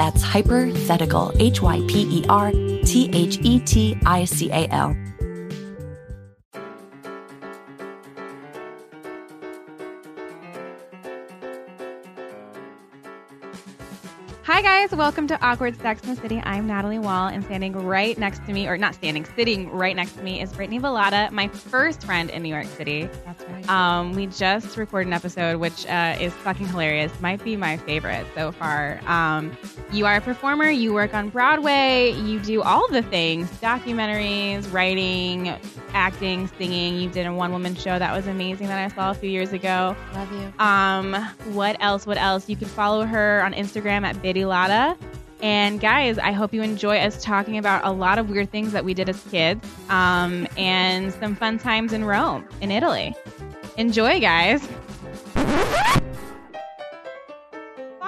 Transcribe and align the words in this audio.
That's 0.00 0.22
Hypothetical, 0.22 1.30
H 1.38 1.60
Y 1.60 1.82
P 1.86 2.08
E 2.08 2.24
R 2.26 2.52
T 2.52 3.10
H 3.12 3.38
E 3.42 3.60
T 3.60 3.98
I 4.06 4.24
C 4.24 4.48
A 4.50 4.66
L. 4.72 4.96
Hi, 14.60 14.82
guys. 14.84 14.94
Welcome 14.94 15.26
to 15.28 15.42
Awkward 15.42 15.80
Sex 15.80 16.02
in 16.02 16.14
the 16.14 16.20
City. 16.20 16.38
I'm 16.44 16.66
Natalie 16.66 16.98
Wall, 16.98 17.28
and 17.28 17.42
standing 17.42 17.72
right 17.72 18.18
next 18.18 18.44
to 18.44 18.52
me, 18.52 18.68
or 18.68 18.76
not 18.76 18.94
standing, 18.94 19.24
sitting 19.34 19.70
right 19.70 19.96
next 19.96 20.16
to 20.16 20.22
me, 20.22 20.42
is 20.42 20.52
Brittany 20.52 20.78
Velada, 20.78 21.30
my 21.30 21.48
first 21.48 22.04
friend 22.04 22.28
in 22.28 22.42
New 22.42 22.50
York 22.50 22.66
City. 22.66 23.08
That's 23.24 23.42
right. 23.44 23.66
Um, 23.70 24.12
we 24.12 24.26
just 24.26 24.76
recorded 24.76 25.06
an 25.06 25.14
episode, 25.14 25.56
which 25.60 25.86
uh, 25.86 26.18
is 26.20 26.34
fucking 26.34 26.68
hilarious. 26.68 27.10
Might 27.22 27.42
be 27.42 27.56
my 27.56 27.78
favorite 27.78 28.26
so 28.34 28.52
far. 28.52 29.00
Um, 29.06 29.56
you 29.92 30.04
are 30.04 30.16
a 30.16 30.20
performer. 30.20 30.68
You 30.68 30.92
work 30.92 31.14
on 31.14 31.30
Broadway. 31.30 32.12
You 32.12 32.38
do 32.38 32.60
all 32.60 32.86
the 32.90 33.00
things: 33.00 33.48
documentaries, 33.62 34.70
writing, 34.70 35.56
acting, 35.94 36.48
singing. 36.58 36.96
You 36.96 37.08
did 37.08 37.24
a 37.26 37.32
one-woman 37.32 37.76
show 37.76 37.98
that 37.98 38.14
was 38.14 38.26
amazing 38.26 38.66
that 38.66 38.78
I 38.78 38.94
saw 38.94 39.10
a 39.10 39.14
few 39.14 39.30
years 39.30 39.54
ago. 39.54 39.96
Love 40.12 40.30
you. 40.32 40.52
Um, 40.62 41.14
what 41.54 41.78
else? 41.80 42.04
What 42.04 42.18
else? 42.18 42.46
You 42.46 42.56
can 42.56 42.68
follow 42.68 43.06
her 43.06 43.42
on 43.42 43.54
Instagram 43.54 44.04
at 44.04 44.20
Biddy 44.20 44.49
Lotta. 44.50 44.96
And 45.42 45.80
guys, 45.80 46.18
I 46.18 46.32
hope 46.32 46.52
you 46.52 46.60
enjoy 46.62 46.98
us 46.98 47.22
talking 47.22 47.56
about 47.56 47.84
a 47.84 47.90
lot 47.90 48.18
of 48.18 48.28
weird 48.28 48.50
things 48.50 48.72
that 48.72 48.84
we 48.84 48.92
did 48.92 49.08
as 49.08 49.22
kids, 49.30 49.66
um, 49.88 50.46
and 50.58 51.14
some 51.14 51.34
fun 51.34 51.58
times 51.58 51.94
in 51.94 52.04
Rome, 52.04 52.46
in 52.60 52.70
Italy. 52.70 53.14
Enjoy, 53.78 54.20
guys. 54.20 54.68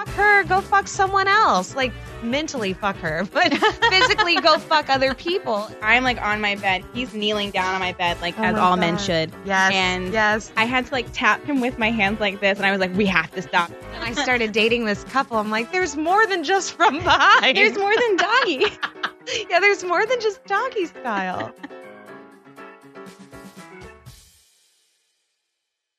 fuck 0.05 0.09
her. 0.09 0.43
Go 0.43 0.61
fuck 0.61 0.87
someone 0.87 1.27
else. 1.27 1.75
Like 1.75 1.91
mentally 2.21 2.73
fuck 2.73 2.97
her, 2.97 3.27
but 3.33 3.53
physically 3.89 4.35
go 4.35 4.59
fuck 4.59 4.89
other 4.89 5.13
people. 5.13 5.69
I'm 5.81 6.03
like 6.03 6.21
on 6.21 6.41
my 6.41 6.55
bed. 6.55 6.83
He's 6.93 7.13
kneeling 7.13 7.51
down 7.51 7.73
on 7.73 7.79
my 7.79 7.93
bed, 7.93 8.19
like 8.21 8.37
Oh 8.37 8.43
as 8.43 8.55
all 8.55 8.77
men 8.77 8.97
should. 8.97 9.31
Yes. 9.45 9.73
And 9.73 10.13
yes. 10.13 10.51
I 10.57 10.65
had 10.65 10.85
to 10.87 10.91
like 10.91 11.07
tap 11.13 11.43
him 11.45 11.61
with 11.61 11.79
my 11.79 11.89
hands 11.89 12.19
like 12.19 12.41
this, 12.41 12.57
and 12.57 12.65
I 12.65 12.71
was 12.71 12.79
like, 12.79 12.93
"We 12.95 13.05
have 13.07 13.31
to 13.31 13.41
stop." 13.41 13.71
I 14.03 14.11
started 14.13 14.51
dating 14.51 14.83
this 14.85 15.03
couple. 15.05 15.37
I'm 15.37 15.49
like, 15.49 15.71
there's 15.71 15.95
more 15.95 16.27
than 16.27 16.43
just 16.43 16.73
from 16.73 16.97
behind. 16.99 17.55
There's 17.55 17.77
more 17.77 17.93
than 17.95 18.17
doggy. 18.17 18.65
yeah, 19.49 19.59
there's 19.59 19.83
more 19.83 20.05
than 20.05 20.19
just 20.19 20.43
doggy 20.45 20.87
style. 20.87 21.53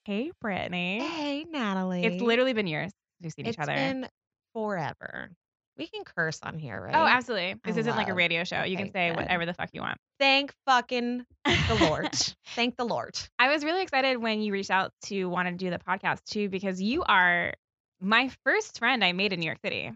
hey, 0.05 0.33
Brittany. 0.41 1.01
hey, 1.01 1.45
Natalie. 1.45 2.05
It's 2.05 2.23
literally 2.23 2.53
been 2.53 2.67
years 2.67 2.93
since 3.23 3.23
we've 3.23 3.33
seen 3.33 3.47
It's 3.47 3.57
each 3.57 3.63
other. 3.63 3.73
It's 3.73 3.93
been 3.93 4.09
forever. 4.53 5.31
We 5.77 5.87
can 5.89 6.05
curse 6.05 6.39
on 6.43 6.59
here, 6.59 6.79
oh, 6.79 6.85
right? 6.85 6.95
Oh, 6.95 7.07
absolutely. 7.07 7.55
This 7.65 7.77
I 7.77 7.81
isn't 7.81 7.97
like 7.97 8.09
a 8.09 8.15
radio 8.15 8.45
show. 8.45 8.63
You 8.63 8.77
can 8.77 8.93
say 8.93 9.09
good. 9.09 9.17
whatever 9.17 9.45
the 9.47 9.55
fuck 9.55 9.71
you 9.73 9.81
want. 9.81 9.99
Thank 10.21 10.53
fucking 10.67 11.25
the 11.45 11.79
Lord. 11.81 12.13
Thank 12.55 12.77
the 12.77 12.85
Lord. 12.85 13.19
I 13.39 13.49
was 13.49 13.65
really 13.65 13.83
excited 13.83 14.19
when 14.19 14.41
you 14.41 14.53
reached 14.53 14.71
out 14.71 14.93
to 15.07 15.25
want 15.25 15.49
to 15.49 15.55
do 15.55 15.71
the 15.71 15.79
podcast 15.79 16.23
too, 16.27 16.49
because 16.49 16.81
you 16.81 17.03
are 17.03 17.55
my 18.05 18.31
first 18.45 18.79
friend 18.79 19.05
I 19.05 19.13
made 19.13 19.33
in 19.33 19.41
New 19.41 19.47
York 19.47 19.59
City. 19.65 19.93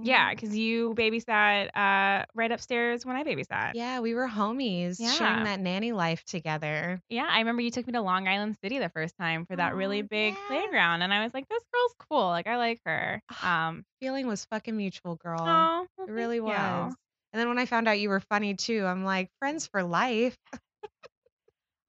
Yeah, 0.00 0.32
because 0.32 0.56
you 0.56 0.94
babysat 0.94 1.70
uh, 1.76 2.24
right 2.34 2.52
upstairs 2.52 3.04
when 3.04 3.16
I 3.16 3.24
babysat. 3.24 3.72
Yeah, 3.74 3.98
we 4.00 4.14
were 4.14 4.28
homies 4.28 4.96
Yeah. 5.00 5.12
sharing 5.18 5.44
that 5.44 5.58
nanny 5.58 5.92
life 5.92 6.24
together. 6.24 7.00
Yeah, 7.08 7.26
I 7.28 7.38
remember 7.40 7.62
you 7.62 7.70
took 7.72 7.86
me 7.86 7.92
to 7.94 8.00
Long 8.00 8.28
Island 8.28 8.56
City 8.62 8.78
the 8.78 8.90
first 8.90 9.16
time 9.18 9.44
for 9.46 9.56
that 9.56 9.74
really 9.74 10.02
Oh, 10.02 10.06
big 10.08 10.34
yeah. 10.34 10.46
playground, 10.48 11.02
and 11.02 11.12
I 11.12 11.24
was 11.24 11.34
like, 11.34 11.48
"This 11.48 11.64
girl's 11.72 11.94
cool. 12.08 12.26
Like, 12.28 12.46
I 12.46 12.56
like 12.56 12.80
her." 12.86 13.20
Um, 13.42 13.84
Feeling 14.00 14.28
was 14.28 14.44
fucking 14.44 14.76
mutual, 14.76 15.16
girl. 15.16 15.44
oh, 15.46 15.86
it 16.06 16.12
really 16.12 16.38
was. 16.40 16.54
was. 16.54 16.94
And 17.32 17.40
then 17.40 17.48
when 17.48 17.58
I 17.58 17.66
found 17.66 17.88
out 17.88 17.98
you 17.98 18.08
were 18.08 18.20
funny 18.20 18.54
too, 18.54 18.84
I'm 18.86 19.04
like, 19.04 19.28
friends 19.40 19.66
for 19.66 19.82
life. 19.82 20.36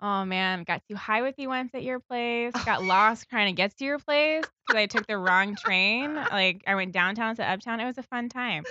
Oh 0.01 0.23
man, 0.25 0.63
got 0.63 0.81
too 0.89 0.95
high 0.95 1.21
with 1.21 1.35
you 1.37 1.49
once 1.49 1.71
at 1.73 1.83
your 1.83 1.99
place. 1.99 2.53
Got 2.65 2.83
lost 2.83 3.27
trying 3.29 3.53
to 3.53 3.57
get 3.57 3.75
to 3.77 3.83
your 3.85 3.99
place 3.99 4.45
because 4.67 4.79
I 4.79 4.85
took 4.85 5.07
the 5.07 5.17
wrong 5.17 5.55
train. 5.55 6.15
Like 6.15 6.63
I 6.65 6.75
went 6.75 6.93
downtown 6.93 7.35
to 7.35 7.43
uptown. 7.45 7.79
It 7.79 7.85
was 7.85 7.97
a 7.97 8.03
fun 8.03 8.29
time. 8.29 8.63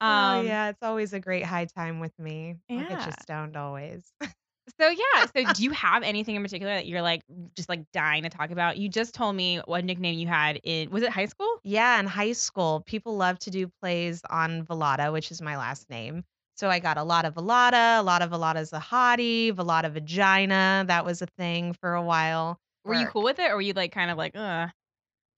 oh 0.00 0.32
Um, 0.38 0.46
yeah, 0.46 0.70
it's 0.70 0.82
always 0.82 1.12
a 1.12 1.20
great 1.20 1.44
high 1.44 1.66
time 1.66 2.00
with 2.00 2.18
me. 2.18 2.56
I'll 2.70 2.84
get 2.84 2.90
Yeah. 2.90 3.06
you 3.06 3.12
stoned 3.20 3.56
always. 3.56 4.10
So 4.78 4.88
yeah. 4.88 5.26
So 5.36 5.52
do 5.52 5.62
you 5.64 5.72
have 5.72 6.02
anything 6.02 6.36
in 6.36 6.42
particular 6.42 6.74
that 6.74 6.86
you're 6.86 7.02
like 7.02 7.22
just 7.56 7.68
like 7.68 7.90
dying 7.92 8.22
to 8.22 8.28
talk 8.30 8.50
about? 8.50 8.78
You 8.78 8.88
just 8.88 9.14
told 9.14 9.34
me 9.34 9.60
what 9.66 9.84
nickname 9.84 10.18
you 10.18 10.26
had 10.28 10.60
in 10.62 10.90
was 10.90 11.02
it 11.02 11.10
high 11.10 11.26
school? 11.26 11.60
yeah, 11.64 11.98
in 12.00 12.06
high 12.06 12.32
school, 12.32 12.80
people 12.86 13.16
love 13.16 13.38
to 13.40 13.50
do 13.50 13.68
plays 13.82 14.22
on 14.30 14.64
Velada, 14.64 15.12
which 15.12 15.30
is 15.30 15.42
my 15.42 15.56
last 15.56 15.90
name. 15.90 16.24
So 16.60 16.68
I 16.68 16.78
got 16.78 16.98
a 16.98 17.02
lot 17.02 17.24
of 17.24 17.36
Velada, 17.36 17.98
a 17.98 18.02
lot 18.02 18.20
of 18.20 18.32
Velada's 18.32 18.74
a 18.74 18.78
hottie, 18.78 19.50
Velada 19.50 19.90
vagina. 19.90 20.84
That 20.86 21.06
was 21.06 21.22
a 21.22 21.26
thing 21.38 21.72
for 21.72 21.94
a 21.94 22.02
while. 22.02 22.58
Were 22.84 22.92
you 22.92 23.06
cool 23.06 23.22
with 23.22 23.38
it, 23.38 23.50
or 23.50 23.54
were 23.54 23.62
you 23.62 23.72
like 23.72 23.92
kind 23.92 24.10
of 24.10 24.18
like, 24.18 24.36
uh? 24.36 24.66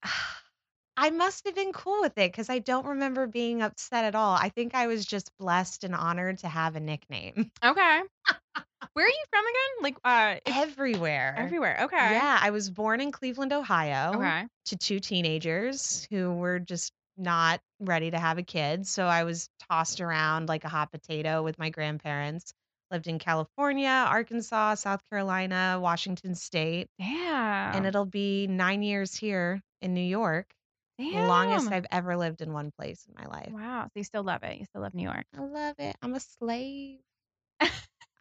I 0.97 1.11
must 1.11 1.45
have 1.45 1.55
been 1.55 1.71
cool 1.71 2.01
with 2.01 2.17
it 2.17 2.29
because 2.29 2.49
I 2.49 2.59
don't 2.59 2.85
remember 2.85 3.25
being 3.25 3.61
upset 3.61 4.03
at 4.03 4.15
all. 4.15 4.35
I 4.35 4.49
think 4.49 4.75
I 4.75 4.87
was 4.87 5.05
just 5.05 5.31
blessed 5.39 5.85
and 5.85 5.95
honored 5.95 6.39
to 6.39 6.49
have 6.49 6.75
a 6.75 6.81
nickname 6.81 7.49
Okay. 7.63 8.01
Where 8.93 9.05
are 9.05 9.09
you 9.09 9.23
from 9.29 9.45
again? 9.45 9.81
Like 9.81 9.97
uh, 10.03 10.39
everywhere. 10.45 11.35
everywhere. 11.39 11.77
Okay. 11.83 12.11
Yeah, 12.11 12.37
I 12.41 12.49
was 12.49 12.69
born 12.69 12.99
in 12.99 13.13
Cleveland, 13.13 13.53
Ohio, 13.53 14.15
Okay. 14.15 14.45
to 14.65 14.75
two 14.75 14.99
teenagers 14.99 16.05
who 16.11 16.33
were 16.33 16.59
just 16.59 16.91
not 17.17 17.61
ready 17.79 18.11
to 18.11 18.19
have 18.19 18.37
a 18.37 18.43
kid. 18.43 18.87
So 18.87 19.05
I 19.05 19.23
was 19.23 19.49
tossed 19.69 20.01
around 20.01 20.49
like 20.49 20.63
a 20.63 20.69
hot 20.69 20.91
potato 20.91 21.43
with 21.43 21.59
my 21.59 21.69
grandparents. 21.69 22.53
Lived 22.91 23.07
in 23.07 23.17
California, 23.17 23.89
Arkansas, 23.89 24.75
South 24.75 25.01
Carolina, 25.09 25.79
Washington 25.81 26.35
State, 26.35 26.87
Yeah. 26.99 27.75
and 27.75 27.87
it'll 27.87 28.05
be 28.05 28.45
nine 28.45 28.83
years 28.83 29.15
here 29.15 29.61
in 29.81 29.93
New 29.95 30.01
York. 30.01 30.53
The 30.99 31.05
longest 31.27 31.71
I've 31.71 31.87
ever 31.91 32.15
lived 32.15 32.41
in 32.41 32.53
one 32.53 32.71
place 32.77 33.05
in 33.07 33.15
my 33.17 33.25
life. 33.25 33.51
Wow. 33.51 33.85
So 33.85 33.91
you 33.95 34.03
still 34.03 34.23
love 34.23 34.43
it. 34.43 34.59
You 34.59 34.65
still 34.65 34.81
love 34.81 34.93
New 34.93 35.03
York. 35.03 35.25
I 35.35 35.41
love 35.41 35.75
it. 35.79 35.95
I'm 36.03 36.13
a 36.13 36.19
slave. 36.19 36.99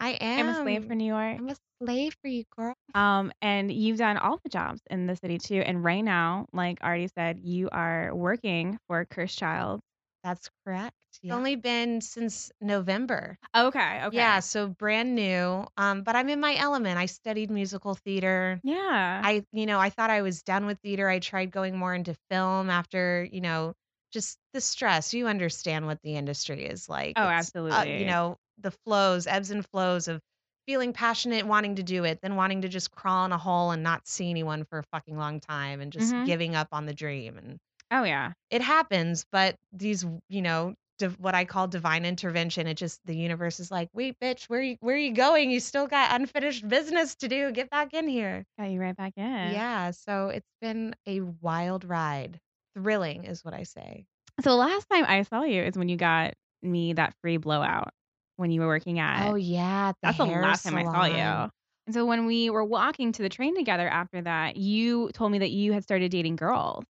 I 0.03 0.11
am. 0.11 0.41
I'm 0.41 0.49
a 0.51 0.55
slave 0.55 0.85
for 0.85 0.95
New 0.95 1.07
York. 1.07 1.39
I'm 1.39 1.49
a 1.49 1.57
slave 1.81 2.15
for 2.21 2.29
you, 2.29 2.45
girl. 2.55 2.75
Um, 2.95 3.33
and 3.41 3.73
you've 3.73 3.97
done 3.99 4.19
all 4.19 4.39
the 4.43 4.51
jobs 4.51 4.83
in 4.91 5.07
the 5.07 5.17
city 5.17 5.39
too. 5.39 5.63
And 5.65 5.83
right 5.83 6.03
now, 6.03 6.47
like 6.53 6.83
already 6.83 7.09
said, 7.09 7.41
you 7.43 7.71
are 7.71 8.15
working 8.15 8.79
for 8.87 9.05
Cursed 9.07 9.39
Child. 9.39 9.81
That's 10.23 10.51
correct. 10.65 10.97
It's 11.11 11.31
only 11.31 11.57
been 11.57 12.01
since 12.01 12.53
November. 12.61 13.39
Okay. 13.57 14.05
Okay. 14.05 14.17
Yeah, 14.17 14.41
so 14.41 14.69
brand 14.69 15.15
new. 15.15 15.67
Um, 15.77 16.03
but 16.03 16.17
I'm 16.17 16.29
in 16.29 16.41
my 16.41 16.55
element. 16.57 16.99
I 16.99 17.07
studied 17.07 17.51
musical 17.51 17.95
theater. 17.95 18.61
Yeah. 18.63 19.23
I, 19.25 19.45
you 19.53 19.67
know, 19.67 19.79
I 19.81 19.91
thought 19.91 20.11
I 20.11 20.23
was 20.23 20.43
done 20.43 20.67
with 20.67 20.79
theater. 20.83 21.09
I 21.09 21.19
tried 21.21 21.51
going 21.51 21.77
more 21.79 21.95
into 21.95 22.15
film 22.31 22.71
after, 22.71 23.27
you 23.31 23.41
know, 23.41 23.75
just 24.13 24.39
the 24.53 24.61
stress. 24.61 25.15
You 25.15 25.29
understand 25.29 25.87
what 25.87 26.01
the 26.03 26.17
industry 26.17 26.65
is 26.67 26.89
like. 26.89 27.17
Oh, 27.17 27.23
It's, 27.23 27.53
uh, 27.71 27.87
absolutely. 27.87 27.93
you 27.93 28.07
know, 28.07 28.37
the 28.63 28.71
flows, 28.71 29.27
ebbs 29.27 29.51
and 29.51 29.67
flows 29.67 30.09
of 30.09 30.21
feeling 30.67 30.93
passionate, 30.93 31.47
wanting 31.47 31.77
to 31.77 31.83
do 31.83 32.05
it, 32.05 32.21
then 32.23 32.37
wanting 32.37 32.63
to 32.63 32.69
just 32.69 32.91
crawl 32.93 33.25
in 33.25 33.33
a 33.33 33.39
hole 33.39 33.73
and 33.73 33.83
not 33.83 34.07
see 34.07 34.31
anyone 34.31 34.65
for 34.65 34.79
a 34.79 34.85
fucking 34.93 35.17
long 35.17 35.41
time 35.41 35.81
and 35.81 35.93
just 35.93 36.13
Mhm. 36.15 36.25
giving 36.27 36.55
up 36.55 36.69
on 36.73 36.87
the 36.87 36.95
dream. 36.95 37.37
And 37.37 37.59
oh 37.91 38.05
yeah. 38.05 38.33
it 38.51 38.63
happens, 38.63 39.27
but 39.33 39.57
these, 39.73 40.07
you 40.29 40.41
know, 40.43 40.75
div- 40.99 41.19
what 41.19 41.35
I 41.35 41.45
call 41.47 41.67
divine 41.67 42.05
intervention, 42.05 42.69
it 42.69 42.75
just 42.75 43.01
the 43.07 43.17
universe 43.17 43.59
is 43.59 43.73
like, 43.73 43.89
wait, 43.93 44.17
bitch, 44.21 44.45
where 44.45 44.63
you 44.63 44.77
where 44.81 44.95
are 44.95 44.99
you 44.99 45.13
going? 45.13 45.51
You 45.51 45.59
still 45.59 45.89
got 45.89 46.15
unfinished 46.15 46.69
business 46.69 47.17
to 47.17 47.29
do. 47.29 47.51
Get 47.51 47.69
back 47.69 47.93
in 47.93 48.07
here. 48.07 48.45
Got 48.57 48.71
you 48.71 48.81
right 48.81 48.97
back 48.97 49.15
in. 49.17 49.25
Yeah. 49.53 49.91
So 49.91 50.29
it's 50.29 50.49
been 50.61 50.95
a 51.09 51.23
wild 51.23 51.85
ride. 51.85 52.39
Thrilling 52.77 53.25
is 53.25 53.45
what 53.45 53.53
I 53.53 53.65
say. 53.65 54.05
So 54.43 54.51
the 54.51 54.57
last 54.57 54.89
time 54.89 55.05
I 55.09 55.23
saw 55.25 55.43
you 55.43 55.63
is 55.63 55.77
when 55.77 55.89
you 55.89 55.97
got 55.97 56.35
me 56.63 56.93
that 56.93 57.15
free 57.21 57.37
blowout 57.37 57.93
when 58.43 58.51
you 58.51 58.61
were 58.61 58.67
working 58.67 58.99
at. 58.99 59.31
Oh 59.31 59.37
yeah, 59.37 59.93
the 59.93 60.09
That's 60.09 60.19
the 60.19 60.25
last 60.27 60.65
time 60.65 60.77
I 60.77 60.85
saw 60.85 61.05
you. 61.07 61.51
And 61.87 61.95
so 61.95 62.05
when 62.05 62.27
we 62.27 62.51
were 62.51 62.63
walking 62.63 63.13
to 63.13 63.23
the 63.23 63.29
train 63.31 63.57
together 63.57 63.89
after 63.89 64.21
that, 64.23 64.57
you 64.57 65.11
told 65.15 65.33
me 65.33 65.39
that 65.39 65.51
you 65.51 65.73
had 65.73 65.83
started 65.83 66.11
dating 66.11 66.37
girls. 66.37 66.85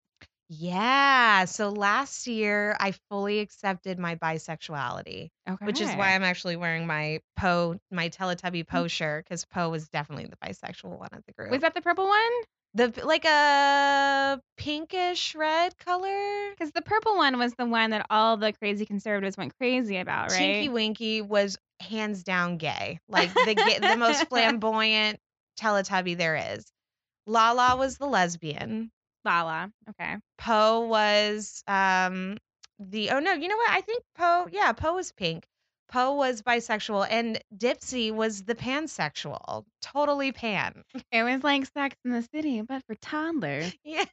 Yeah. 0.49 1.44
So 1.44 1.69
last 1.69 2.26
year, 2.26 2.76
I 2.81 2.94
fully 3.08 3.38
accepted 3.38 4.00
my 4.00 4.17
bisexuality, 4.17 5.29
Okay. 5.49 5.64
which 5.64 5.81
is 5.81 5.94
why 5.94 6.14
I'm 6.14 6.25
actually 6.25 6.56
wearing 6.56 6.88
my 6.88 7.20
Po, 7.37 7.79
my 7.93 8.08
Teletubby 8.08 8.64
Mm. 8.64 8.67
Po 8.67 8.88
shirt, 8.88 9.25
because 9.25 9.44
Po 9.44 9.69
was 9.69 9.88
definitely 9.88 10.26
the 10.26 10.37
bisexual 10.37 10.99
one 10.99 11.11
of 11.12 11.23
the 11.26 11.32
group. 11.35 11.52
Was 11.52 11.61
that 11.61 11.75
the 11.75 11.82
purple 11.82 12.08
one? 12.08 12.32
The 12.75 12.93
like 13.05 13.25
a 13.25 14.41
pinkish 14.57 15.35
red 15.35 15.77
color? 15.79 16.51
Because 16.51 16.71
the 16.71 16.83
purple 16.83 17.17
one 17.17 17.39
was 17.39 17.53
the 17.55 17.67
one 17.67 17.91
that 17.91 18.07
all 18.11 18.37
the 18.37 18.53
crazy 18.53 18.87
conservatives 18.87 19.37
went 19.37 19.57
crazy 19.59 19.97
about, 19.97 20.31
right? 20.31 20.39
Tinky 20.39 20.69
Winky 20.69 21.21
was 21.21 21.59
hands 21.81 22.23
down 22.23 22.59
gay, 22.59 23.01
like 23.09 23.33
the 23.35 23.79
the 23.81 23.97
most 23.97 24.25
flamboyant 24.29 25.19
Teletubby 25.61 26.17
there 26.17 26.55
is. 26.55 26.65
Laa-Laa 27.27 27.77
was 27.77 27.99
the 27.99 28.07
lesbian. 28.07 28.91
Laa-Laa. 29.25 29.71
Okay. 29.91 30.17
Po 30.39 30.87
was 30.87 31.63
um 31.67 32.39
the 32.79 33.11
oh 33.11 33.19
no, 33.19 33.33
you 33.33 33.49
know 33.49 33.57
what? 33.57 33.71
I 33.71 33.81
think 33.81 34.03
Po, 34.17 34.47
yeah, 34.51 34.73
Po 34.73 34.95
was 34.95 35.13
pink. 35.13 35.45
Po 35.91 36.15
was 36.15 36.41
bisexual 36.43 37.07
and 37.11 37.41
Dipsy 37.57 38.13
was 38.13 38.43
the 38.45 38.55
pansexual. 38.55 39.65
Totally 39.83 40.33
pan. 40.33 40.85
It 41.13 41.23
was 41.25 41.43
like 41.43 41.67
Sex 41.67 41.97
in 42.05 42.13
the 42.13 42.23
City, 42.33 42.63
but 42.63 42.83
for 42.87 42.95
toddlers. 42.95 43.75
Yeah. 43.85 44.05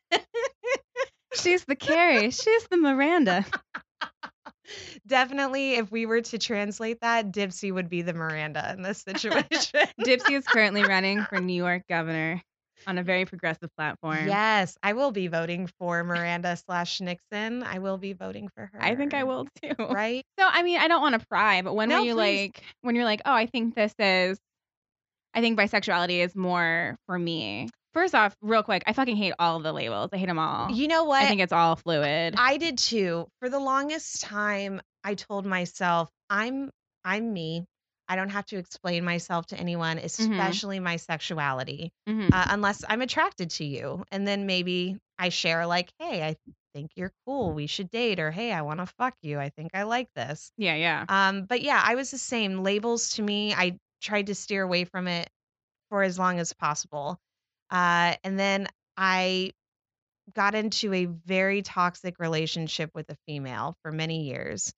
She's 1.35 1.63
the 1.65 1.75
Carrie. 1.75 2.31
She's 2.31 2.68
the 2.69 2.77
Miranda. 2.77 3.45
Definitely 5.07 5.75
if 5.75 5.91
we 5.91 6.06
were 6.06 6.21
to 6.21 6.38
translate 6.38 7.00
that, 7.01 7.31
Dipsy 7.31 7.71
would 7.71 7.89
be 7.89 8.01
the 8.01 8.13
Miranda 8.13 8.73
in 8.75 8.81
this 8.81 9.01
situation. 9.07 9.88
Dipsy 10.01 10.31
is 10.38 10.45
currently 10.45 10.83
running 10.83 11.23
for 11.25 11.39
New 11.39 11.53
York 11.53 11.83
governor 11.88 12.41
on 12.87 12.97
a 12.97 13.03
very 13.03 13.25
progressive 13.25 13.69
platform. 13.77 14.27
Yes, 14.27 14.77
I 14.81 14.93
will 14.93 15.11
be 15.11 15.27
voting 15.27 15.69
for 15.77 16.03
Miranda 16.03 16.57
slash 16.65 17.01
Nixon. 17.01 17.61
I 17.63 17.79
will 17.79 17.97
be 17.97 18.13
voting 18.13 18.49
for 18.55 18.69
her. 18.73 18.81
I 18.81 18.95
think 18.95 19.13
I 19.13 19.25
will 19.25 19.45
too. 19.61 19.73
Right? 19.77 20.23
So 20.39 20.45
I 20.49 20.63
mean, 20.63 20.79
I 20.79 20.87
don't 20.87 21.01
want 21.01 21.19
to 21.19 21.27
pry, 21.27 21.61
but 21.61 21.73
when 21.75 21.89
No, 21.89 21.99
were 21.99 22.05
you 22.05 22.13
please. 22.15 22.39
like 22.47 22.63
when 22.81 22.95
you're 22.95 23.05
like, 23.05 23.21
oh, 23.25 23.33
I 23.33 23.45
think 23.45 23.75
this 23.75 23.93
is 23.99 24.39
I 25.33 25.41
think 25.41 25.59
bisexuality 25.59 26.23
is 26.23 26.35
more 26.35 26.97
for 27.05 27.19
me. 27.19 27.69
First 27.93 28.15
off, 28.15 28.35
real 28.41 28.63
quick, 28.63 28.83
I 28.85 28.93
fucking 28.93 29.15
hate 29.17 29.33
all 29.39 29.57
of 29.57 29.63
the 29.63 29.73
labels. 29.73 30.09
I 30.13 30.17
hate 30.17 30.27
them 30.27 30.39
all. 30.39 30.71
You 30.71 30.87
know 30.87 31.05
what? 31.05 31.23
I 31.23 31.27
think 31.27 31.41
it's 31.41 31.53
all 31.53 31.75
fluid. 31.75 32.35
I 32.37 32.57
did 32.57 32.77
too. 32.77 33.27
For 33.39 33.49
the 33.49 33.59
longest 33.59 34.21
time, 34.21 34.81
I 35.03 35.15
told 35.15 35.45
myself, 35.45 36.09
I'm 36.29 36.69
I'm 37.03 37.33
me. 37.33 37.65
I 38.09 38.15
don't 38.15 38.30
have 38.30 38.45
to 38.48 38.57
explain 38.57 39.04
myself 39.06 39.48
to 39.48 39.57
anyone, 39.59 39.98
especially 39.98 40.80
my 40.80 40.95
sexuality, 40.98 41.92
Mhm. 42.07 42.30
uh, 42.33 42.45
unless 42.50 42.83
I'm 42.88 43.01
attracted 43.01 43.50
to 43.51 43.65
you. 43.65 44.04
And 44.12 44.27
then 44.27 44.45
maybe 44.45 44.98
I 45.18 45.30
share 45.30 45.65
like, 45.68 45.92
"Hey, 46.00 46.24
I 46.27 46.36
think 46.74 46.92
you're 46.95 47.12
cool. 47.25 47.54
We 47.54 47.68
should 47.68 47.89
date," 47.89 48.19
or 48.19 48.31
"Hey, 48.31 48.51
I 48.54 48.62
want 48.62 48.80
to 48.80 48.86
fuck 48.86 49.15
you. 49.21 49.39
I 49.39 49.50
think 49.50 49.71
I 49.74 49.83
like 49.83 50.09
this." 50.15 50.51
yeah, 50.57 50.75
yeah. 50.75 51.06
Um, 51.09 51.45
but 51.45 51.62
yeah, 51.62 51.81
I 51.83 51.95
was 51.95 52.12
the 52.12 52.18
same. 52.18 52.63
Labels 52.63 53.12
to 53.12 53.24
me, 53.24 53.54
I 53.54 53.80
tried 54.01 54.27
to 54.27 54.36
steer 54.36 54.63
away 54.63 54.86
from 54.86 55.07
it 55.07 55.30
for 55.89 56.04
as 56.04 56.19
long 56.19 56.39
as 56.39 56.54
possible. 56.54 57.19
Uh, 57.71 58.15
and 58.24 58.39
then 58.39 58.68
I 58.98 59.51
got 60.33 60.56
into 60.56 60.94
a 60.94 61.06
very 61.06 61.62
toxic 61.62 62.19
relationship 62.19 62.92
with 62.94 63.09
a 63.09 63.18
female 63.27 63.75
for 63.83 63.92
many 63.92 64.24
years. 64.27 64.74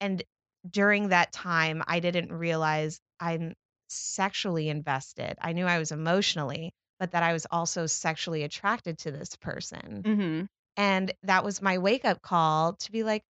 And 0.00 0.22
during 0.68 1.08
that 1.08 1.32
time, 1.32 1.82
I 1.86 2.00
didn't 2.00 2.32
realize 2.32 3.00
I'm 3.20 3.54
sexually 3.88 4.68
invested. 4.68 5.36
I 5.40 5.52
knew 5.52 5.66
I 5.66 5.78
was 5.78 5.92
emotionally, 5.92 6.72
but 6.98 7.12
that 7.12 7.22
I 7.22 7.32
was 7.32 7.46
also 7.50 7.86
sexually 7.86 8.42
attracted 8.44 8.98
to 8.98 9.10
this 9.10 9.36
person. 9.36 10.02
Mhm. 10.02 10.48
And 10.76 11.12
that 11.22 11.44
was 11.44 11.62
my 11.62 11.78
wake 11.78 12.04
up 12.04 12.22
call 12.22 12.74
to 12.74 12.92
be 12.92 13.02
like, 13.04 13.22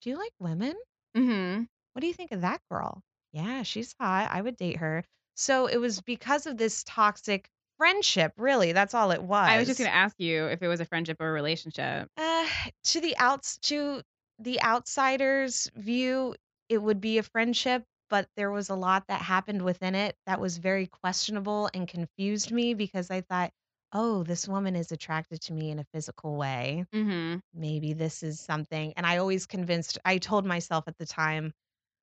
Do 0.00 0.10
you 0.10 0.16
like 0.18 0.32
women? 0.38 0.74
Mhm. 1.16 1.68
What 1.92 2.00
do 2.00 2.06
you 2.06 2.14
think 2.14 2.32
of 2.32 2.40
that 2.42 2.60
girl? 2.70 3.02
Yeah, 3.32 3.62
she's 3.62 3.94
hot. 4.00 4.30
I 4.30 4.40
would 4.42 4.56
date 4.56 4.78
her. 4.78 5.04
So 5.36 5.66
it 5.66 5.76
was 5.78 6.00
because 6.00 6.46
of 6.46 6.56
this 6.58 6.84
toxic 6.84 7.48
friendship, 7.78 8.32
really. 8.36 8.72
That's 8.72 8.94
all 8.94 9.10
it 9.12 9.22
was. 9.22 9.48
I 9.50 9.58
was 9.58 9.68
just 9.68 9.78
gonna 9.78 9.90
ask 9.90 10.18
you 10.18 10.46
if 10.46 10.62
it 10.62 10.68
was 10.68 10.80
a 10.80 10.84
friendship 10.84 11.18
or 11.20 11.28
a 11.28 11.32
relationship. 11.32 12.08
Uh, 12.16 12.48
to 12.84 13.00
the 13.00 13.16
outs 13.16 13.58
to 13.58 14.02
the 14.38 14.60
outsider's 14.62 15.70
view, 15.74 16.34
it 16.72 16.82
would 16.82 17.00
be 17.00 17.18
a 17.18 17.22
friendship, 17.22 17.84
but 18.08 18.26
there 18.36 18.50
was 18.50 18.70
a 18.70 18.74
lot 18.74 19.04
that 19.08 19.20
happened 19.20 19.62
within 19.62 19.94
it 19.94 20.16
that 20.26 20.40
was 20.40 20.56
very 20.58 20.86
questionable 20.86 21.68
and 21.74 21.86
confused 21.86 22.50
me 22.50 22.72
because 22.74 23.10
I 23.10 23.20
thought, 23.20 23.50
oh, 23.92 24.22
this 24.22 24.48
woman 24.48 24.74
is 24.74 24.90
attracted 24.90 25.42
to 25.42 25.52
me 25.52 25.70
in 25.70 25.78
a 25.78 25.86
physical 25.92 26.36
way. 26.36 26.86
Mm-hmm. 26.94 27.38
Maybe 27.54 27.92
this 27.92 28.22
is 28.22 28.40
something. 28.40 28.94
And 28.96 29.04
I 29.04 29.18
always 29.18 29.46
convinced, 29.46 29.98
I 30.04 30.16
told 30.16 30.46
myself 30.46 30.84
at 30.86 30.96
the 30.96 31.04
time, 31.04 31.52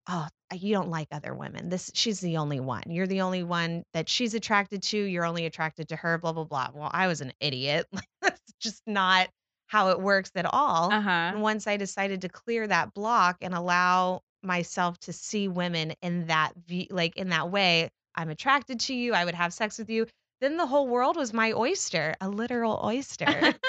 oh, 0.08 0.28
you 0.54 0.74
don't 0.74 0.92
like 0.92 1.08
other 1.12 1.34
women. 1.34 1.70
This 1.70 1.90
she's 1.96 2.20
the 2.20 2.38
only 2.38 2.60
one. 2.60 2.84
You're 2.88 3.08
the 3.08 3.22
only 3.22 3.42
one 3.42 3.84
that 3.94 4.08
she's 4.08 4.36
attracted 4.36 4.84
to. 4.84 4.98
You're 4.98 5.26
only 5.26 5.48
attracted 5.48 5.90
to 5.90 5.96
her, 5.96 6.20
blah, 6.20 6.34
blah, 6.34 6.44
blah. 6.44 6.70
Well, 6.76 6.92
I 6.94 7.08
was 7.08 7.22
an 7.22 7.34
idiot. 7.40 7.88
That's 8.22 8.54
just 8.60 8.84
not 8.86 9.30
how 9.66 9.90
it 9.90 10.00
works 10.00 10.32
at 10.36 10.46
all. 10.52 10.92
Uh 10.92 11.02
huh. 11.02 11.10
And 11.10 11.42
once 11.42 11.68
I 11.68 11.78
decided 11.78 12.22
to 12.22 12.30
clear 12.30 12.68
that 12.68 12.94
block 12.94 13.38
and 13.42 13.54
allow 13.54 14.22
myself 14.44 14.98
to 15.00 15.14
see 15.14 15.48
women 15.48 15.94
in 16.02 16.28
that 16.28 16.54
like 16.90 17.18
in 17.18 17.30
that 17.30 17.52
way, 17.52 17.90
I'm 18.16 18.30
attracted 18.30 18.80
to 18.82 18.94
you, 18.94 19.14
I 19.14 19.26
would 19.26 19.36
have 19.36 19.54
sex 19.54 19.78
with 19.78 19.90
you, 19.90 20.08
then 20.42 20.58
the 20.58 20.68
whole 20.68 20.88
world 20.88 21.16
was 21.18 21.34
my 21.34 21.52
oyster, 21.54 22.16
a 22.22 22.30
literal 22.30 22.80
oyster. 22.84 23.54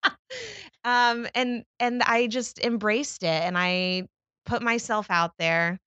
um 0.84 1.26
and 1.34 1.64
and 1.80 2.02
I 2.02 2.26
just 2.26 2.58
embraced 2.60 3.22
it 3.22 3.42
and 3.42 3.56
I 3.56 4.08
put 4.46 4.62
myself 4.62 5.06
out 5.10 5.32
there 5.38 5.78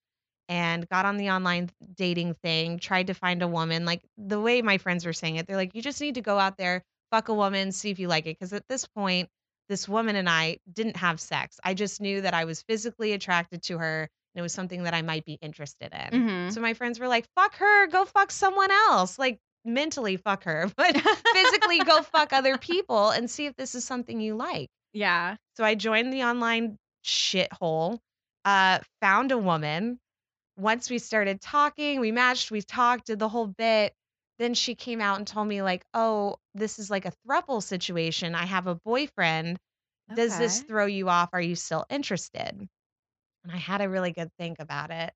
and 0.49 0.87
got 0.89 1.05
on 1.05 1.17
the 1.17 1.31
online 1.31 1.69
dating 1.95 2.35
thing, 2.43 2.79
tried 2.79 3.07
to 3.07 3.13
find 3.13 3.41
a 3.41 3.47
woman. 3.47 3.85
Like 3.85 4.01
the 4.17 4.39
way 4.39 4.61
my 4.61 4.77
friends 4.77 5.05
were 5.05 5.13
saying 5.13 5.37
it, 5.37 5.47
they're 5.47 5.57
like, 5.57 5.75
you 5.75 5.81
just 5.81 6.01
need 6.01 6.15
to 6.15 6.21
go 6.21 6.37
out 6.37 6.57
there, 6.57 6.83
fuck 7.11 7.29
a 7.29 7.33
woman, 7.33 7.71
see 7.71 7.89
if 7.89 7.99
you 7.99 8.07
like 8.07 8.25
it. 8.27 8.37
Because 8.39 8.53
at 8.53 8.67
this 8.69 8.85
point, 8.85 9.29
this 9.69 9.87
woman 9.87 10.15
and 10.15 10.29
I 10.29 10.57
didn't 10.71 10.97
have 10.97 11.19
sex. 11.19 11.59
I 11.63 11.73
just 11.73 12.01
knew 12.01 12.21
that 12.21 12.33
I 12.33 12.45
was 12.45 12.61
physically 12.61 13.13
attracted 13.13 13.63
to 13.63 13.77
her 13.77 14.01
and 14.01 14.39
it 14.39 14.41
was 14.41 14.53
something 14.53 14.83
that 14.83 14.93
I 14.93 15.01
might 15.01 15.25
be 15.25 15.37
interested 15.41 15.91
in. 15.93 16.21
Mm-hmm. 16.21 16.49
So 16.49 16.61
my 16.61 16.73
friends 16.73 16.99
were 16.99 17.07
like, 17.07 17.25
fuck 17.35 17.55
her, 17.55 17.87
go 17.87 18.05
fuck 18.05 18.31
someone 18.31 18.69
else. 18.71 19.17
Like 19.17 19.39
mentally 19.63 20.17
fuck 20.17 20.43
her, 20.43 20.69
but 20.77 20.95
physically 21.33 21.79
go 21.79 22.01
fuck 22.01 22.33
other 22.33 22.57
people 22.59 23.09
and 23.09 23.29
see 23.29 23.45
if 23.45 23.55
this 23.55 23.75
is 23.75 23.85
something 23.85 24.19
you 24.19 24.35
like. 24.35 24.69
yeah. 24.93 25.35
So 25.57 25.63
I 25.63 25.75
joined 25.75 26.11
the 26.11 26.23
online 26.23 26.77
shithole, 27.05 27.99
uh, 28.43 28.79
found 29.01 29.31
a 29.31 29.37
woman. 29.37 29.99
Once 30.57 30.89
we 30.89 30.99
started 30.99 31.41
talking, 31.41 31.99
we 31.99 32.11
matched, 32.11 32.51
we 32.51 32.61
talked, 32.61 33.07
did 33.07 33.19
the 33.19 33.29
whole 33.29 33.47
bit. 33.47 33.93
Then 34.37 34.53
she 34.53 34.75
came 34.75 35.01
out 35.01 35.17
and 35.17 35.25
told 35.25 35.47
me, 35.47 35.61
like, 35.61 35.83
oh, 35.93 36.37
this 36.53 36.79
is 36.79 36.89
like 36.89 37.05
a 37.05 37.13
thruple 37.27 37.63
situation. 37.63 38.35
I 38.35 38.45
have 38.45 38.67
a 38.67 38.75
boyfriend. 38.75 39.57
Does 40.13 40.37
this 40.37 40.61
throw 40.61 40.85
you 40.85 41.09
off? 41.09 41.29
Are 41.33 41.41
you 41.41 41.55
still 41.55 41.85
interested? 41.89 42.51
And 42.51 43.51
I 43.51 43.57
had 43.57 43.81
a 43.81 43.89
really 43.89 44.11
good 44.11 44.29
think 44.37 44.57
about 44.59 44.91
it. 44.91 45.11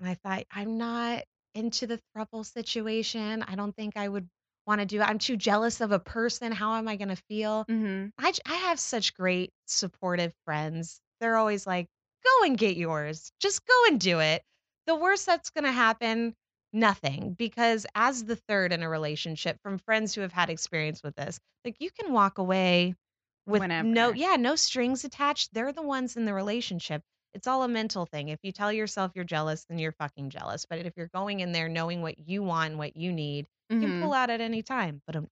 And 0.00 0.08
I 0.08 0.14
thought, 0.14 0.44
I'm 0.50 0.78
not 0.78 1.24
into 1.54 1.86
the 1.86 2.00
thruple 2.16 2.46
situation. 2.46 3.44
I 3.46 3.54
don't 3.54 3.74
think 3.76 3.96
I 3.96 4.08
would 4.08 4.28
want 4.66 4.80
to 4.80 4.86
do 4.86 5.00
it. 5.00 5.04
I'm 5.04 5.18
too 5.18 5.36
jealous 5.36 5.80
of 5.80 5.92
a 5.92 5.98
person. 5.98 6.52
How 6.52 6.74
am 6.74 6.88
I 6.88 6.96
going 6.96 7.08
to 7.08 7.22
feel? 7.28 7.64
Mm-hmm. 7.68 8.08
I, 8.18 8.32
I 8.46 8.54
have 8.54 8.78
such 8.78 9.14
great 9.14 9.50
supportive 9.66 10.32
friends. 10.44 11.00
They're 11.20 11.36
always 11.36 11.66
like, 11.66 11.86
go 12.24 12.46
and 12.46 12.56
get 12.56 12.76
yours. 12.76 13.30
Just 13.40 13.66
go 13.66 13.84
and 13.88 14.00
do 14.00 14.20
it. 14.20 14.42
The 14.86 14.96
worst 14.96 15.26
that's 15.26 15.50
going 15.50 15.64
to 15.64 15.72
happen, 15.72 16.34
nothing. 16.72 17.34
Because 17.34 17.86
as 17.94 18.24
the 18.24 18.36
third 18.36 18.72
in 18.72 18.82
a 18.82 18.88
relationship, 18.88 19.58
from 19.62 19.78
friends 19.78 20.14
who 20.14 20.22
have 20.22 20.32
had 20.32 20.50
experience 20.50 21.02
with 21.02 21.14
this, 21.16 21.38
like 21.64 21.76
you 21.80 21.90
can 21.90 22.12
walk 22.12 22.38
away 22.38 22.94
with 23.46 23.64
no, 23.80 24.12
yeah, 24.12 24.36
no 24.36 24.54
strings 24.56 25.04
attached. 25.04 25.52
They're 25.52 25.72
the 25.72 25.82
ones 25.82 26.16
in 26.16 26.24
the 26.24 26.34
relationship. 26.34 27.02
It's 27.34 27.46
all 27.46 27.62
a 27.62 27.68
mental 27.68 28.06
thing. 28.06 28.28
If 28.28 28.38
you 28.42 28.52
tell 28.52 28.72
yourself 28.72 29.12
you're 29.14 29.24
jealous, 29.24 29.64
then 29.68 29.78
you're 29.78 29.92
fucking 29.92 30.30
jealous. 30.30 30.66
But 30.68 30.80
if 30.80 30.94
you're 30.96 31.10
going 31.14 31.40
in 31.40 31.52
there 31.52 31.68
knowing 31.68 32.02
what 32.02 32.18
you 32.18 32.42
want 32.42 32.70
and 32.70 32.78
what 32.78 32.96
you 32.96 33.12
need, 33.12 33.46
you 33.80 33.88
can 33.88 33.94
Mm-hmm. 33.94 34.08
pull 34.08 34.12
out 34.12 34.30
at 34.30 34.40
any 34.40 34.62
time. 34.62 35.02
But 35.06 35.16
um, 35.16 35.28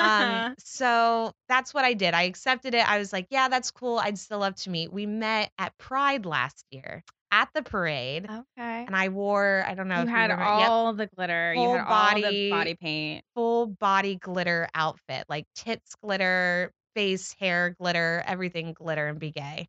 um, 0.00 0.44
so 0.58 1.32
that's 1.48 1.72
what 1.72 1.84
I 1.84 1.94
did. 1.94 2.14
I 2.14 2.22
accepted 2.22 2.74
it. 2.74 2.88
I 2.88 2.98
was 2.98 3.12
like, 3.12 3.26
yeah, 3.30 3.48
that's 3.48 3.70
cool. 3.70 3.98
I'd 3.98 4.18
still 4.18 4.40
love 4.40 4.56
to 4.56 4.70
meet. 4.70 4.92
We 4.92 5.06
met 5.06 5.50
at 5.58 5.76
Pride 5.78 6.26
last 6.26 6.64
year 6.70 7.02
at 7.34 7.48
the 7.54 7.62
parade, 7.62 8.24
okay. 8.30 8.84
and 8.86 8.94
I 8.94 9.08
wore, 9.08 9.64
I 9.66 9.74
don't 9.74 9.88
know 9.88 9.96
You 9.96 10.02
if 10.02 10.08
had 10.08 10.26
you 10.30 10.36
remember, 10.36 10.60
yep, 10.60 10.68
all 10.70 10.92
the 10.92 11.06
glitter. 11.06 11.52
Full 11.56 11.62
you 11.64 11.68
had 11.70 11.80
all 11.86 12.14
the 12.14 12.22
body- 12.22 12.50
body 12.50 12.74
paint. 12.74 13.24
full 13.34 13.66
body 13.66 14.16
glitter 14.16 14.68
outfit, 14.74 15.24
like 15.28 15.44
tits 15.56 15.94
glitter, 16.02 16.70
face, 16.94 17.34
hair 17.40 17.74
glitter, 17.80 18.22
everything 18.26 18.72
glitter 18.72 19.08
and 19.08 19.18
be 19.18 19.30
gay. 19.32 19.66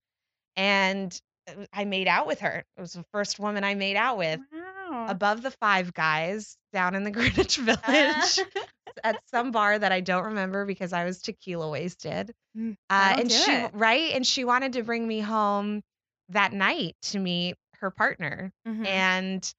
And 0.55 1.17
uh, 1.50 1.65
I 1.74 1.86
made 1.86 2.07
out 2.07 2.27
with 2.27 2.39
her. 2.41 2.63
It 2.77 2.81
was 2.81 2.93
the 2.93 3.05
first 3.13 3.39
woman 3.39 3.63
I 3.63 3.75
made 3.75 3.95
out 3.98 4.17
with 4.17 4.39
Wow. 4.53 5.07
above 5.10 5.41
the 5.41 5.51
five 5.51 5.93
guys 5.93 6.55
down 6.74 6.93
in 6.95 7.03
the 7.03 7.12
Greenwich 7.17 7.57
Village. 7.57 8.39
at 9.03 9.17
some 9.31 9.51
bar 9.51 9.77
that 9.77 9.91
I 9.91 10.00
don't 10.01 10.25
remember 10.25 10.65
because 10.65 10.93
I 10.93 11.03
was 11.03 11.22
tequila 11.22 11.69
wasted. 11.69 12.31
Mm, 12.57 12.75
Uh, 12.89 13.15
and 13.19 13.31
she 13.31 13.51
it. 13.51 13.72
right, 13.74 14.13
and 14.13 14.25
she 14.25 14.45
wanted 14.45 14.74
to 14.74 14.84
bring 14.84 15.05
me 15.07 15.19
home 15.19 15.81
that 16.29 16.53
night 16.53 16.96
to 17.03 17.20
meet 17.20 17.55
her 17.79 17.91
partner. 17.91 18.51
Mhm. 18.67 18.86
And 18.88 19.53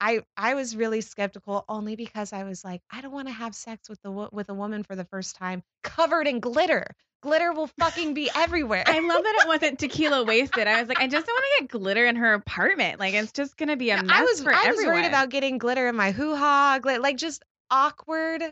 I 0.00 0.22
I 0.36 0.54
was 0.54 0.76
really 0.76 1.00
skeptical 1.00 1.64
only 1.68 1.96
because 1.96 2.32
I 2.32 2.44
was 2.44 2.64
like, 2.64 2.82
I 2.90 3.00
don't 3.00 3.12
want 3.12 3.28
to 3.28 3.34
have 3.34 3.54
sex 3.54 3.88
with 3.88 4.00
the 4.02 4.10
with 4.32 4.48
a 4.48 4.54
woman 4.54 4.84
for 4.84 4.94
the 4.94 5.04
first 5.04 5.36
time 5.36 5.62
covered 5.82 6.26
in 6.28 6.40
glitter. 6.40 6.86
Glitter 7.20 7.52
will 7.52 7.66
fucking 7.80 8.14
be 8.14 8.30
everywhere. 8.32 8.84
I 8.86 9.00
love 9.00 9.24
that 9.24 9.34
it 9.42 9.48
wasn't 9.48 9.80
tequila 9.80 10.22
wasted. 10.22 10.68
I 10.68 10.78
was 10.78 10.88
like, 10.88 11.00
I 11.00 11.08
just 11.08 11.26
don't 11.26 11.34
want 11.34 11.44
to 11.58 11.62
get 11.64 11.70
glitter 11.80 12.06
in 12.06 12.14
her 12.14 12.34
apartment. 12.34 13.00
Like 13.00 13.14
it's 13.14 13.32
just 13.32 13.56
gonna 13.56 13.76
be 13.76 13.90
a 13.90 14.00
mess 14.00 14.16
I 14.16 14.22
was 14.22 14.40
for 14.40 14.54
I 14.54 14.58
was 14.68 14.78
everyone. 14.78 14.94
worried 14.94 15.06
about 15.06 15.30
getting 15.30 15.58
glitter 15.58 15.88
in 15.88 15.96
my 15.96 16.12
hoo 16.12 16.36
ha, 16.36 16.78
glit- 16.80 17.00
like 17.02 17.16
just 17.16 17.42
awkward 17.70 18.42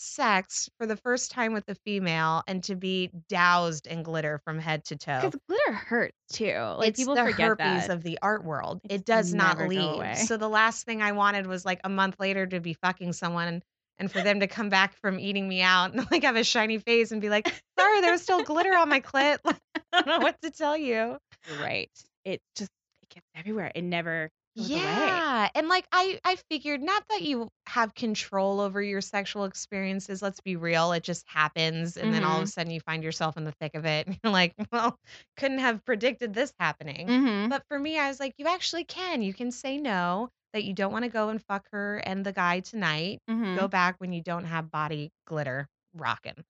sex 0.00 0.68
for 0.78 0.86
the 0.86 0.96
first 0.96 1.30
time 1.30 1.52
with 1.52 1.68
a 1.68 1.74
female, 1.74 2.42
and 2.46 2.64
to 2.64 2.74
be 2.74 3.10
doused 3.28 3.86
in 3.86 4.02
glitter 4.02 4.40
from 4.44 4.58
head 4.58 4.84
to 4.86 4.96
toe. 4.96 5.20
because 5.22 5.40
glitter 5.46 5.72
hurts 5.72 6.16
too. 6.32 6.56
Like 6.78 6.88
it's 6.88 6.98
people 6.98 7.14
the 7.14 7.24
forget 7.24 7.48
herpes 7.48 7.86
that. 7.86 7.90
of 7.90 8.02
the 8.02 8.18
art 8.22 8.44
world. 8.44 8.80
It 8.84 8.92
It 8.92 9.04
does 9.04 9.34
not 9.34 9.58
leave. 9.58 10.16
So 10.18 10.36
the 10.36 10.48
last 10.48 10.84
thing 10.86 11.02
I 11.02 11.12
wanted 11.12 11.46
was 11.46 11.64
like 11.64 11.80
a 11.84 11.88
month 11.88 12.16
later 12.18 12.46
to 12.46 12.60
be 12.60 12.74
fucking 12.74 13.12
someone 13.12 13.62
and, 13.98 14.10
for 14.10 14.22
them 14.22 14.40
to 14.40 14.46
come 14.46 14.70
back 14.70 14.96
from 15.00 15.20
eating 15.20 15.46
me 15.46 15.60
out 15.60 15.92
and 15.92 16.06
like 16.10 16.24
have 16.24 16.36
a 16.36 16.44
shiny 16.44 16.78
face 16.78 17.12
and 17.12 17.20
be 17.20 17.28
like, 17.28 17.52
sorry, 17.78 18.00
there 18.00 18.12
was 18.12 18.22
still 18.22 18.42
glitter 18.42 18.74
on 18.74 18.88
my 18.88 19.00
clit. 19.00 19.38
Like, 19.44 19.58
I 19.92 20.02
don't 20.02 20.06
know 20.06 20.18
what 20.20 20.40
to 20.42 20.50
tell 20.50 20.76
you. 20.76 21.18
Right. 21.60 21.90
It 22.24 22.40
just 22.56 22.70
it 23.02 23.14
gets 23.14 23.26
everywhere. 23.36 23.70
It 23.74 23.82
never. 23.82 24.30
Yeah. 24.56 25.48
And 25.54 25.68
like 25.68 25.86
I 25.92 26.18
I 26.24 26.36
figured 26.50 26.82
not 26.82 27.04
that 27.08 27.22
you 27.22 27.48
have 27.66 27.94
control 27.94 28.60
over 28.60 28.82
your 28.82 29.00
sexual 29.00 29.44
experiences. 29.44 30.22
Let's 30.22 30.40
be 30.40 30.56
real. 30.56 30.92
It 30.92 31.02
just 31.04 31.24
happens 31.28 31.96
and 31.96 32.12
then 32.12 32.24
all 32.24 32.36
of 32.38 32.42
a 32.42 32.46
Mhm. 32.46 32.52
sudden 32.52 32.72
you 32.72 32.80
find 32.80 33.02
yourself 33.04 33.36
in 33.36 33.44
the 33.44 33.52
thick 33.60 33.74
of 33.74 33.84
it. 33.84 34.06
And 34.10 34.18
you're 34.24 34.32
like, 34.32 34.54
well, 34.72 34.98
couldn't 35.36 35.60
have 35.60 35.84
predicted 35.84 36.34
this 36.34 36.52
happening. 36.58 37.06
Mm-hmm. 37.06 37.48
But 37.48 37.62
for 37.68 37.78
me, 37.78 37.98
I 37.98 38.08
was 38.08 38.18
like, 38.18 38.34
you 38.38 38.46
actually 38.46 38.84
can. 38.84 39.22
You 39.22 39.32
can 39.32 39.52
say 39.52 39.78
no, 39.78 40.30
that 40.52 40.64
you 40.64 40.74
don't 40.74 40.92
want 40.92 41.04
to 41.04 41.10
go 41.10 41.28
and 41.28 41.40
fuck 41.44 41.66
her 41.72 41.98
and 41.98 42.26
the 42.26 42.32
guy 42.32 42.60
tonight. 42.60 43.20
mm-hmm. 43.30 43.56
Go 43.56 43.68
back 43.68 43.96
when 43.98 44.12
you 44.12 44.20
don't 44.22 44.44
have 44.46 44.70
body 44.70 45.10
glitter 45.26 45.68
rocking. 45.94 46.44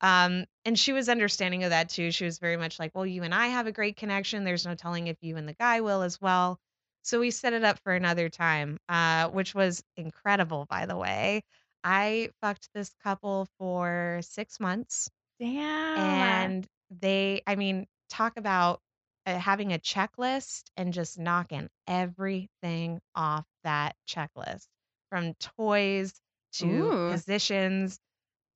Um, 0.00 0.44
and 0.64 0.78
she 0.78 0.92
was 0.92 1.08
understanding 1.08 1.64
of 1.64 1.70
that 1.70 1.88
too. 1.88 2.10
She 2.10 2.24
was 2.24 2.38
very 2.38 2.56
much 2.56 2.78
like, 2.78 2.90
well, 2.94 3.06
you 3.06 3.22
and 3.22 3.34
I 3.34 3.46
have 3.48 3.66
a 3.66 3.72
great 3.72 3.96
connection. 3.96 4.44
There's 4.44 4.66
no 4.66 4.74
telling 4.74 5.06
if 5.06 5.16
you 5.22 5.36
and 5.36 5.48
the 5.48 5.54
guy 5.54 5.80
will 5.80 6.02
as 6.02 6.20
well. 6.20 6.58
So 7.04 7.20
we 7.20 7.30
set 7.30 7.54
it 7.54 7.64
up 7.64 7.78
for 7.80 7.94
another 7.94 8.28
time, 8.30 8.78
uh, 8.88 9.28
which 9.30 9.54
was 9.54 9.84
incredible, 9.96 10.66
by 10.70 10.86
the 10.86 10.96
way. 10.96 11.42
I 11.84 12.30
fucked 12.42 12.70
this 12.74 12.92
couple 13.04 13.48
for 13.58 14.20
six 14.22 14.60
months 14.60 15.10
Damn. 15.38 15.96
and 15.96 16.66
they 16.90 17.42
i 17.46 17.56
mean 17.56 17.86
talk 18.10 18.36
about 18.36 18.80
uh, 19.26 19.38
having 19.38 19.72
a 19.72 19.78
checklist 19.78 20.64
and 20.76 20.92
just 20.92 21.18
knocking 21.18 21.68
everything 21.88 23.00
off 23.14 23.46
that 23.64 23.96
checklist 24.08 24.66
from 25.10 25.34
toys 25.34 26.14
to 26.52 26.92
Ooh. 26.92 27.08
positions 27.08 27.98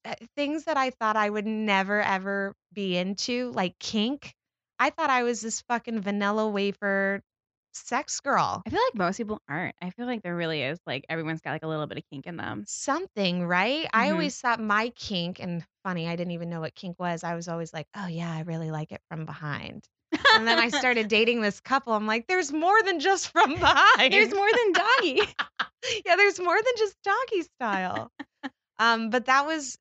uh, 0.05 0.15
things 0.37 0.65
that 0.65 0.77
i 0.77 0.91
thought 0.91 1.17
i 1.17 1.29
would 1.29 1.47
never 1.47 2.01
ever 2.03 2.55
be 2.73 2.97
into 2.97 3.51
like 3.53 3.79
kink 3.79 4.35
i 4.79 4.91
thought 4.91 5.11
i 5.11 5.23
was 5.23 5.41
this 5.41 5.63
fucking 5.63 6.01
vanilla 6.01 6.49
wafer 6.49 7.23
sex 7.87 8.21
girl 8.21 8.63
I 8.67 8.71
feel 8.71 8.81
like 8.81 8.95
most 8.97 9.17
people 9.17 9.41
aren't. 9.49 9.75
I 9.81 9.91
feel 9.91 10.07
like 10.07 10.23
there 10.23 10.37
really 10.37 10.63
is 10.63 10.79
like 10.87 11.05
everyone's 11.09 11.41
got 11.41 11.53
like 11.53 11.63
a 11.63 11.69
little 11.69 11.87
bit 11.87 11.99
of 11.99 12.05
kink 12.11 12.27
in 12.27 12.37
them. 12.37 12.67
something, 12.67 13.47
right? 13.47 13.89
I 13.93 14.09
Mhm. 14.09 14.13
always 14.13 14.41
thought 14.41 14.61
my 14.61 14.91
kink, 14.91 15.41
and 15.41 15.65
funny, 15.85 16.07
I 16.09 16.17
didn't 16.17 16.33
even 16.33 16.51
know 16.51 16.61
what 16.61 16.75
kink 16.75 16.99
was. 16.99 17.25
I 17.25 17.35
was 17.35 17.49
always 17.49 17.73
like, 17.73 17.87
oh, 17.95 18.07
yeah, 18.07 18.31
I 18.33 18.41
really 18.43 18.71
like 18.71 18.93
it 18.93 19.01
from 19.09 19.25
behind. 19.25 19.89
And 20.31 20.47
then 20.47 20.59
I 20.59 20.69
started 20.69 21.09
dating 21.09 21.41
this 21.41 21.61
couple. 21.61 21.95
I'm 21.95 22.07
like, 22.07 22.27
there's 22.27 22.53
more 22.53 22.83
than 22.83 23.01
just 23.01 23.29
from 23.31 23.55
behind. 23.59 24.13
There's 24.13 24.35
more 24.35 24.49
than 24.53 24.73
doggy. 24.75 25.23
yeah, 26.05 26.17
there's 26.17 26.39
more 26.41 26.57
than 26.57 26.73
just 26.77 26.97
doggy 27.03 27.43
style. 27.43 28.11
um, 28.79 29.11
but 29.11 29.27
that 29.27 29.47
was 29.47 29.79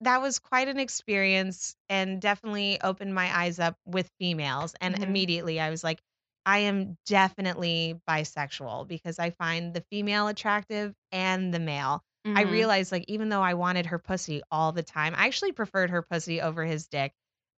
that 0.00 0.22
was 0.22 0.38
quite 0.38 0.68
an 0.68 0.78
experience 0.78 1.74
and 1.88 2.20
definitely 2.20 2.80
opened 2.82 3.14
my 3.14 3.36
eyes 3.36 3.58
up 3.58 3.76
with 3.84 4.08
females. 4.20 4.74
And 4.80 4.94
Mhm. 4.94 5.02
immediately 5.02 5.58
I 5.58 5.70
was 5.70 5.82
like, 5.82 6.00
I 6.48 6.58
am 6.60 6.96
definitely 7.04 8.00
bisexual 8.08 8.88
because 8.88 9.18
I 9.18 9.30
find 9.30 9.74
the 9.74 9.84
female 9.90 10.28
attractive 10.28 10.94
and 11.12 11.52
the 11.52 11.58
male. 11.58 12.02
I 12.24 12.44
Mhm. 12.44 12.50
realized 12.50 12.90
like 12.90 13.04
even 13.06 13.28
though 13.28 13.42
I 13.42 13.52
wanted 13.52 13.84
her 13.86 13.98
pussy 13.98 14.40
all 14.50 14.72
the 14.72 14.82
time, 14.82 15.14
I 15.14 15.26
actually 15.26 15.52
preferred 15.52 15.90
her 15.90 16.00
pussy 16.00 16.40
over 16.40 16.64
his 16.64 16.86
dick, 16.88 17.12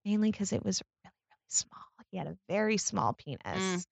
mainly 0.04 0.32
because 0.32 0.52
it 0.52 0.64
was 0.64 0.82
really, 1.04 1.12
really 1.30 1.46
small. 1.48 1.84
He 2.10 2.18
had 2.18 2.26
a 2.26 2.36
very 2.48 2.78
small 2.78 3.12
penis. 3.14 3.40
Mm. 3.46 3.84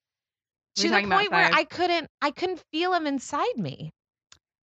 To 0.76 0.88
the 0.88 1.02
point 1.08 1.30
where. 1.30 1.50
I 1.52 1.62
couldn't 1.62 2.08
I 2.20 2.32
couldn't 2.32 2.60
feel 2.72 2.92
him 2.92 3.06
inside 3.06 3.56
me. 3.56 3.92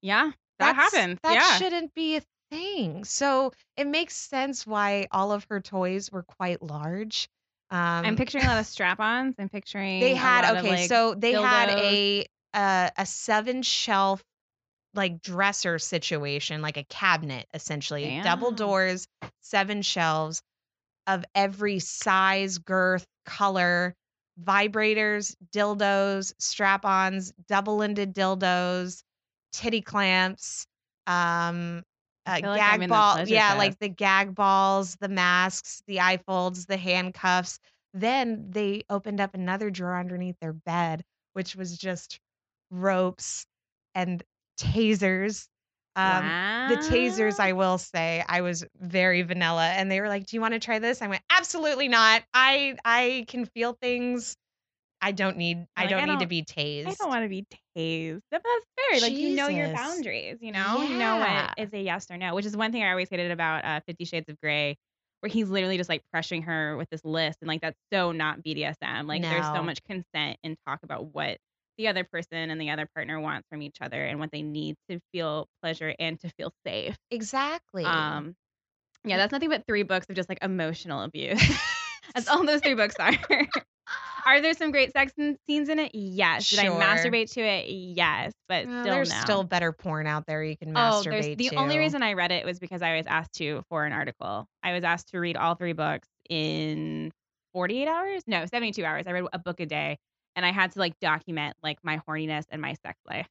Yeah, 0.01 0.31
that 0.57 0.73
That's- 0.75 0.93
happens. 0.93 1.19
That 1.21 1.33
yeah. 1.35 1.57
shouldn't 1.59 1.93
be 1.93 2.17
a 2.17 2.21
thing. 2.49 3.05
So 3.05 3.53
it 3.77 3.85
makes 3.85 4.15
sense 4.15 4.65
why 4.65 5.07
all 5.11 5.31
of 5.31 5.45
her 5.49 5.61
toys 5.61 6.11
were 6.11 6.23
quite 6.23 6.61
large. 6.63 7.29
Um, 7.71 8.05
I'm 8.05 8.15
picturing 8.15 8.43
a 8.43 8.47
lot 8.47 8.59
of 8.59 8.65
strap-ons. 8.65 9.35
I'm 9.39 9.49
picturing 9.49 9.99
they 9.99 10.13
had 10.13 10.45
lot 10.45 10.57
of, 10.57 10.65
okay, 10.65 10.69
like, 10.81 10.89
so 10.89 11.15
they 11.15 11.33
had 11.33 11.69
a 11.69 12.25
uh, 12.53 12.89
a 12.97 13.05
seven 13.05 13.63
shelf 13.63 14.23
like 14.93 15.21
dresser 15.21 15.79
situation, 15.79 16.61
like 16.61 16.77
a 16.77 16.83
cabinet 16.83 17.47
essentially, 17.53 18.19
double 18.23 18.51
doors, 18.51 19.07
seven 19.41 19.81
shelves 19.81 20.41
of 21.07 21.25
every 21.33 21.79
size, 21.79 22.59
girth, 22.59 23.05
color, 23.25 23.95
vibrators, 24.41 25.35
dildos, 25.51 26.33
strap-ons, 26.39 27.33
double-ended 27.47 28.13
dildos, 28.13 29.01
titty 29.51 29.81
clamps, 29.81 30.67
um 31.07 31.83
uh, 32.25 32.39
feel 32.39 32.49
like 32.49 32.59
gag 32.59 32.87
ball 32.87 33.19
yeah 33.25 33.53
like 33.53 33.79
the 33.79 33.89
gag 33.89 34.33
balls 34.35 34.95
the 35.01 35.09
masks 35.09 35.81
the 35.87 35.99
eye 35.99 36.17
folds 36.17 36.65
the 36.65 36.77
handcuffs. 36.77 37.59
Then 37.93 38.49
they 38.49 38.83
opened 38.89 39.21
up 39.21 39.35
another 39.35 39.69
drawer 39.69 39.97
underneath 39.99 40.37
their 40.39 40.53
bed 40.53 41.03
which 41.33 41.55
was 41.55 41.77
just 41.77 42.19
ropes 42.71 43.45
and 43.95 44.23
tasers. 44.59 45.47
Um 45.95 46.35
the 46.65 46.77
tasers 46.77 47.39
i 47.41 47.51
will 47.51 47.77
say 47.77 48.23
i 48.29 48.39
was 48.41 48.63
very 48.79 49.21
vanilla 49.23 49.67
and 49.67 49.91
they 49.91 49.99
were 49.99 50.07
like 50.07 50.25
do 50.25 50.35
you 50.37 50.41
want 50.41 50.53
to 50.53 50.59
try 50.59 50.79
this? 50.79 51.01
I 51.01 51.07
went 51.07 51.21
absolutely 51.29 51.87
not. 51.89 52.23
I 52.33 52.77
i 52.85 53.25
can 53.27 53.45
feel 53.45 53.73
things 53.81 54.35
i 55.03 55.11
don't 55.11 55.37
need 55.37 55.65
i 55.77 55.85
don't 55.87 56.01
I 56.01 56.05
need 56.05 56.13
to 56.13 56.19
don't- 56.19 56.29
be 56.29 56.43
tased 56.43 56.87
I 56.87 56.95
don't 56.99 57.09
want 57.09 57.23
to 57.25 57.29
be 57.29 57.45
tased. 57.77 58.21
But 58.31 58.41
that's 58.43 59.01
fair. 59.01 59.09
Like 59.09 59.19
you 59.19 59.35
know 59.35 59.47
your 59.47 59.73
boundaries. 59.73 60.37
You 60.41 60.51
know, 60.51 60.81
you 60.81 60.97
know 60.97 61.17
what 61.17 61.57
is 61.57 61.73
a 61.73 61.81
yes 61.81 62.09
or 62.11 62.17
no. 62.17 62.35
Which 62.35 62.45
is 62.45 62.55
one 62.55 62.71
thing 62.71 62.83
I 62.83 62.91
always 62.91 63.09
hated 63.09 63.31
about 63.31 63.65
uh, 63.65 63.79
Fifty 63.87 64.05
Shades 64.05 64.29
of 64.29 64.39
Grey, 64.41 64.77
where 65.21 65.29
he's 65.29 65.49
literally 65.49 65.77
just 65.77 65.89
like 65.89 66.01
pressuring 66.15 66.43
her 66.45 66.77
with 66.77 66.89
this 66.89 67.03
list, 67.03 67.39
and 67.41 67.47
like 67.47 67.61
that's 67.61 67.77
so 67.91 68.11
not 68.11 68.43
BDSM. 68.43 69.07
Like 69.07 69.21
there's 69.21 69.45
so 69.45 69.63
much 69.63 69.83
consent 69.83 70.37
and 70.43 70.55
talk 70.67 70.79
about 70.83 71.13
what 71.13 71.37
the 71.77 71.87
other 71.87 72.03
person 72.03 72.51
and 72.51 72.61
the 72.61 72.69
other 72.69 72.87
partner 72.93 73.19
wants 73.19 73.47
from 73.49 73.61
each 73.63 73.77
other 73.81 74.03
and 74.03 74.19
what 74.19 74.29
they 74.31 74.41
need 74.43 74.75
to 74.89 74.99
feel 75.11 75.47
pleasure 75.63 75.93
and 75.99 76.19
to 76.19 76.29
feel 76.37 76.51
safe. 76.65 76.95
exactly 77.09 77.83
Um, 77.85 78.35
yeah, 79.05 79.17
that's 79.17 79.31
nothing 79.31 79.49
but 79.49 79.65
three 79.67 79.83
books 79.83 80.05
of 80.09 80.15
just 80.15 80.29
like 80.29 80.39
emotional 80.43 81.01
abuse. 81.01 81.41
That's 82.13 82.27
all 82.27 82.45
those 82.45 82.61
three 82.61 82.75
books 82.75 82.95
are. 82.99 83.13
are 84.25 84.41
there 84.41 84.53
some 84.53 84.71
great 84.71 84.91
sex 84.93 85.13
scenes 85.45 85.69
in 85.69 85.79
it? 85.79 85.91
Yes. 85.93 86.45
Sure. 86.45 86.63
Did 86.63 86.71
I 86.71 86.95
masturbate 86.95 87.31
to 87.33 87.41
it? 87.41 87.69
Yes, 87.69 88.33
but 88.47 88.65
Uh, 88.67 88.81
still 88.81 88.93
there's 88.95 89.09
no. 89.09 89.19
still 89.21 89.43
better 89.43 89.71
porn 89.71 90.07
out 90.07 90.25
there 90.25 90.43
you 90.43 90.57
can 90.57 90.73
masturbate 90.73 91.03
to. 91.03 91.09
Oh, 91.09 91.11
there's 91.11 91.25
masturbate 91.27 91.37
the 91.37 91.49
to. 91.49 91.55
only 91.55 91.77
reason 91.77 92.03
I 92.03 92.13
read 92.13 92.31
it 92.31 92.45
was 92.45 92.59
because 92.59 92.81
I 92.81 92.95
was 92.97 93.05
asked 93.07 93.33
to 93.35 93.63
for 93.69 93.85
an 93.85 93.93
article. 93.93 94.47
I 94.61 94.73
was 94.73 94.83
asked 94.83 95.09
to 95.09 95.19
read 95.19 95.37
all 95.37 95.55
three 95.55 95.73
books 95.73 96.07
in 96.29 97.11
48 97.53 97.87
hours? 97.87 98.23
No, 98.27 98.45
72 98.45 98.83
hours. 98.83 99.03
I 99.07 99.11
read 99.11 99.25
a 99.33 99.39
book 99.39 99.59
a 99.59 99.65
day 99.65 99.97
and 100.35 100.45
I 100.45 100.51
had 100.51 100.71
to 100.71 100.79
like 100.79 100.99
document 100.99 101.55
like 101.61 101.77
my 101.83 102.01
horniness 102.07 102.45
and 102.49 102.61
my 102.61 102.73
sex 102.85 102.99
life. 103.07 103.27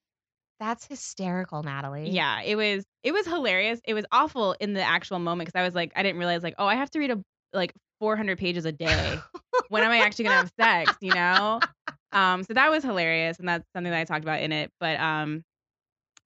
That's 0.61 0.87
hysterical, 0.87 1.63
Natalie. 1.65 2.11
Yeah, 2.11 2.41
it 2.43 2.55
was 2.55 2.85
it 3.03 3.13
was 3.13 3.27
hilarious. 3.27 3.81
It 3.85 3.95
was 3.95 4.05
awful 4.13 4.55
in 4.61 4.75
the 4.75 4.83
actual 4.83 5.19
moment 5.19 5.49
because 5.49 5.59
I 5.59 5.65
was 5.65 5.75
like 5.75 5.91
I 5.97 6.05
didn't 6.05 6.19
realize 6.19 6.43
like 6.45 6.55
oh 6.59 6.67
I 6.67 6.77
have 6.77 6.91
to 6.91 7.01
read 7.01 7.11
a 7.11 7.21
like 7.53 7.73
400 8.03 8.39
pages 8.39 8.67
a 8.67 8.73
day. 8.73 9.25
when 9.69 9.85
am 9.85 9.93
I 9.93 10.01
actually 10.01 10.25
gonna 10.25 10.37
have 10.37 10.53
sex? 10.61 10.99
You 11.01 11.15
know. 11.15 11.63
Um, 12.13 12.45
so 12.45 12.55
that 12.55 12.71
was 12.71 12.85
hilarious, 12.85 13.39
and 13.39 13.49
that's 13.49 13.65
something 13.75 13.91
that 13.93 14.01
I 14.01 14.05
talked 14.05 14.25
about 14.25 14.43
in 14.43 14.53
it. 14.53 14.71
But 14.81 15.01
um, 15.01 15.45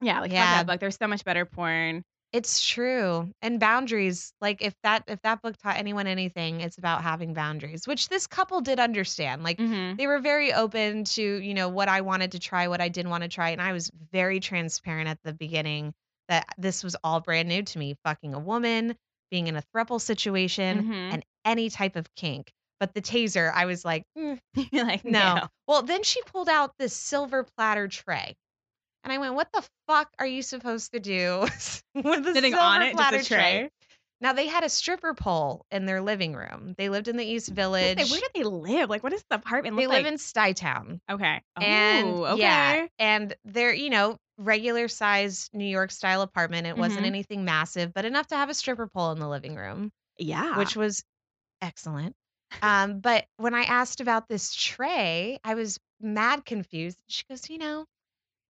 yeah, 0.03 0.21
like 0.21 0.33
Yeah. 0.33 0.51
that 0.51 0.67
book. 0.67 0.81
There's 0.81 0.97
so 0.99 1.09
much 1.09 1.25
better 1.25 1.47
porn. 1.47 2.03
It's 2.33 2.65
true. 2.67 3.33
And 3.41 3.59
boundaries, 3.61 4.33
like 4.41 4.61
if 4.63 4.75
that 4.83 5.05
if 5.07 5.21
that 5.23 5.41
book 5.43 5.57
taught 5.57 5.77
anyone 5.77 6.07
anything, 6.07 6.61
it's 6.61 6.77
about 6.79 7.03
having 7.03 7.35
boundaries, 7.35 7.87
which 7.87 8.09
this 8.09 8.27
couple 8.27 8.61
did 8.61 8.79
understand. 8.81 9.43
Like 9.43 9.61
Mm-hmm. 9.61 9.97
they 9.97 10.07
were 10.07 10.19
very 10.19 10.53
open 10.53 11.05
to, 11.05 11.23
you 11.23 11.55
know, 11.55 11.69
what 11.69 11.89
I 11.89 12.03
wanted 12.03 12.33
to 12.33 12.39
try, 12.39 12.69
what 12.69 12.81
I 12.81 12.89
didn't 12.89 13.11
want 13.11 13.23
to 13.23 13.29
try, 13.29 13.51
and 13.51 13.63
I 13.63 13.73
was 13.73 13.91
very 14.13 14.41
transparent 14.41 15.09
at 15.09 15.19
the 15.25 15.33
beginning 15.33 15.95
that 16.29 16.47
this 16.59 16.85
was 16.85 16.97
all 17.05 17.21
brand 17.21 17.49
new 17.49 17.63
to 17.63 17.79
me 17.79 17.95
fucking 18.05 18.35
a 18.35 18.41
woman, 18.41 18.97
being 19.31 19.47
in 19.47 19.57
a 19.57 19.63
throuple 19.75 20.01
situation, 20.01 20.85
Mhm. 20.85 21.11
and 21.11 21.25
any 21.47 21.71
type 21.71 21.97
of 21.97 22.15
kink. 22.17 22.53
But 22.81 22.95
the 22.95 23.03
taser, 23.03 23.51
I 23.55 23.65
was 23.67 23.87
like, 23.87 24.05
"Mm, 24.19 24.39
like, 24.75 25.05
no. 25.05 25.49
Well, 25.69 25.83
then 25.83 26.03
she 26.03 26.23
pulled 26.25 26.51
out 26.51 26.75
this 26.79 26.95
silver 26.95 27.45
platter 27.57 27.89
tray. 27.89 28.37
And 29.05 29.13
I 29.13 29.19
went, 29.19 29.35
what 29.35 29.49
the 29.53 29.65
fuck 29.87 30.11
are 30.19 30.27
you 30.27 30.43
supposed 30.43 30.93
to 30.93 31.01
do 31.01 31.41
with 31.95 32.27
a 32.27 32.35
Sitting 32.35 32.53
silver 32.53 32.57
on 32.65 32.83
it, 32.83 32.87
just 32.87 32.99
platter 32.99 33.19
a 33.19 33.23
tray. 33.25 33.71
Now 34.21 34.33
they 34.33 34.47
had 34.49 34.65
a 34.65 34.69
stripper 34.69 35.15
pole 35.15 35.65
in 35.71 35.87
their 35.87 36.01
living 36.01 36.35
room. 36.35 36.75
They 36.79 36.89
lived 36.89 37.07
in 37.09 37.17
the 37.17 37.25
East 37.25 37.51
Village. 37.51 37.99
Where 38.11 38.21
do 38.21 38.27
they 38.35 38.45
live? 38.45 38.91
Like, 38.91 39.03
what 39.03 39.13
is 39.13 39.23
the 39.31 39.37
apartment 39.37 39.77
they 39.77 39.87
look 39.87 39.93
live 39.95 40.05
like? 40.05 40.13
in 40.13 40.19
Stuytown. 40.19 41.01
okay. 41.11 41.43
And 41.61 42.09
oh, 42.09 42.25
okay. 42.25 42.41
yeah, 42.41 42.87
and 42.99 43.35
they're, 43.45 43.75
you 43.75 43.91
know, 43.91 44.17
regular 44.39 44.89
size 44.89 45.49
New 45.53 45.67
York 45.67 45.91
style 45.91 46.23
apartment. 46.23 46.67
It 46.67 46.77
wasn't 46.77 47.05
Mhm. 47.05 47.09
anything 47.09 47.45
massive, 47.45 47.93
but 47.95 48.05
enough 48.05 48.27
to 48.29 48.37
have 48.37 48.49
a 48.51 48.55
stripper 48.55 48.87
pole 48.89 49.13
in 49.13 49.19
the 49.21 49.29
living 49.29 49.55
room, 49.55 49.91
Yeah. 50.19 50.57
which 50.59 50.77
was 50.77 51.03
excellent. 51.61 52.15
Um, 52.63 53.01
but 53.01 53.27
when 53.37 53.55
I 53.55 53.63
asked 53.63 54.01
about 54.01 54.29
this 54.29 54.55
tray, 54.55 55.39
I 55.45 55.55
was 55.55 55.79
mad 56.01 56.45
confused. 56.45 56.99
She 57.09 57.25
goes, 57.29 57.49
you 57.51 57.59
know, 57.59 57.85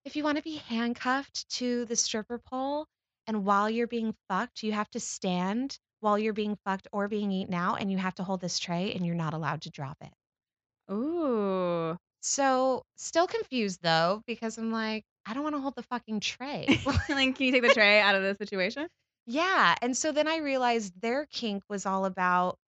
if 0.05 0.17
you 0.17 0.25
want 0.25 0.37
to 0.37 0.43
be 0.43 0.57
handcuffed 0.57 1.49
to 1.57 1.85
the 1.87 1.97
stripper 1.97 2.39
pole 2.39 2.87
and 3.27 3.45
while 3.45 3.69
you're 3.69 3.87
being 3.87 4.15
fucked, 4.29 4.63
you 4.63 4.73
have 4.73 4.91
to 4.91 5.01
stand 5.01 5.79
while 6.01 6.19
you're 6.19 6.33
being 6.33 6.57
fucked 6.65 6.89
or 6.93 7.09
being 7.09 7.33
eaten 7.33 7.55
out 7.55 7.81
and 7.81 7.91
you 7.91 7.99
have 7.99 8.15
to 8.17 8.23
hold 8.23 8.41
this 8.41 8.59
tray 8.59 8.93
and 8.93 9.05
you're 9.05 9.17
not 9.17 9.35
allowed 9.35 9.63
to 9.63 9.71
drop 9.71 9.97
it. 10.01 10.93
Ooh. 10.93 11.97
So, 12.21 12.83
still 12.97 13.27
confused 13.27 13.81
though, 13.83 14.23
because 14.27 14.59
I'm 14.59 14.73
like, 14.73 15.05
I 15.27 15.35
don't 15.35 15.43
want 15.43 15.57
to 15.57 15.61
hold 15.61 15.75
the 15.75 15.83
fucking 15.83 16.21
tray. 16.21 16.67
like, 17.09 17.37
can 17.37 17.47
you 17.47 17.53
take 17.53 17.63
the 17.63 17.75
tray 17.75 18.01
out 18.01 18.15
of 18.15 18.23
the 18.23 18.35
situation? 18.35 18.89
yeah. 19.27 19.75
And 19.83 19.97
so 19.97 20.13
then 20.13 20.29
I 20.29 20.39
realized 20.39 21.01
their 21.01 21.27
kink 21.27 21.65
was 21.69 21.85
all 21.85 22.05
about 22.05 22.59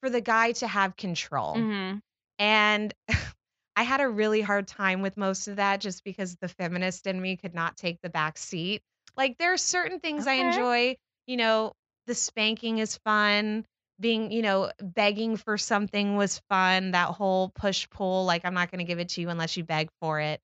for 0.00 0.10
the 0.10 0.20
guy 0.20 0.52
to 0.52 0.66
have 0.66 0.96
control. 0.96 1.56
Mm-hmm. 1.56 1.98
And 2.38 2.94
I 3.76 3.82
had 3.82 4.00
a 4.00 4.08
really 4.08 4.40
hard 4.40 4.66
time 4.66 5.02
with 5.02 5.16
most 5.16 5.48
of 5.48 5.56
that 5.56 5.80
just 5.80 6.02
because 6.04 6.36
the 6.36 6.48
feminist 6.48 7.06
in 7.06 7.20
me 7.20 7.36
could 7.36 7.54
not 7.54 7.76
take 7.76 8.00
the 8.02 8.10
back 8.10 8.38
seat. 8.38 8.82
Like 9.16 9.38
there 9.38 9.52
are 9.52 9.58
certain 9.58 10.00
things 10.00 10.26
I 10.26 10.34
enjoy, 10.34 10.96
you 11.26 11.36
know, 11.36 11.72
the 12.06 12.14
spanking 12.14 12.78
is 12.78 12.96
fun, 13.04 13.64
being, 14.00 14.30
you 14.30 14.42
know, 14.42 14.70
begging 14.80 15.36
for 15.36 15.58
something 15.58 16.16
was 16.16 16.40
fun, 16.48 16.92
that 16.92 17.08
whole 17.08 17.50
push 17.54 17.88
pull 17.90 18.24
like 18.24 18.44
I'm 18.44 18.54
not 18.54 18.70
going 18.70 18.78
to 18.80 18.84
give 18.84 18.98
it 18.98 19.10
to 19.10 19.20
you 19.20 19.28
unless 19.28 19.56
you 19.56 19.64
beg 19.64 19.90
for 20.00 20.20
it. 20.20 20.40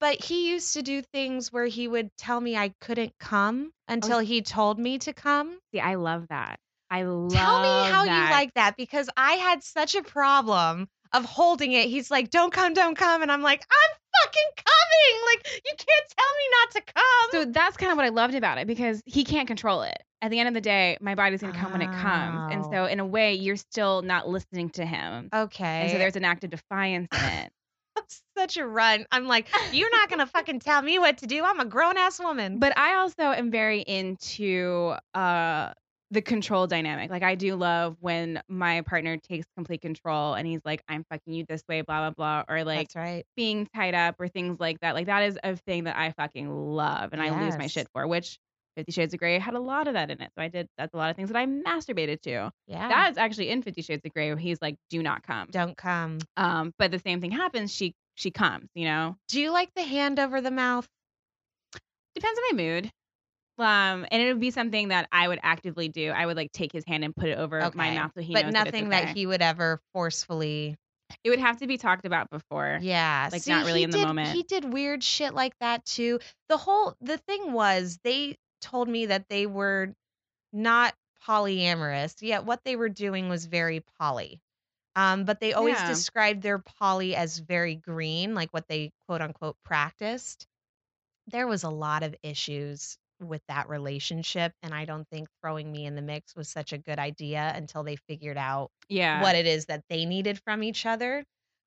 But 0.00 0.22
he 0.22 0.50
used 0.50 0.74
to 0.74 0.82
do 0.82 1.02
things 1.02 1.52
where 1.52 1.66
he 1.66 1.88
would 1.88 2.10
tell 2.16 2.40
me 2.40 2.56
I 2.56 2.72
couldn't 2.80 3.14
come 3.18 3.72
until 3.88 4.20
he 4.20 4.42
told 4.42 4.78
me 4.78 4.98
to 4.98 5.12
come. 5.12 5.58
See, 5.72 5.80
I 5.80 5.96
love 5.96 6.28
that. 6.28 6.60
I 6.90 7.02
love 7.02 7.32
it. 7.32 7.36
Tell 7.36 7.60
me 7.62 7.90
how 7.92 8.04
that. 8.06 8.24
you 8.24 8.30
like 8.30 8.54
that 8.54 8.76
because 8.76 9.08
I 9.16 9.32
had 9.32 9.62
such 9.62 9.94
a 9.94 10.02
problem 10.02 10.88
of 11.12 11.24
holding 11.24 11.72
it. 11.72 11.88
He's 11.88 12.10
like, 12.10 12.30
"Don't 12.30 12.52
come, 12.52 12.74
don't 12.74 12.94
come," 12.96 13.22
and 13.22 13.30
I'm 13.32 13.42
like, 13.42 13.62
"I'm 13.70 13.96
fucking 14.24 14.50
coming!" 14.56 15.26
Like 15.26 15.62
you 15.64 15.72
can't 15.76 16.14
tell 16.16 16.26
me 16.36 16.44
not 16.62 16.70
to 16.72 16.92
come. 16.92 17.30
So 17.30 17.44
that's 17.52 17.76
kind 17.76 17.92
of 17.92 17.96
what 17.98 18.04
I 18.06 18.10
loved 18.10 18.34
about 18.34 18.58
it 18.58 18.66
because 18.66 19.02
he 19.06 19.24
can't 19.24 19.46
control 19.46 19.82
it. 19.82 19.96
At 20.20 20.30
the 20.30 20.38
end 20.40 20.48
of 20.48 20.54
the 20.54 20.60
day, 20.60 20.98
my 21.00 21.14
body's 21.14 21.40
gonna 21.40 21.52
come 21.52 21.72
when 21.72 21.82
it 21.82 21.92
comes, 21.92 22.42
and 22.50 22.64
Oh. 22.64 22.68
so 22.72 22.84
in 22.86 23.00
a 23.00 23.06
way, 23.06 23.34
you're 23.34 23.56
still 23.56 24.02
not 24.02 24.28
listening 24.28 24.70
to 24.70 24.84
him, 24.84 25.28
okay, 25.32 25.64
and 25.82 25.90
so 25.92 25.98
there's 25.98 26.16
an 26.16 26.24
act 26.24 26.42
of 26.44 26.50
defiance 26.50 27.08
in 27.12 27.18
it. 27.44 27.52
such 28.36 28.56
a 28.56 28.66
run. 28.66 29.06
I'm 29.12 29.26
like, 29.26 29.48
you're 29.72 29.90
not 29.90 30.08
gonna 30.10 30.26
fucking 30.26 30.60
tell 30.60 30.82
me 30.82 30.98
what 30.98 31.18
to 31.18 31.26
do. 31.26 31.44
I'm 31.44 31.60
a 31.60 31.64
grown 31.64 31.96
ass 31.96 32.18
woman. 32.18 32.58
But 32.58 32.76
I 32.78 32.94
also 32.96 33.22
am 33.24 33.50
very 33.50 33.80
into 33.80 34.94
uh 35.14 35.72
the 36.10 36.22
control 36.22 36.66
dynamic. 36.66 37.10
Like 37.10 37.22
I 37.22 37.34
do 37.34 37.54
love 37.54 37.96
when 38.00 38.42
my 38.48 38.80
partner 38.82 39.16
takes 39.18 39.46
complete 39.54 39.82
control 39.82 40.34
and 40.34 40.46
he's 40.46 40.60
like, 40.64 40.82
I'm 40.88 41.04
fucking 41.10 41.32
you 41.34 41.44
this 41.48 41.62
way, 41.68 41.82
blah 41.82 42.10
blah 42.10 42.10
blah, 42.10 42.44
or 42.48 42.64
like 42.64 42.88
That's 42.88 42.96
right. 42.96 43.26
being 43.36 43.68
tied 43.74 43.94
up 43.94 44.16
or 44.18 44.28
things 44.28 44.58
like 44.58 44.80
that. 44.80 44.94
Like 44.94 45.06
that 45.06 45.24
is 45.24 45.38
a 45.44 45.56
thing 45.56 45.84
that 45.84 45.96
I 45.96 46.12
fucking 46.12 46.50
love 46.50 47.12
and 47.12 47.20
I 47.20 47.44
lose 47.44 47.58
my 47.58 47.66
shit 47.66 47.88
for, 47.92 48.06
which 48.06 48.38
Fifty 48.76 48.92
Shades 48.92 49.12
of 49.12 49.18
Grey 49.20 49.38
had 49.38 49.54
a 49.54 49.60
lot 49.60 49.88
of 49.88 49.94
that 49.94 50.10
in 50.10 50.22
it. 50.22 50.30
So 50.36 50.42
I 50.42 50.48
did 50.48 50.68
that's 50.78 50.94
a 50.94 50.96
lot 50.96 51.10
of 51.10 51.16
things 51.16 51.30
that 51.30 51.36
I 51.36 51.46
masturbated 51.46 52.22
to. 52.22 52.50
Yeah. 52.66 52.88
That's 52.88 53.18
actually 53.18 53.50
in 53.50 53.62
Fifty 53.62 53.82
Shades 53.82 54.02
of 54.04 54.12
Grey 54.12 54.28
where 54.28 54.36
he's 54.36 54.62
like, 54.62 54.76
do 54.88 55.02
not 55.02 55.24
come. 55.24 55.48
don't 55.50 55.76
come. 55.76 56.18
Um, 56.36 56.72
but 56.78 56.90
the 56.90 57.00
same 57.00 57.20
thing 57.20 57.32
happens, 57.32 57.74
she 57.74 57.94
she 58.14 58.30
comes, 58.30 58.68
you 58.74 58.84
know? 58.84 59.16
Do 59.28 59.40
you 59.40 59.52
like 59.52 59.68
the 59.76 59.82
hand 59.82 60.18
over 60.18 60.40
the 60.40 60.50
mouth? 60.50 60.88
Depends 62.14 62.38
on 62.38 62.56
my 62.56 62.62
mood. 62.62 62.90
Um, 63.58 64.06
and 64.10 64.22
it 64.22 64.32
would 64.32 64.40
be 64.40 64.50
something 64.50 64.88
that 64.88 65.08
I 65.10 65.26
would 65.28 65.40
actively 65.42 65.88
do. 65.88 66.10
I 66.10 66.26
would 66.26 66.36
like 66.36 66.52
take 66.52 66.72
his 66.72 66.84
hand 66.86 67.04
and 67.04 67.14
put 67.14 67.28
it 67.28 67.38
over 67.38 67.58
my 67.74 67.90
mouth 67.92 68.12
so 68.14 68.20
he 68.22 68.32
but 68.32 68.44
knows 68.44 68.52
that 68.54 68.64
nothing 68.66 68.86
okay. 68.88 69.04
that 69.06 69.16
he 69.16 69.26
would 69.26 69.42
ever 69.42 69.80
forcefully. 69.92 70.76
It 71.24 71.30
would 71.30 71.38
have 71.40 71.56
to 71.58 71.66
be 71.66 71.78
talked 71.78 72.04
about 72.04 72.30
before. 72.30 72.78
Yeah, 72.82 73.28
Like, 73.32 73.42
see, 73.42 73.50
not 73.50 73.64
really 73.66 73.82
in 73.82 73.90
the 73.90 73.98
did- 73.98 74.06
moment. 74.06 74.28
He 74.30 74.42
did 74.42 74.70
weird 74.72 75.02
shit 75.02 75.34
like 75.34 75.54
that 75.60 75.84
too. 75.84 76.20
The 76.48 76.56
whole 76.58 76.94
the 77.00 77.18
thing 77.18 77.52
was 77.52 77.98
they 78.04 78.36
told 78.60 78.88
me 78.88 79.06
that 79.06 79.24
they 79.28 79.46
were 79.46 79.94
not 80.52 80.94
polyamorous, 81.26 82.14
yet 82.20 82.44
what 82.44 82.60
they 82.64 82.76
were 82.76 82.88
doing 82.88 83.28
was 83.28 83.46
very 83.46 83.82
poly. 83.98 84.40
Um, 84.96 85.24
but 85.24 85.40
they 85.40 85.52
always 85.52 85.76
Yeah. 85.78 85.88
described 85.88 86.42
their 86.42 86.58
poly 86.58 87.14
as 87.14 87.38
very 87.38 87.74
green, 87.76 88.34
like 88.34 88.50
what 88.52 88.66
they 88.68 88.90
quote 89.06 89.20
unquote 89.20 89.56
practiced. 89.64 90.46
There 91.28 91.46
was 91.46 91.62
a 91.62 91.70
lot 91.70 92.02
of 92.02 92.14
issues 92.22 92.98
with 93.20 93.42
that 93.48 93.68
relationship, 93.68 94.52
and 94.62 94.74
I 94.74 94.84
don't 94.84 95.08
think 95.08 95.28
throwing 95.42 95.70
me 95.72 95.86
in 95.86 95.94
the 95.94 96.02
mix 96.02 96.34
was 96.36 96.48
such 96.48 96.72
a 96.72 96.78
good 96.78 96.98
idea 96.98 97.52
until 97.54 97.82
they 97.82 97.96
figured 97.96 98.36
out 98.38 98.70
Yeah. 98.88 99.18
what 99.20 99.34
it 99.36 99.46
is 99.46 99.66
that 99.66 99.84
they 99.88 100.04
needed 100.06 100.40
from 100.44 100.62
each 100.62 100.86
other. 100.86 101.24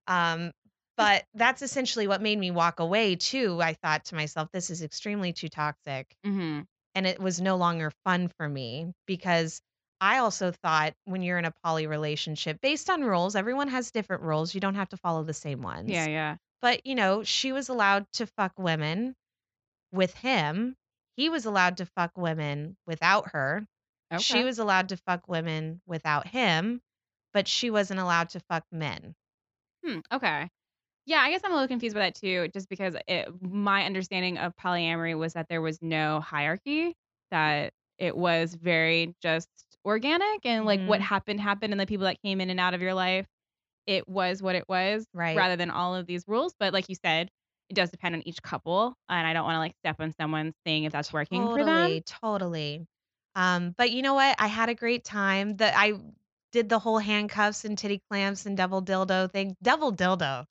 Um, 0.08 0.52
but 0.98 1.26
that's 1.34 1.62
essentially 1.62 2.08
what 2.08 2.22
made 2.22 2.38
me 2.38 2.52
walk 2.52 2.80
away 2.80 3.16
too. 3.16 3.62
I 3.62 3.74
thought 3.74 4.06
to 4.06 4.16
myself, 4.16 4.50
this 4.52 4.70
is 4.70 4.84
extremely 4.84 5.34
too 5.34 5.50
toxic. 5.50 6.16
hmm 6.24 6.62
And 6.96 7.08
it 7.08 7.20
was 7.20 7.40
no 7.42 7.56
longer 7.58 7.92
fun 8.06 8.28
for 8.30 8.48
me 8.50 8.94
because 9.08 9.62
I 10.02 10.18
also 10.18 10.52
thought 10.52 10.94
when 11.06 11.22
you're 11.22 11.38
in 11.38 11.46
a 11.46 11.54
poly 11.64 11.88
relationship, 11.88 12.60
based 12.62 12.90
on 12.90 13.04
rules, 13.04 13.36
everyone 13.36 13.68
has 13.70 13.92
different 13.92 14.24
rules. 14.24 14.54
You 14.56 14.62
don't 14.62 14.76
have 14.76 14.90
to 14.90 14.98
follow 14.98 15.24
the 15.24 15.34
same 15.34 15.62
ones. 15.62 15.88
Yeah, 15.88 16.08
yeah. 16.08 16.38
But, 16.62 16.86
you 16.86 16.96
know, 16.96 17.24
she 17.24 17.52
was 17.52 17.70
allowed 17.70 18.12
to 18.14 18.28
fuck 18.28 18.54
women 18.58 19.16
with 19.92 20.16
him. 20.16 20.76
He 21.16 21.30
was 21.30 21.46
allowed 21.46 21.78
to 21.78 21.86
fuck 21.86 22.18
women 22.18 22.78
without 22.86 23.30
her. 23.32 23.66
Okay. 24.12 24.42
She 24.42 24.44
was 24.44 24.60
allowed 24.60 24.90
to 24.90 24.98
fuck 24.98 25.28
women 25.30 25.82
without 25.86 26.28
him, 26.28 26.82
but 27.34 27.48
she 27.48 27.70
wasn't 27.72 28.02
allowed 28.02 28.30
to 28.32 28.42
fuck 28.42 28.66
men. 28.72 29.16
Hmm, 29.86 30.00
okay. 30.12 30.50
Yeah, 31.08 31.20
I 31.22 31.32
guess 31.32 31.42
I'm 31.46 31.52
a 31.52 31.56
little 31.56 31.70
confused 31.70 31.96
by 31.96 32.02
that 32.02 32.16
too, 32.16 32.50
just 32.50 32.70
because 32.70 32.96
it, 33.08 33.30
my 33.44 33.86
understanding 33.86 34.38
of 34.40 34.56
polyamory 34.58 35.18
was 35.18 35.34
that 35.34 35.48
there 35.50 35.62
was 35.62 35.82
no 35.82 36.22
hierarchy, 36.22 36.96
that 37.32 37.74
it 38.00 38.18
was 38.18 38.56
very 38.56 39.16
just 39.22 39.50
organic 39.86 40.46
and 40.46 40.66
like 40.66 40.82
what 40.86 41.02
Mhm. 41.02 41.02
happened 41.02 41.42
happened 41.42 41.74
and 41.74 41.80
the 41.82 41.88
people 41.88 42.06
that 42.06 42.22
came 42.24 42.42
in 42.42 42.50
and 42.52 42.60
out 42.60 42.74
of 42.76 42.82
your 42.82 42.94
life, 42.96 43.28
it 43.88 44.08
was 44.10 44.42
what 44.44 44.56
it 44.56 44.66
was, 44.70 45.08
Right. 45.14 45.48
rather 45.48 45.56
than 45.58 45.72
all 45.72 45.96
of 45.96 46.08
these 46.08 46.26
rules. 46.28 46.56
But 46.60 46.74
like 46.74 46.90
you 46.90 46.96
said, 46.96 47.32
it 47.72 47.76
does 47.76 47.90
depend 47.90 48.16
on 48.16 48.22
each 48.28 48.44
couple, 48.44 48.94
and 49.08 49.26
I 49.26 49.32
don't 49.32 49.46
want 49.46 49.56
to 49.56 49.60
like 49.60 49.76
step 49.80 49.96
on 50.00 50.14
someone 50.20 50.54
saying 50.66 50.84
if 50.84 50.92
that's 50.92 51.14
working 51.14 51.48
for 51.48 51.60
them. 51.60 51.68
Totally, 51.68 52.04
totally. 52.22 52.88
Um, 53.34 53.74
but 53.78 53.92
you 53.92 54.02
know 54.02 54.14
what? 54.14 54.36
I 54.40 54.48
had 54.48 54.68
a 54.68 54.76
great 54.76 55.06
time. 55.06 55.56
That 55.56 55.74
I 55.76 55.94
did 56.52 56.68
the 56.68 56.80
whole 56.80 57.00
handcuffs 57.00 57.64
and 57.64 57.78
titty 57.78 58.02
clamps 58.10 58.46
and 58.46 58.58
double 58.58 58.82
dildo 58.82 59.32
thing. 59.32 59.56
Double 59.64 59.94
dildo. 59.94 60.46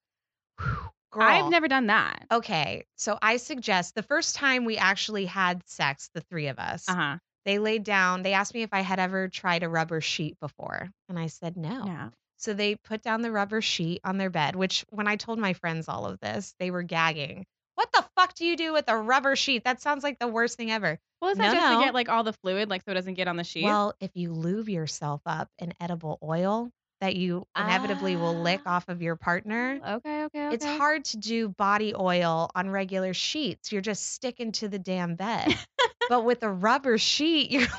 Girl. 1.13 1.23
I've 1.23 1.51
never 1.51 1.69
done 1.69 1.89
that. 1.89 2.25
Okay, 2.33 2.87
so 2.97 3.19
I 3.21 3.37
suggest 3.37 3.95
the 3.95 4.03
first 4.03 4.37
time 4.37 4.65
we 4.65 4.79
actually 4.79 5.27
had 5.27 5.61
sex, 5.69 6.09
the 6.15 6.23
three 6.23 6.47
of 6.47 6.59
us, 6.59 6.89
Uh 6.89 6.95
huh. 6.95 7.17
they 7.45 7.59
laid 7.59 7.85
down. 7.85 8.23
They 8.23 8.33
asked 8.33 8.55
me 8.55 8.63
if 8.63 8.71
I 8.73 8.81
had 8.81 8.99
ever 8.99 9.29
tried 9.29 9.63
a 9.63 9.69
rubber 9.69 10.01
sheet 10.01 10.39
before, 10.41 10.89
and 11.09 11.19
I 11.19 11.27
said 11.27 11.57
no. 11.59 11.85
No. 11.85 12.11
So 12.41 12.55
they 12.55 12.75
put 12.77 13.03
down 13.03 13.21
the 13.23 13.31
rubber 13.31 13.61
sheet 13.61 14.01
on 14.03 14.17
their 14.17 14.31
bed, 14.31 14.57
which 14.57 14.85
when 14.89 15.07
I 15.07 15.17
told 15.17 15.39
my 15.39 15.53
friends 15.53 15.89
all 15.89 16.07
of 16.07 16.19
this, 16.21 16.55
they 16.59 16.71
were 16.71 16.83
gagging. 16.83 17.45
What 17.75 17.93
the 17.93 18.05
fuck 18.17 18.35
do 18.35 18.45
you 18.47 18.57
do 18.57 18.73
with 18.73 18.87
a 18.89 18.97
rubber 18.97 19.37
sheet? 19.37 19.65
That 19.65 19.81
sounds 19.81 20.03
like 20.03 20.19
the 20.19 20.27
worst 20.29 20.57
thing 20.57 20.71
ever. 20.71 20.99
Well, 21.21 21.31
is 21.33 21.39
that 21.39 21.49
No, 21.49 21.55
just 21.55 21.71
no. 21.71 21.79
to 21.79 21.85
get 21.85 21.95
like 21.95 22.09
all 22.09 22.25
the 22.25 22.33
fluid, 22.43 22.69
like 22.71 22.83
so 22.85 22.93
it 22.93 22.95
doesn't 22.95 23.15
get 23.15 23.29
on 23.29 23.37
the 23.37 23.45
sheet? 23.45 23.65
Well, 23.65 23.95
if 24.01 24.11
you 24.15 24.33
lube 24.33 24.69
yourself 24.69 25.21
up 25.27 25.49
in 25.59 25.75
edible 25.81 26.19
oil 26.23 26.71
that 27.03 27.17
you 27.17 27.47
inevitably 27.57 28.17
will 28.17 28.35
lick 28.35 28.61
Ah. 28.67 28.77
off 28.77 28.89
of 28.89 29.01
your 29.03 29.17
partner, 29.17 29.79
okay, 29.87 30.25
okay, 30.25 30.47
okay. 30.47 30.55
it's 30.55 30.65
hard 30.65 31.05
to 31.07 31.17
do 31.19 31.49
body 31.49 31.95
oil 31.95 32.51
on 32.55 32.71
regular 32.71 33.13
sheets. 33.15 33.71
You're 33.73 33.81
just 33.83 34.13
sticking 34.13 34.53
to 34.53 34.69
the 34.69 34.79
damn 34.79 35.15
bed. 35.15 35.55
but 36.09 36.25
with 36.25 36.43
a 36.43 36.51
rubber 36.51 36.97
sheet, 36.99 37.51
you're 37.53 37.63
like, 37.63 37.71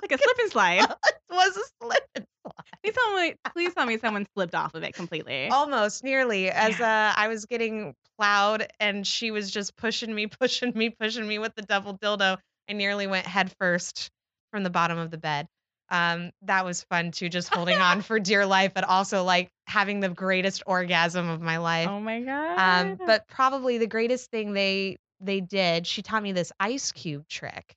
like 0.00 0.12
a 0.12 0.18
slip 0.18 0.38
and 0.40 0.50
slide. 0.50 0.80
it 1.06 1.16
was 1.30 1.56
a 1.56 1.84
slip 1.84 2.04
and 2.14 2.26
slide. 2.42 2.54
Please 2.82 2.94
tell 2.94 3.16
me, 3.16 3.34
please 3.52 3.74
tell 3.74 3.86
me 3.86 3.98
someone 3.98 4.26
slipped 4.34 4.54
off 4.54 4.74
of 4.74 4.82
it 4.82 4.94
completely. 4.94 5.48
Almost 5.48 6.04
nearly 6.04 6.50
as 6.50 6.80
uh, 6.80 7.12
I 7.16 7.28
was 7.28 7.46
getting 7.46 7.94
plowed 8.18 8.66
and 8.80 9.06
she 9.06 9.30
was 9.30 9.50
just 9.50 9.76
pushing 9.76 10.14
me, 10.14 10.26
pushing 10.40 10.72
me, 10.74 10.90
pushing 10.90 11.26
me 11.26 11.38
with 11.38 11.54
the 11.54 11.62
double 11.62 11.96
dildo. 11.96 12.38
I 12.68 12.72
nearly 12.72 13.06
went 13.06 13.26
head 13.26 13.52
first 13.58 14.10
from 14.52 14.62
the 14.62 14.70
bottom 14.70 14.98
of 14.98 15.10
the 15.10 15.18
bed. 15.18 15.48
Um, 15.90 16.32
that 16.42 16.66
was 16.66 16.82
fun 16.82 17.12
too, 17.12 17.28
just 17.28 17.52
holding 17.52 17.78
on 17.78 18.02
for 18.02 18.18
dear 18.20 18.44
life, 18.44 18.72
but 18.74 18.84
also 18.84 19.24
like 19.24 19.50
having 19.66 20.00
the 20.00 20.08
greatest 20.08 20.62
orgasm 20.66 21.28
of 21.28 21.40
my 21.40 21.58
life. 21.58 21.88
Oh 21.88 22.00
my 22.00 22.20
god. 22.20 22.58
Um, 22.58 22.98
but 23.06 23.26
probably 23.28 23.78
the 23.78 23.86
greatest 23.86 24.30
thing 24.30 24.52
they 24.52 24.98
they 25.20 25.40
did, 25.40 25.86
she 25.86 26.02
taught 26.02 26.22
me 26.22 26.32
this 26.32 26.52
ice 26.60 26.92
cube 26.92 27.26
trick. 27.28 27.74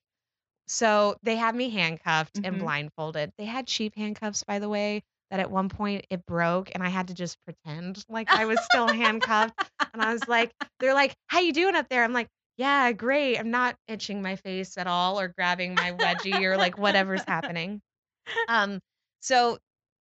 So 0.71 1.17
they 1.21 1.35
had 1.35 1.55
me 1.55 1.69
handcuffed 1.69 2.39
and 2.43 2.57
Mhm. 2.57 2.59
blindfolded. 2.59 3.33
They 3.37 3.45
had 3.45 3.67
cheap 3.67 3.95
handcuffs, 3.95 4.43
by 4.43 4.59
the 4.59 4.69
way, 4.69 5.03
that 5.29 5.39
at 5.39 5.51
one 5.51 5.69
point 5.69 6.05
it 6.09 6.25
broke 6.25 6.71
and 6.73 6.81
I 6.83 6.89
had 6.89 7.09
to 7.09 7.13
just 7.13 7.37
pretend 7.43 8.03
like 8.09 8.29
I 8.33 8.45
was 8.45 8.61
still 8.61 8.89
handcuffed. 8.89 9.55
And 9.93 10.01
I 10.01 10.13
was 10.13 10.27
like, 10.27 10.53
they're 10.79 10.93
like, 10.93 11.15
how 11.27 11.41
you 11.41 11.53
doing 11.53 11.75
up 11.75 11.89
there? 11.89 12.03
I'm 12.03 12.13
like, 12.13 12.29
yeah, 12.57 12.91
great. 12.93 13.37
I'm 13.37 13.51
not 13.51 13.75
itching 13.87 14.21
my 14.21 14.35
face 14.37 14.77
at 14.77 14.87
all 14.87 15.19
or 15.19 15.27
grabbing 15.27 15.75
my 15.75 15.91
wedgie 15.91 16.43
or 16.45 16.57
like 16.57 16.77
whatever's 16.77 17.25
happening. 17.25 17.81
Um, 18.47 18.79
so 19.21 19.57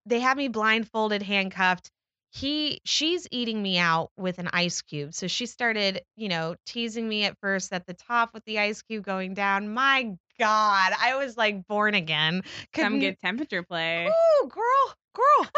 they 0.07 0.21
had 0.21 0.37
me 0.37 0.49
blindfolded, 0.49 1.23
handcuffed. 1.23 1.91
He 2.33 2.81
she's 2.85 3.27
eating 3.33 3.61
me 3.61 3.79
out 3.79 4.11
with 4.17 4.39
an 4.39 4.49
ice 4.53 4.83
cube. 4.83 5.15
So 5.15 5.27
she 5.27 5.47
started, 5.47 6.03
you 6.17 6.29
know, 6.29 6.57
teasing 6.67 7.09
me 7.09 7.25
at 7.25 7.37
first 7.41 7.73
at 7.73 7.87
the 7.87 7.95
top 7.95 8.33
with 8.35 8.45
the 8.45 8.61
ice 8.61 8.83
cube 8.83 9.05
going 9.05 9.35
down. 9.35 9.69
My 9.73 10.17
God, 10.41 10.93
I 10.99 11.17
was 11.17 11.37
like 11.37 11.67
born 11.69 11.95
again. 11.95 12.43
Couldn't- 12.73 13.01
good 13.01 13.19
temperature 13.21 13.63
play. 13.63 14.09
Ooh, 14.09 14.49
girl, 14.49 14.95
girl. 15.15 15.51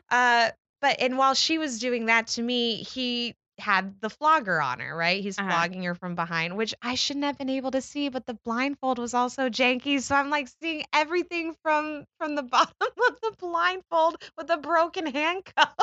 uh, 0.10 0.50
but 0.80 1.00
and 1.00 1.16
while 1.18 1.34
she 1.34 1.58
was 1.58 1.78
doing 1.78 2.06
that 2.06 2.26
to 2.28 2.42
me, 2.42 2.82
he 2.82 3.34
had 3.58 4.00
the 4.00 4.10
flogger 4.10 4.60
on 4.60 4.80
her, 4.80 4.94
right? 4.96 5.22
He's 5.22 5.38
Uh-huh. 5.38 5.48
flogging 5.48 5.82
her 5.84 5.94
from 5.94 6.14
behind, 6.14 6.56
which 6.56 6.74
I 6.82 6.94
shouldn't 6.94 7.24
have 7.24 7.38
been 7.38 7.50
able 7.50 7.70
to 7.72 7.80
see, 7.80 8.08
but 8.08 8.26
the 8.26 8.34
blindfold 8.44 8.98
was 8.98 9.14
also 9.14 9.48
janky, 9.48 10.00
so 10.00 10.14
I'm 10.16 10.30
like 10.30 10.48
seeing 10.62 10.84
everything 10.92 11.54
from 11.62 12.04
from 12.18 12.34
the 12.34 12.42
bottom 12.54 12.74
of 13.08 13.20
the 13.22 13.34
blindfold 13.38 14.16
with 14.36 14.50
a 14.50 14.56
broken 14.58 15.06
handcuff. 15.06 15.74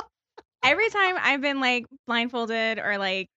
Every 0.63 0.89
time 0.89 1.15
I've 1.19 1.41
been 1.41 1.59
like 1.61 1.85
blindfolded 2.05 2.79
or 2.79 2.97
like, 2.97 3.27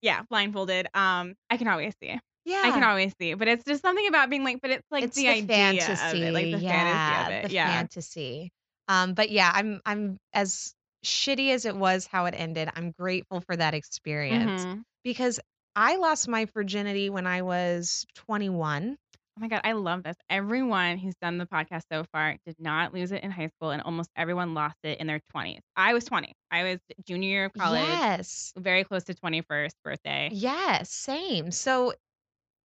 yeah, 0.00 0.22
blindfolded, 0.30 0.86
um, 0.94 1.34
I 1.50 1.56
can 1.56 1.66
always 1.68 1.94
see. 2.00 2.18
Yeah. 2.44 2.62
I 2.64 2.70
can 2.70 2.82
always 2.82 3.12
see, 3.18 3.34
but 3.34 3.48
it's 3.48 3.64
just 3.64 3.82
something 3.82 4.06
about 4.08 4.30
being 4.30 4.44
like, 4.44 4.60
but 4.60 4.70
it's 4.70 4.86
like 4.90 5.04
it's 5.04 5.16
the, 5.16 5.22
the, 5.22 5.28
idea 5.28 5.46
fantasy, 5.82 6.22
of 6.22 6.28
it, 6.28 6.34
like 6.34 6.44
the 6.50 6.58
yeah, 6.58 6.70
fantasy 6.70 7.26
of 7.36 7.44
it. 7.44 7.48
the 7.48 7.54
yeah. 7.54 7.72
fantasy. 7.72 8.52
Um, 8.88 9.14
but 9.14 9.30
yeah, 9.30 9.50
I'm 9.54 9.80
I'm 9.86 10.18
as 10.32 10.74
shitty 11.04 11.52
as 11.52 11.64
it 11.64 11.76
was 11.76 12.06
how 12.06 12.26
it 12.26 12.34
ended. 12.36 12.68
I'm 12.74 12.92
grateful 12.98 13.40
for 13.40 13.56
that 13.56 13.74
experience. 13.74 14.64
Mhm. 14.64 14.82
because 15.04 15.40
I 15.74 15.96
lost 15.96 16.28
my 16.28 16.46
virginity 16.46 17.10
when 17.10 17.26
I 17.26 17.42
was 17.42 18.04
21. 18.16 18.96
Oh 19.34 19.40
my 19.40 19.48
god, 19.48 19.62
I 19.64 19.72
love 19.72 20.02
this. 20.02 20.16
Everyone 20.28 20.98
who's 20.98 21.14
done 21.22 21.38
the 21.38 21.46
podcast 21.46 21.84
so 21.90 22.04
far 22.12 22.36
did 22.44 22.56
not 22.58 22.92
lose 22.92 23.12
it 23.12 23.22
in 23.24 23.30
high 23.30 23.46
school, 23.46 23.70
and 23.70 23.80
almost 23.80 24.10
everyone 24.14 24.52
lost 24.52 24.76
it 24.82 24.98
in 25.00 25.06
their 25.06 25.20
20s. 25.34 25.60
I 25.74 25.94
was 25.94 26.04
20. 26.04 26.34
I 26.50 26.64
was 26.64 26.80
junior 27.06 27.28
year 27.30 27.44
of 27.46 27.54
college, 27.54 27.80
Yes. 27.82 28.52
very 28.58 28.84
close 28.84 29.04
to 29.04 29.14
21st 29.14 29.72
birthday. 29.82 30.28
Yes, 30.32 30.90
same. 30.90 31.50
So 31.50 31.94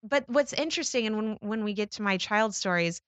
but 0.08 0.26
what's 0.28 0.54
interesting 0.54 1.06
and 1.08 1.16
when 1.16 1.38
when 1.42 1.64
we 1.64 1.74
get 1.74 1.92
to 1.92 2.02
my 2.02 2.18
child 2.18 2.56
stories, 2.56 3.00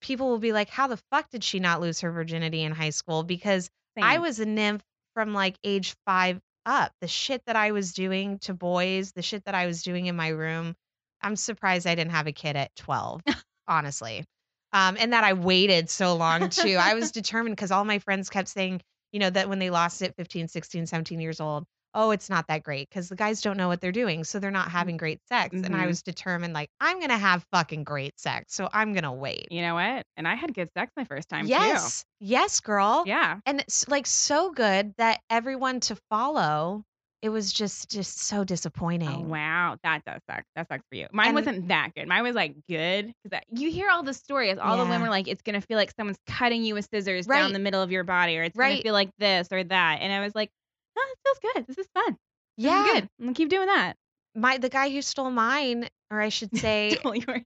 people 0.00 0.28
will 0.28 0.38
be 0.38 0.52
like, 0.52 0.68
"How 0.68 0.86
the 0.86 1.00
fuck 1.10 1.30
did 1.30 1.44
she 1.44 1.60
not 1.60 1.80
lose 1.80 2.00
her 2.00 2.10
virginity 2.12 2.62
in 2.62 2.72
high 2.72 2.90
school?" 2.90 3.22
Because 3.22 3.68
I 4.04 4.18
was 4.18 4.40
a 4.40 4.46
nymph 4.46 4.82
from 5.14 5.32
like 5.32 5.56
age 5.64 5.94
5 6.06 6.40
up. 6.66 6.92
The 7.00 7.08
shit 7.08 7.42
that 7.46 7.56
I 7.56 7.72
was 7.72 7.92
doing 7.92 8.38
to 8.40 8.54
boys, 8.54 9.12
the 9.12 9.22
shit 9.22 9.44
that 9.44 9.54
I 9.54 9.66
was 9.66 9.82
doing 9.82 10.06
in 10.06 10.16
my 10.16 10.28
room, 10.28 10.74
I'm 11.22 11.36
surprised 11.36 11.86
I 11.86 11.94
didn't 11.94 12.10
have 12.10 12.26
a 12.26 12.32
kid 12.32 12.56
at 12.56 12.74
12, 12.76 13.22
honestly. 13.68 14.24
Um, 14.72 14.96
and 14.98 15.12
that 15.12 15.24
I 15.24 15.32
waited 15.32 15.88
so 15.88 16.16
long 16.16 16.50
too. 16.50 16.76
I 16.78 16.94
was 16.94 17.10
determined 17.12 17.56
because 17.56 17.70
all 17.70 17.84
my 17.84 17.98
friends 18.00 18.28
kept 18.28 18.48
saying, 18.48 18.82
you 19.12 19.20
know, 19.20 19.30
that 19.30 19.48
when 19.48 19.58
they 19.58 19.70
lost 19.70 20.02
it 20.02 20.14
15, 20.16 20.48
16, 20.48 20.86
17 20.86 21.20
years 21.20 21.40
old, 21.40 21.64
oh, 21.96 22.10
it's 22.12 22.28
not 22.30 22.46
that 22.48 22.62
great 22.62 22.88
because 22.88 23.08
the 23.08 23.16
guys 23.16 23.40
don't 23.40 23.56
know 23.56 23.68
what 23.68 23.80
they're 23.80 23.90
doing. 23.90 24.22
So 24.22 24.38
they're 24.38 24.50
not 24.50 24.70
having 24.70 24.96
great 24.98 25.18
sex. 25.28 25.54
And 25.54 25.74
I 25.74 25.84
Mhm. 25.84 25.86
was 25.86 26.02
determined, 26.02 26.52
like, 26.52 26.68
I'm 26.78 26.98
going 26.98 27.08
to 27.10 27.16
have 27.16 27.44
fucking 27.52 27.84
great 27.84 28.20
sex. 28.20 28.54
So 28.54 28.68
I'm 28.72 28.92
going 28.92 29.04
to 29.04 29.12
wait. 29.12 29.48
You 29.50 29.62
know 29.62 29.74
what? 29.74 30.04
And 30.18 30.28
I 30.28 30.34
had 30.34 30.54
good 30.54 30.68
sex 30.76 30.92
my 30.96 31.04
first 31.04 31.28
time 31.30 31.46
Yes. 31.46 32.04
Yes, 32.20 32.60
girl. 32.60 33.02
Yeah. 33.06 33.38
And 33.46 33.60
it's 33.60 33.88
like 33.88 34.06
so 34.06 34.52
good 34.52 34.92
that 34.98 35.20
everyone 35.30 35.80
to 35.80 35.96
follow, 36.10 36.84
it 37.22 37.30
was 37.30 37.50
just 37.52 37.90
just 37.90 38.18
so 38.20 38.44
disappointing. 38.44 39.08
Oh 39.08 39.20
wow, 39.20 39.76
that 39.82 40.04
does 40.04 40.20
suck. 40.30 40.44
That 40.54 40.68
sucks 40.68 40.84
for 40.90 40.96
you. 40.96 41.06
Mine 41.12 41.28
And- 41.28 41.34
wasn't 41.34 41.68
that 41.68 41.94
good. 41.96 42.06
Mine 42.06 42.22
was 42.22 42.34
like 42.34 42.54
good 42.68 43.10
because 43.24 43.40
you 43.50 43.70
hear 43.70 43.88
all 43.90 44.02
the 44.02 44.12
stories. 44.12 44.58
All 44.58 44.76
the 44.76 44.84
women 44.84 45.02
are 45.06 45.10
like, 45.10 45.26
it's 45.26 45.40
gonna 45.42 45.62
feel 45.62 45.78
like 45.78 45.92
someone's 45.98 46.18
cutting 46.26 46.62
you 46.62 46.74
with 46.74 46.86
scissors 46.92 47.26
Right. 47.26 47.38
down 47.40 47.52
the 47.54 47.58
middle 47.58 47.80
of 47.82 47.90
your 47.90 48.04
body, 48.04 48.36
or 48.38 48.42
it's 48.42 48.56
gonna 48.56 48.82
feel 48.82 48.92
like 48.92 49.08
this 49.18 49.48
or 49.50 49.64
that. 49.64 49.98
And 50.02 50.12
I 50.12 50.20
was 50.20 50.34
like, 50.34 50.50
no, 50.96 51.02
it 51.02 51.18
feels 51.24 51.54
good. 51.54 51.66
This 51.66 51.78
is 51.78 51.88
fun. 51.94 52.16
This 52.64 52.64
Yeah. 52.64 52.78
is 52.86 52.92
good. 52.92 53.02
I'm 53.20 53.26
gonna 53.26 53.34
keep 53.34 53.48
doing 53.48 53.66
that. 53.66 53.96
My 54.34 54.58
the 54.58 54.68
guy 54.68 54.90
who 54.90 55.02
stole 55.02 55.30
mine, 55.30 55.88
or 56.10 56.20
I 56.20 56.28
should 56.28 56.54
say. 56.56 56.98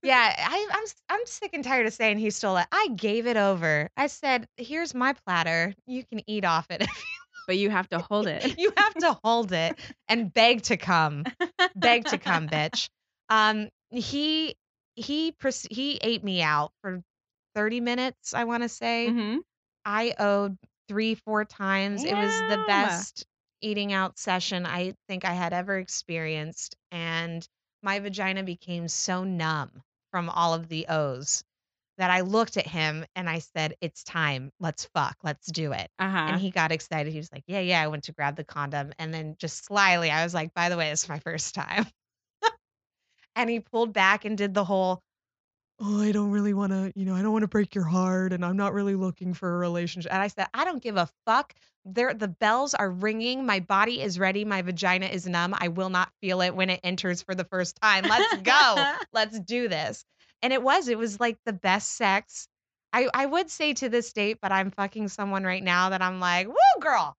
Yeah, 0.02 0.34
I, 0.38 0.68
I'm 0.72 0.84
I'm 1.10 1.26
sick 1.26 1.50
and 1.54 1.64
tired 1.64 1.86
of 1.86 1.92
saying 1.92 2.18
he 2.18 2.30
stole 2.30 2.56
it. 2.56 2.66
I 2.72 2.88
gave 2.96 3.26
it 3.26 3.36
over. 3.36 3.88
I 3.96 4.06
said, 4.06 4.46
"Here's 4.56 4.94
my 4.94 5.14
platter. 5.26 5.74
You 5.86 6.04
can 6.04 6.22
eat 6.26 6.44
off 6.44 6.66
it. 6.70 6.86
But 7.46 7.58
you 7.58 7.68
have 7.70 7.88
to 7.88 7.98
hold 7.98 8.28
it. 8.28 8.54
you 8.58 8.72
have 8.76 8.94
to 8.98 9.18
hold 9.24 9.52
it 9.52 9.76
and 10.08 10.32
beg 10.32 10.62
to 10.64 10.76
come, 10.76 11.24
beg 11.74 12.06
to 12.06 12.18
come, 12.18 12.48
bitch." 12.48 12.88
Um, 13.28 13.68
he 13.90 14.54
he 14.94 15.34
he 15.70 15.98
ate 16.02 16.22
me 16.22 16.42
out 16.42 16.72
for 16.82 17.02
30 17.56 17.80
minutes. 17.80 18.34
I 18.34 18.44
want 18.44 18.62
to 18.62 18.68
say 18.68 19.08
hmm 19.08 19.38
I 19.84 20.14
owed 20.18 20.56
three 20.88 21.14
four 21.14 21.44
times. 21.44 22.04
It 22.04 22.16
was 22.16 22.42
the 22.42 22.58
best 22.58 23.24
eating 23.60 23.92
out 23.92 24.18
session 24.18 24.66
I 24.66 24.94
think 25.08 25.24
I 25.24 25.32
had 25.32 25.52
ever 25.52 25.78
experienced, 25.78 26.76
and 26.90 27.46
my 27.82 27.98
vagina 28.00 28.42
became 28.42 28.88
so 28.88 29.24
numb 29.24 29.82
from 30.10 30.28
all 30.28 30.54
of 30.54 30.68
the 30.68 30.86
O's 30.88 31.42
that 32.00 32.10
I 32.10 32.22
looked 32.22 32.56
at 32.56 32.66
him 32.66 33.04
and 33.14 33.28
I 33.28 33.40
said, 33.40 33.74
It's 33.80 34.02
time. 34.02 34.50
Let's 34.58 34.86
fuck. 34.94 35.16
Let's 35.22 35.46
do 35.52 35.72
it. 35.72 35.88
Uh 35.98 36.10
huh. 36.10 36.18
And 36.30 36.40
he 36.40 36.50
got 36.50 36.72
excited. 36.72 37.12
He 37.12 37.18
was 37.18 37.30
like, 37.30 37.44
Yeah, 37.46 37.60
yeah. 37.60 37.82
I 37.82 37.88
went 37.88 38.04
to 38.04 38.12
grab 38.12 38.36
the 38.36 38.44
condom. 38.44 38.92
And 38.98 39.12
then 39.12 39.36
just 39.38 39.66
slyly, 39.66 40.10
I 40.10 40.24
was 40.24 40.32
like, 40.32 40.54
By 40.54 40.70
the 40.70 40.78
way, 40.78 40.90
this 40.90 41.02
is 41.02 41.08
my 41.08 41.18
first 41.18 41.54
time. 41.54 41.86
and 43.36 43.50
he 43.50 43.60
pulled 43.60 43.92
back 43.92 44.24
and 44.24 44.36
did 44.36 44.54
the 44.54 44.64
whole, 44.64 45.02
Oh, 45.82 46.02
I 46.02 46.12
don't 46.12 46.30
really 46.30 46.52
want 46.52 46.72
to, 46.72 46.92
you 46.94 47.06
know, 47.06 47.14
I 47.14 47.22
don't 47.22 47.32
want 47.32 47.42
to 47.42 47.48
break 47.48 47.74
your 47.74 47.84
heart 47.84 48.34
and 48.34 48.44
I'm 48.44 48.56
not 48.56 48.74
really 48.74 48.94
looking 48.94 49.32
for 49.32 49.54
a 49.54 49.58
relationship. 49.58 50.12
And 50.12 50.22
I 50.22 50.26
said, 50.26 50.46
I 50.52 50.66
don't 50.66 50.82
give 50.82 50.98
a 50.98 51.08
fuck. 51.24 51.54
There, 51.86 52.12
the 52.12 52.28
bells 52.28 52.74
are 52.74 52.90
ringing. 52.90 53.46
My 53.46 53.60
body 53.60 54.02
is 54.02 54.18
ready. 54.18 54.44
My 54.44 54.60
vagina 54.60 55.06
is 55.06 55.26
numb. 55.26 55.54
I 55.56 55.68
will 55.68 55.88
not 55.88 56.12
feel 56.20 56.42
it 56.42 56.54
when 56.54 56.68
it 56.68 56.80
enters 56.84 57.22
for 57.22 57.34
the 57.34 57.44
first 57.44 57.78
time. 57.80 58.04
Let's 58.04 58.42
go. 58.42 58.92
Let's 59.14 59.40
do 59.40 59.68
this. 59.68 60.04
And 60.42 60.52
it 60.52 60.62
was, 60.62 60.88
it 60.88 60.98
was 60.98 61.18
like 61.18 61.38
the 61.46 61.54
best 61.54 61.96
sex. 61.96 62.46
I, 62.92 63.08
I 63.14 63.24
would 63.24 63.48
say 63.48 63.72
to 63.74 63.88
this 63.88 64.12
date, 64.12 64.38
but 64.42 64.52
I'm 64.52 64.72
fucking 64.72 65.08
someone 65.08 65.44
right 65.44 65.62
now 65.62 65.90
that 65.90 66.02
I'm 66.02 66.20
like, 66.20 66.46
woo, 66.46 66.54
girl. 66.80 67.16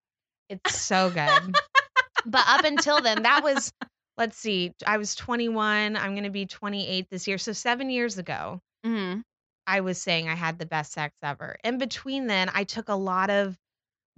It's 0.49 0.79
so 0.79 1.09
good. 1.09 1.55
but 2.25 2.43
up 2.47 2.63
until 2.63 3.01
then, 3.01 3.23
that 3.23 3.43
was, 3.43 3.73
let's 4.21 4.37
see, 4.37 4.73
I 4.85 4.97
was 4.97 5.15
21. 5.15 5.95
I'm 5.97 6.11
going 6.13 6.23
to 6.25 6.29
be 6.29 6.45
28 6.45 7.09
this 7.09 7.27
year. 7.27 7.37
So 7.39 7.53
seven 7.53 7.89
years 7.89 8.17
ago, 8.19 8.61
hmm 8.83 9.21
I 9.67 9.81
was 9.81 10.01
saying 10.01 10.27
I 10.27 10.35
had 10.35 10.59
the 10.59 10.65
best 10.65 10.91
sex 10.93 11.15
ever. 11.23 11.57
In 11.63 11.77
between 11.77 12.27
then, 12.27 12.49
I 12.53 12.63
took 12.63 12.89
a 12.89 12.95
lot 12.95 13.29
of 13.29 13.57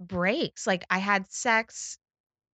breaks. 0.00 0.66
Like 0.66 0.84
I 0.90 0.98
had 0.98 1.30
sex 1.32 1.98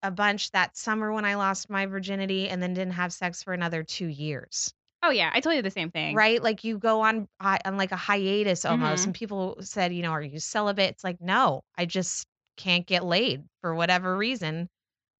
a 0.03 0.11
bunch 0.11 0.53
that 0.53 0.77
summer 0.77 1.13
when 1.13 1.25
I 1.27 1.37
lost 1.37 1.71
my 1.71 1.87
virginity 1.87 2.49
and 2.49 2.63
then 2.63 2.75
didn't 2.75 2.95
have 2.95 3.13
sex 3.13 3.43
for 3.43 3.55
another 3.55 3.85
2 3.85 4.09
years. 4.09 4.73
Oh 5.03 5.11
yeah, 5.11 5.31
I 5.33 5.41
told 5.41 5.57
you 5.57 5.63
the 5.63 5.71
same 5.71 5.91
thing. 5.91 6.15
Right? 6.15 6.43
Like 6.43 6.65
you 6.65 6.79
go 6.79 7.01
on 7.03 7.29
on 7.41 7.77
like 7.77 7.93
a 7.93 7.97
hiatus 7.97 8.65
almost 8.65 9.03
Mhm. 9.03 9.07
and 9.07 9.15
people 9.15 9.59
said, 9.63 9.93
you 9.95 10.03
know, 10.03 10.13
are 10.13 10.23
you 10.23 10.39
celibate? 10.41 10.91
It's 10.91 11.05
like, 11.05 11.21
"No, 11.21 11.63
I 11.77 11.87
just 11.87 12.27
can't 12.57 12.87
get 12.87 13.05
laid 13.05 13.45
for 13.63 13.75
whatever 13.75 14.17
reason. 14.17 14.69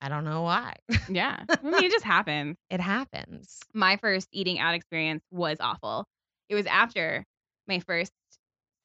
I 0.01 0.09
don't 0.09 0.25
know 0.25 0.43
why. 0.43 0.75
Yeah. 1.09 1.43
I 1.51 1.59
mean, 1.63 1.85
it 1.85 1.91
just 1.91 2.05
happens. 2.05 2.57
it 2.71 2.81
happens." 2.81 3.61
my 3.75 3.97
first 3.97 4.29
eating 4.33 4.59
out 4.59 4.75
experience 4.75 5.23
was 5.31 5.59
awful. 5.61 6.05
It 6.49 6.55
was 6.55 6.67
after 6.67 7.25
my 7.67 7.81
first 7.81 8.13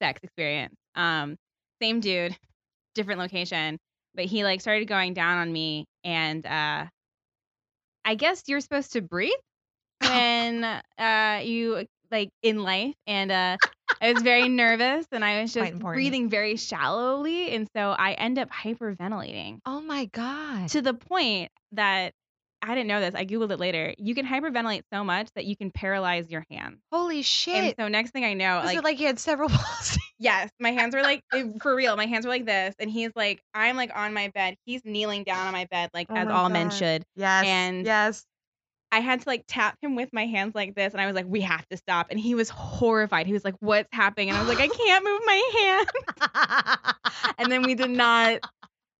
sex 0.02 0.20
experience. 0.22 0.74
Um, 0.94 1.36
same 1.80 2.00
dude, 2.00 2.36
different 2.94 3.20
location, 3.20 3.78
but 4.14 4.24
he 4.26 4.44
like 4.44 4.60
started 4.60 4.86
going 4.86 5.14
down 5.14 5.38
on 5.38 5.52
me, 5.52 5.86
and 6.04 6.44
uh, 6.44 6.86
I 8.04 8.14
guess 8.16 8.42
you're 8.46 8.60
supposed 8.60 8.92
to 8.92 9.00
breathe 9.02 9.32
when 10.00 10.64
uh 10.64 11.40
you 11.42 11.86
like 12.10 12.30
in 12.42 12.62
life, 12.62 12.94
and 13.06 13.32
uh, 13.32 13.56
I 14.00 14.12
was 14.12 14.22
very 14.22 14.48
nervous 14.48 15.06
and 15.12 15.24
I 15.24 15.42
was 15.42 15.52
just 15.52 15.78
breathing 15.78 16.28
very 16.28 16.56
shallowly. 16.56 17.50
And 17.54 17.68
so 17.74 17.90
I 17.90 18.12
end 18.12 18.38
up 18.38 18.50
hyperventilating 18.50 19.58
Oh 19.66 19.80
my 19.80 20.06
god. 20.06 20.68
to 20.70 20.82
the 20.82 20.94
point 20.94 21.50
that 21.72 22.12
I 22.62 22.68
didn't 22.74 22.86
know 22.86 23.00
this. 23.00 23.14
I 23.14 23.26
Googled 23.26 23.50
it 23.50 23.60
later. 23.60 23.94
You 23.98 24.14
can 24.14 24.26
hyperventilate 24.26 24.82
so 24.92 25.04
much 25.04 25.28
that 25.34 25.44
you 25.44 25.54
can 25.54 25.70
paralyze 25.70 26.30
your 26.30 26.46
hands. 26.50 26.78
Holy 26.90 27.18
And 27.18 27.24
shit. 27.26 27.76
so 27.78 27.88
next 27.88 28.12
thing 28.12 28.24
I 28.24 28.32
know, 28.32 28.56
Was 28.56 28.66
like, 28.66 28.78
it 28.78 28.84
like 28.84 29.00
you 29.00 29.06
had 29.06 29.18
several 29.18 29.48
palsy? 29.50 30.00
yes, 30.18 30.50
my 30.58 30.70
hands 30.72 30.94
were 30.94 31.02
like, 31.02 31.20
eh, 31.34 31.44
for 31.60 31.74
real, 31.74 31.94
my 31.96 32.06
hands 32.06 32.24
were 32.24 32.30
like 32.32 32.46
this. 32.46 32.74
And 32.78 32.90
he's 32.90 33.10
like, 33.14 33.42
I'm 33.52 33.76
like 33.76 33.94
on 33.94 34.14
my 34.14 34.28
bed. 34.34 34.54
He's 34.64 34.82
kneeling 34.84 35.24
down 35.24 35.46
on 35.46 35.52
my 35.52 35.66
bed, 35.70 35.90
like 35.92 36.06
Oh 36.08 36.16
as 36.16 36.28
all 36.28 36.48
men 36.48 36.70
should. 36.70 37.04
Yes. 37.16 37.44
And- 37.46 37.84
yes. 37.84 38.24
I 38.94 39.00
had 39.00 39.22
to 39.22 39.28
like 39.28 39.42
tap 39.48 39.76
him 39.82 39.96
with 39.96 40.12
my 40.12 40.24
hands 40.24 40.54
like 40.54 40.76
this, 40.76 40.92
and 40.92 41.00
I 41.00 41.06
was 41.06 41.16
like, 41.16 41.26
"We 41.26 41.40
have 41.40 41.66
to 41.68 41.76
stop." 41.76 42.06
And 42.10 42.20
he 42.20 42.36
was 42.36 42.48
horrified. 42.48 43.26
He 43.26 43.32
was 43.32 43.44
like, 43.44 43.56
"What's 43.58 43.88
happening?" 43.92 44.28
And 44.28 44.38
I 44.38 44.40
was 44.40 44.48
like, 44.48 44.60
"I 44.60 44.68
can't 44.84 45.04
move 45.04 45.20
my 45.26 45.86
hand." 46.22 47.34
and 47.38 47.50
then 47.50 47.62
we 47.64 47.74
did 47.74 47.90
not, 47.90 48.40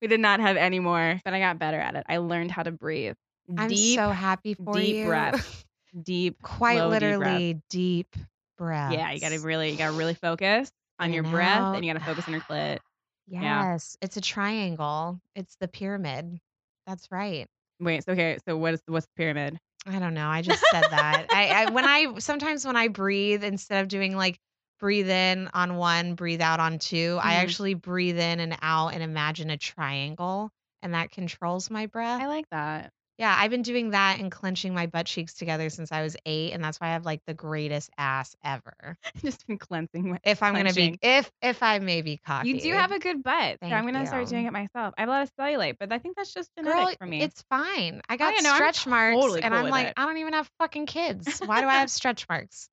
we 0.02 0.08
did 0.08 0.18
not 0.18 0.40
have 0.40 0.56
any 0.56 0.80
more. 0.80 1.20
But 1.24 1.32
I 1.32 1.38
got 1.38 1.60
better 1.60 1.78
at 1.78 1.94
it. 1.94 2.04
I 2.08 2.16
learned 2.16 2.50
how 2.50 2.64
to 2.64 2.72
breathe. 2.72 3.14
I'm 3.56 3.68
deep, 3.68 3.94
so 3.96 4.10
happy 4.10 4.54
for 4.54 4.74
deep 4.74 4.96
you. 4.96 5.06
breath. 5.06 5.64
deep, 6.02 6.42
Quite 6.42 6.78
slow, 6.78 6.90
deep 6.90 6.98
breath. 6.98 7.12
literally 7.12 7.60
deep 7.70 8.16
breath. 8.58 8.92
Yeah, 8.92 9.12
you 9.12 9.20
got 9.20 9.30
to 9.30 9.38
really, 9.38 9.70
you 9.70 9.78
got 9.78 9.92
to 9.92 9.96
really 9.96 10.14
focus 10.14 10.72
on 10.98 11.12
your 11.12 11.22
breath, 11.22 11.76
and 11.76 11.84
you 11.84 11.92
got 11.92 12.00
to 12.00 12.04
focus 12.04 12.24
on 12.26 12.32
your 12.32 12.42
clit. 12.42 12.80
Yes. 13.28 13.96
It's 14.02 14.16
a 14.16 14.20
triangle. 14.20 15.20
It's 15.36 15.54
the 15.60 15.68
pyramid. 15.68 16.40
That's 16.84 17.12
right. 17.12 17.46
Wait, 17.80 18.04
so 18.04 18.12
okay, 18.12 18.38
so 18.46 18.56
what 18.56 18.74
is 18.74 18.82
what's 18.86 19.06
the 19.06 19.12
pyramid? 19.16 19.58
I 19.86 19.98
don't 19.98 20.14
know. 20.14 20.28
I 20.28 20.40
just 20.42 20.68
said 20.68 20.90
that. 20.90 21.26
I, 21.30 21.48
I 21.48 21.66
when 21.66 21.84
I 21.84 22.18
sometimes 22.18 22.64
when 22.64 22.76
I 22.76 22.88
breathe 22.88 23.44
instead 23.44 23.82
of 23.82 23.88
doing 23.88 24.16
like 24.16 24.38
breathe 24.78 25.10
in 25.10 25.48
on 25.52 25.76
one, 25.76 26.14
breathe 26.14 26.40
out 26.40 26.58
on 26.60 26.78
2 26.78 27.18
I 27.20 27.34
Mhm. 27.34 27.34
actually 27.34 27.74
breathe 27.74 28.18
in 28.18 28.40
and 28.40 28.56
out 28.62 28.88
and 28.94 29.02
imagine 29.02 29.50
a 29.50 29.58
triangle 29.58 30.50
and 30.82 30.94
that 30.94 31.10
controls 31.10 31.70
my 31.70 31.86
breath. 31.86 32.20
I 32.22 32.26
like 32.26 32.48
that. 32.50 32.92
Yeah, 33.18 33.34
I've 33.38 33.50
been 33.50 33.62
doing 33.62 33.90
that 33.90 34.18
and 34.18 34.30
clenching 34.30 34.74
my 34.74 34.86
butt 34.86 35.06
cheeks 35.06 35.34
together 35.34 35.70
since 35.70 35.92
I 35.92 36.02
was 36.02 36.16
8 36.26 36.52
and 36.52 36.64
that's 36.64 36.80
why 36.80 36.88
I 36.88 36.92
have 36.92 37.04
like 37.04 37.20
the 37.26 37.34
greatest 37.34 37.90
ass 37.96 38.34
ever. 38.44 38.98
Just 39.22 39.46
been 39.46 39.58
cleansing. 39.58 40.10
My, 40.10 40.18
If 40.24 40.42
I'm 40.42 40.54
going 40.54 40.66
to 40.66 40.74
be 40.74 40.98
if 41.00 41.30
if 41.40 41.62
I 41.62 41.78
may 41.78 42.02
be 42.02 42.16
cocky. 42.16 42.48
you 42.48 42.60
do 42.60 42.72
have 42.72 42.90
a 42.90 42.98
good 42.98 43.22
butt, 43.22 43.52
so 43.52 43.56
Thank 43.60 43.72
I'm 43.72 43.84
gonna 43.84 44.06
start 44.06 44.28
doing 44.28 44.46
it 44.46 44.52
myself. 44.52 44.94
I 44.98 45.02
have 45.02 45.08
a 45.08 45.12
lot 45.12 45.22
of 45.22 45.30
cellulite, 45.38 45.76
but 45.78 45.92
I 45.92 45.98
think 45.98 46.16
that's 46.16 46.34
just 46.34 46.50
genetic 46.56 46.86
Girl, 46.86 46.94
for 46.98 47.06
me. 47.06 47.22
it's 47.22 47.42
fine. 47.48 48.00
I 48.08 48.14
oh, 48.14 48.16
got 48.16 48.34
yeah, 48.34 48.40
no, 48.40 48.50
I'm 48.50 48.56
stretch 48.56 48.86
marks, 48.86 49.16
totally 49.16 49.42
and 49.42 49.54
cool 49.54 49.64
I'm 49.64 49.70
like, 49.70 49.88
it. 49.88 49.94
I 49.96 50.06
don't 50.06 50.18
even 50.18 50.32
have 50.32 50.50
fucking 50.58 50.86
kids. 50.86 51.40
Why 51.44 51.60
do 51.60 51.68
I 51.68 51.74
have 51.74 51.90
stretch 51.90 52.28
marks? 52.28 52.68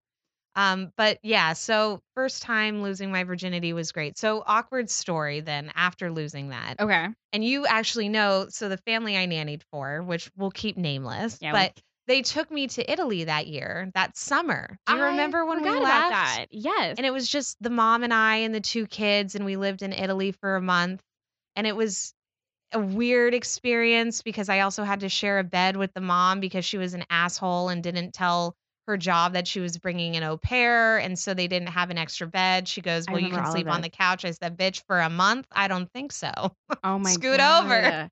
Um, 0.55 0.91
but 0.97 1.19
yeah, 1.23 1.53
so 1.53 2.01
first 2.15 2.41
time 2.41 2.81
losing 2.81 3.11
my 3.11 3.23
virginity 3.23 3.73
was 3.73 3.91
great. 3.91 4.17
So 4.17 4.43
awkward 4.45 4.89
story 4.89 5.39
then 5.39 5.71
after 5.75 6.11
losing 6.11 6.49
that, 6.49 6.79
okay. 6.79 7.07
and 7.31 7.43
you 7.43 7.65
actually 7.65 8.09
know. 8.09 8.47
So 8.49 8.67
the 8.67 8.77
family 8.77 9.17
I 9.17 9.27
nannied 9.27 9.61
for, 9.71 10.03
which 10.03 10.29
we'll 10.35 10.51
keep 10.51 10.77
nameless, 10.77 11.37
Yeah, 11.41 11.53
but 11.53 11.81
they 12.07 12.21
took 12.21 12.51
me 12.51 12.67
to 12.67 12.91
Italy 12.91 13.25
that 13.25 13.47
year, 13.47 13.89
that 13.93 14.17
summer. 14.17 14.77
Do 14.87 14.93
you 14.93 14.99
I 15.01 15.11
remember 15.11 15.45
when 15.45 15.61
we 15.61 15.69
left? 15.69 15.83
about 15.83 16.09
that? 16.09 16.45
Yes. 16.51 16.97
And 16.97 17.05
it 17.05 17.11
was 17.11 17.27
just 17.27 17.55
the 17.61 17.69
mom 17.69 18.03
and 18.03 18.13
I 18.13 18.37
and 18.37 18.53
the 18.53 18.59
two 18.59 18.87
kids, 18.87 19.35
and 19.35 19.45
we 19.45 19.55
lived 19.55 19.81
in 19.81 19.93
Italy 19.93 20.33
for 20.33 20.55
a 20.55 20.61
month. 20.61 21.01
And 21.55 21.65
it 21.65 21.75
was 21.75 22.13
a 22.73 22.79
weird 22.79 23.33
experience 23.33 24.21
because 24.21 24.49
I 24.49 24.61
also 24.61 24.83
had 24.83 25.01
to 25.01 25.09
share 25.09 25.39
a 25.39 25.43
bed 25.43 25.77
with 25.77 25.93
the 25.93 26.01
mom 26.01 26.39
because 26.39 26.65
she 26.65 26.77
was 26.77 26.93
an 26.93 27.05
asshole 27.09 27.69
and 27.69 27.83
didn't 27.83 28.13
tell 28.13 28.55
her 28.91 28.97
job 28.97 29.34
that 29.34 29.47
she 29.47 29.62
was 29.62 29.77
bringing 29.77 30.17
an 30.17 30.23
au 30.23 30.38
pair. 30.38 30.97
And 30.97 31.17
so 31.17 31.34
they 31.34 31.47
didn't 31.47 31.69
have 31.69 31.89
an 31.89 31.97
extra 31.97 32.27
bed. 32.27 32.67
She 32.67 32.82
goes, 32.82 33.08
Well, 33.08 33.19
you 33.19 33.30
can 33.32 33.45
sleep 33.45 33.67
on 33.71 33.82
the 33.82 33.89
couch. 33.89 34.25
I 34.25 34.32
said, 34.32 34.58
Bitch, 34.58 34.84
for 34.86 34.99
a 34.99 35.10
month? 35.10 35.47
I 35.51 35.67
don't 35.67 35.89
think 35.91 36.12
so. 36.12 36.32
oh 36.84 36.99
my 36.99 37.12
scoot 37.13 37.38
god. 37.38 37.63
over. 37.63 38.10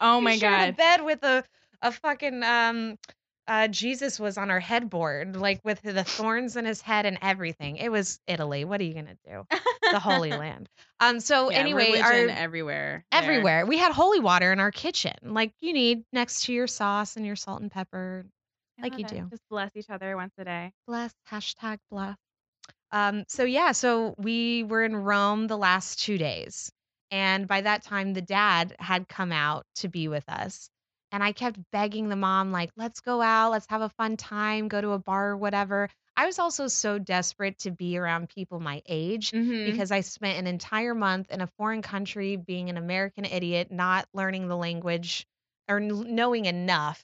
Oh 0.00 0.20
my 0.22 0.38
god. 0.38 0.76
bed 0.76 1.04
with 1.04 1.22
a, 1.22 1.44
a 1.82 1.92
fucking 1.92 2.42
um 2.42 2.96
uh 3.46 3.68
Jesus 3.68 4.18
was 4.18 4.38
on 4.38 4.50
our 4.50 4.60
headboard, 4.60 5.36
like 5.36 5.60
with 5.64 5.80
the 5.82 6.04
thorns 6.04 6.56
in 6.56 6.64
his 6.64 6.80
head 6.80 7.04
and 7.06 7.18
everything. 7.22 7.76
It 7.76 7.90
was 7.92 8.18
Italy. 8.26 8.64
What 8.64 8.80
are 8.80 8.84
you 8.84 8.94
gonna 8.94 9.16
do? 9.26 9.46
the 9.92 10.00
Holy 10.00 10.30
Land. 10.36 10.68
Um. 11.00 11.20
So 11.20 11.50
Yeah, 11.50 11.58
anyway, 11.58 11.98
our 12.00 12.12
everywhere. 12.12 13.04
there. 13.10 13.20
everywhere 13.22 13.66
we 13.66 13.76
had 13.78 13.92
holy 13.92 14.20
water 14.20 14.52
in 14.52 14.60
our 14.60 14.70
kitchen, 14.70 15.14
like 15.22 15.52
you 15.60 15.72
need 15.74 16.04
next 16.12 16.44
to 16.44 16.52
your 16.54 16.66
sauce 16.66 17.16
and 17.16 17.26
your 17.26 17.36
salt 17.36 17.60
and 17.60 17.70
pepper. 17.70 18.24
I 18.78 18.82
like 18.82 18.98
you 18.98 19.04
it. 19.04 19.08
do. 19.08 19.26
Just 19.30 19.42
bless 19.50 19.74
each 19.76 19.90
other 19.90 20.16
once 20.16 20.32
a 20.38 20.44
day. 20.44 20.72
Bless 20.86 21.12
hashtag 21.30 21.78
bless. 21.90 22.16
Um. 22.92 23.24
So 23.28 23.44
yeah. 23.44 23.72
So 23.72 24.14
we 24.18 24.62
were 24.64 24.82
in 24.84 24.96
Rome 24.96 25.46
the 25.46 25.58
last 25.58 26.00
two 26.02 26.18
days, 26.18 26.70
and 27.10 27.46
by 27.46 27.60
that 27.62 27.82
time 27.82 28.14
the 28.14 28.22
dad 28.22 28.74
had 28.78 29.08
come 29.08 29.32
out 29.32 29.64
to 29.76 29.88
be 29.88 30.08
with 30.08 30.24
us. 30.28 30.70
And 31.10 31.22
I 31.22 31.32
kept 31.32 31.58
begging 31.72 32.10
the 32.10 32.16
mom, 32.16 32.52
like, 32.52 32.70
let's 32.76 33.00
go 33.00 33.22
out, 33.22 33.50
let's 33.50 33.64
have 33.70 33.80
a 33.80 33.88
fun 33.88 34.18
time, 34.18 34.68
go 34.68 34.78
to 34.78 34.90
a 34.90 34.98
bar 34.98 35.30
or 35.30 35.36
whatever. 35.38 35.88
I 36.14 36.26
was 36.26 36.38
also 36.38 36.68
so 36.68 36.98
desperate 36.98 37.58
to 37.60 37.70
be 37.70 37.96
around 37.96 38.28
people 38.28 38.60
my 38.60 38.82
age 38.86 39.30
Mm-hmm. 39.30 39.70
because 39.70 39.90
I 39.90 40.00
spent 40.02 40.38
an 40.38 40.46
entire 40.46 40.94
month 40.94 41.30
in 41.30 41.40
a 41.40 41.46
foreign 41.56 41.80
country 41.80 42.36
being 42.36 42.68
an 42.68 42.76
American 42.76 43.24
idiot, 43.24 43.72
not 43.72 44.06
learning 44.12 44.48
the 44.48 44.56
language 44.56 45.26
or 45.66 45.80
knowing 45.80 46.44
enough. 46.44 47.02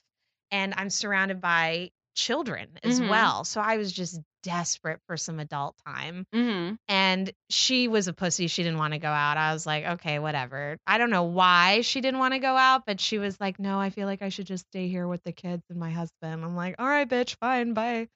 And 0.55 0.73
I'm 0.77 0.89
surrounded 0.89 1.41
by 1.41 1.91
children 2.15 2.69
as 2.81 3.01
Mhm. 3.01 3.09
well. 3.09 3.43
So 3.43 3.59
I 3.59 3.75
was 3.75 3.91
just 3.91 4.21
desperate 4.41 5.01
for 5.07 5.17
some 5.17 5.39
adult 5.39 5.75
time. 5.85 6.25
mm-hmm. 6.33 6.75
And 6.87 7.31
she 7.49 7.87
was 7.89 8.07
a 8.07 8.13
pussy. 8.13 8.47
She 8.47 8.63
didn't 8.63 8.77
want 8.77 8.93
to 8.93 8.99
go 8.99 9.09
out. 9.09 9.35
I 9.37 9.51
was 9.53 9.65
like, 9.65 9.83
okay, 9.85 10.19
whatever. 10.19 10.77
I 10.87 10.97
don't 10.97 11.09
know 11.09 11.23
why 11.23 11.81
she 11.81 11.99
didn't 11.99 12.19
want 12.19 12.35
to 12.35 12.39
go 12.39 12.55
out, 12.55 12.83
but 12.85 13.01
she 13.01 13.17
was 13.17 13.37
like, 13.41 13.59
no, 13.59 13.79
I 13.79 13.89
feel 13.89 14.05
like 14.07 14.21
I 14.21 14.29
should 14.29 14.45
just 14.47 14.65
stay 14.67 14.87
here 14.87 15.07
with 15.07 15.23
the 15.23 15.33
kids 15.33 15.63
and 15.69 15.77
my 15.79 15.91
husband. 15.91 16.45
I'm 16.45 16.55
like, 16.55 16.75
all 16.79 16.85
right, 16.87 17.09
bitch, 17.09 17.35
fine, 17.41 17.73
bye 17.73 18.07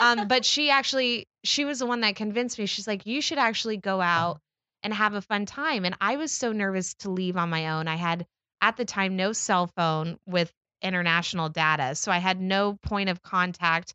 um, 0.00 0.28
but 0.28 0.44
she 0.46 0.70
actually 0.70 1.26
she 1.44 1.64
was 1.64 1.80
the 1.80 1.86
one 1.86 2.00
that 2.00 2.16
convinced 2.16 2.58
me. 2.58 2.66
She's 2.66 2.86
like, 2.86 3.04
you 3.06 3.20
should 3.20 3.38
actually 3.38 3.76
go 3.76 4.00
out 4.00 4.40
and 4.82 4.94
have 4.94 5.14
a 5.14 5.20
fun 5.22 5.44
time. 5.46 5.84
And 5.84 5.96
I 6.00 6.16
was 6.16 6.32
so 6.32 6.52
nervous 6.52 6.94
to 7.00 7.10
leave 7.10 7.36
on 7.36 7.50
my 7.50 7.68
own. 7.70 7.86
I 7.88 7.96
had 7.96 8.24
at 8.62 8.76
the 8.76 8.84
time 8.84 9.16
no 9.16 9.32
cell 9.32 9.66
phone 9.76 10.16
with 10.26 10.50
international 10.82 11.48
data, 11.48 11.94
so 11.94 12.12
I 12.12 12.18
had 12.18 12.40
no 12.40 12.78
point 12.82 13.08
of 13.08 13.22
contact 13.22 13.94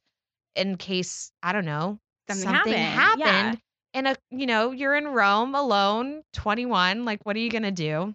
in 0.55 0.77
case 0.77 1.31
I 1.43 1.53
don't 1.53 1.65
know 1.65 1.99
Something 2.29 2.53
happened. 2.53 2.75
happened. 2.75 3.19
Yeah. 3.19 3.55
And 3.93 4.07
a 4.09 4.15
you 4.29 4.45
know 4.45 4.71
you're 4.71 4.95
in 4.95 5.07
Rome 5.07 5.55
alone, 5.55 6.23
21. 6.33 7.05
Like, 7.05 7.25
what 7.25 7.35
are 7.35 7.39
you 7.39 7.49
gonna 7.49 7.71
do? 7.71 8.13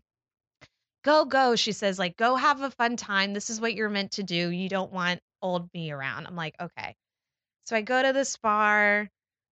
Go, 1.05 1.25
go. 1.25 1.57
She 1.57 1.73
says, 1.73 1.99
like, 1.99 2.17
go 2.17 2.37
have 2.37 2.61
a 2.63 2.71
fun 2.71 2.97
time. 2.97 3.33
This 3.33 3.51
is 3.51 3.61
what 3.61 3.75
you're 3.75 3.89
meant 3.89 4.13
to 4.13 4.23
do. 4.23 4.51
You 4.51 4.69
don't 4.69 4.93
want 4.93 5.21
old 5.41 5.69
me 5.75 5.91
around. 5.91 6.27
I'm 6.27 6.37
like, 6.37 6.55
okay. 6.61 6.95
So 7.65 7.75
I 7.75 7.81
go 7.81 8.03
to 8.03 8.13
this 8.13 8.37
bar. 8.37 9.09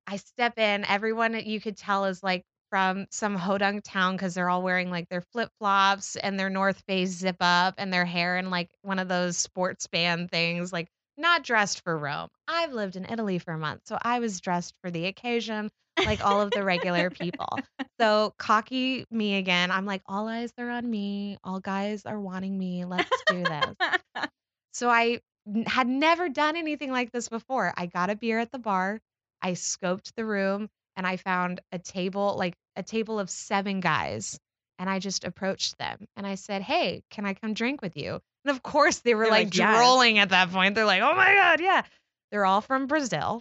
I 0.06 0.16
step 0.16 0.58
in. 0.58 0.84
Everyone 0.84 1.34
you 1.34 1.60
could 1.60 1.76
tell 1.76 2.04
is 2.04 2.22
like 2.22 2.44
from 2.70 3.06
some 3.10 3.36
hodunk 3.36 3.82
town 3.84 4.16
because 4.16 4.34
they're 4.34 4.48
all 4.48 4.62
wearing 4.62 4.90
like 4.90 5.08
their 5.08 5.20
flip 5.20 5.50
flops 5.58 6.16
and 6.16 6.38
their 6.38 6.48
North 6.48 6.82
Face 6.86 7.10
zip 7.10 7.36
up 7.40 7.74
and 7.76 7.92
their 7.92 8.04
hair 8.04 8.38
in 8.38 8.48
like 8.48 8.70
one 8.82 8.98
of 8.98 9.08
those 9.08 9.36
sports 9.36 9.86
band 9.88 10.30
things, 10.30 10.72
like 10.72 10.88
not 11.18 11.42
dressed 11.44 11.82
for 11.84 11.98
Rome. 11.98 12.28
I've 12.48 12.72
lived 12.72 12.96
in 12.96 13.04
Italy 13.04 13.38
for 13.38 13.52
a 13.52 13.58
month, 13.58 13.82
so 13.84 13.98
I 14.00 14.20
was 14.20 14.40
dressed 14.40 14.74
for 14.80 14.90
the 14.90 15.06
occasion, 15.06 15.68
like 16.06 16.24
all 16.24 16.40
of 16.40 16.50
the 16.50 16.64
regular 16.64 17.10
people. 17.10 17.58
So 18.00 18.32
cocky 18.38 19.04
me 19.10 19.36
again. 19.36 19.70
I'm 19.70 19.84
like, 19.84 20.00
all 20.06 20.28
eyes 20.28 20.52
are 20.56 20.70
on 20.70 20.88
me. 20.88 21.36
All 21.44 21.60
guys 21.60 22.06
are 22.06 22.18
wanting 22.18 22.58
me. 22.58 22.86
Let's 22.86 23.10
do 23.26 23.42
this. 23.42 24.28
So 24.72 24.88
I 24.88 25.20
had 25.66 25.88
never 25.88 26.28
done 26.28 26.56
anything 26.56 26.92
like 26.92 27.12
this 27.12 27.28
before. 27.28 27.74
I 27.76 27.86
got 27.86 28.08
a 28.08 28.14
beer 28.14 28.38
at 28.38 28.52
the 28.52 28.58
bar. 28.58 29.00
I 29.42 29.52
scoped 29.52 30.14
the 30.16 30.24
room 30.24 30.68
and 31.00 31.06
I 31.06 31.16
found 31.16 31.62
a 31.72 31.78
table, 31.78 32.36
like 32.36 32.52
a 32.76 32.82
table 32.82 33.18
of 33.18 33.30
seven 33.30 33.80
guys. 33.80 34.38
And 34.78 34.90
I 34.90 34.98
just 34.98 35.24
approached 35.24 35.78
them 35.78 36.04
and 36.14 36.26
I 36.26 36.34
said, 36.34 36.60
Hey, 36.60 37.00
can 37.10 37.24
I 37.24 37.32
come 37.32 37.54
drink 37.54 37.80
with 37.80 37.96
you? 37.96 38.20
And 38.44 38.54
of 38.54 38.62
course, 38.62 38.98
they 38.98 39.14
were 39.14 39.22
They're 39.24 39.30
like, 39.30 39.46
like, 39.46 39.56
"Yes." 39.56 39.78
drooling 39.78 40.18
at 40.18 40.28
that 40.28 40.50
point. 40.52 40.74
They're 40.74 40.84
like, 40.84 41.00
Oh 41.00 41.14
my 41.14 41.32
God, 41.32 41.62
yeah. 41.62 41.84
They're 42.30 42.44
all 42.44 42.60
from 42.60 42.86
Brazil. 42.86 43.40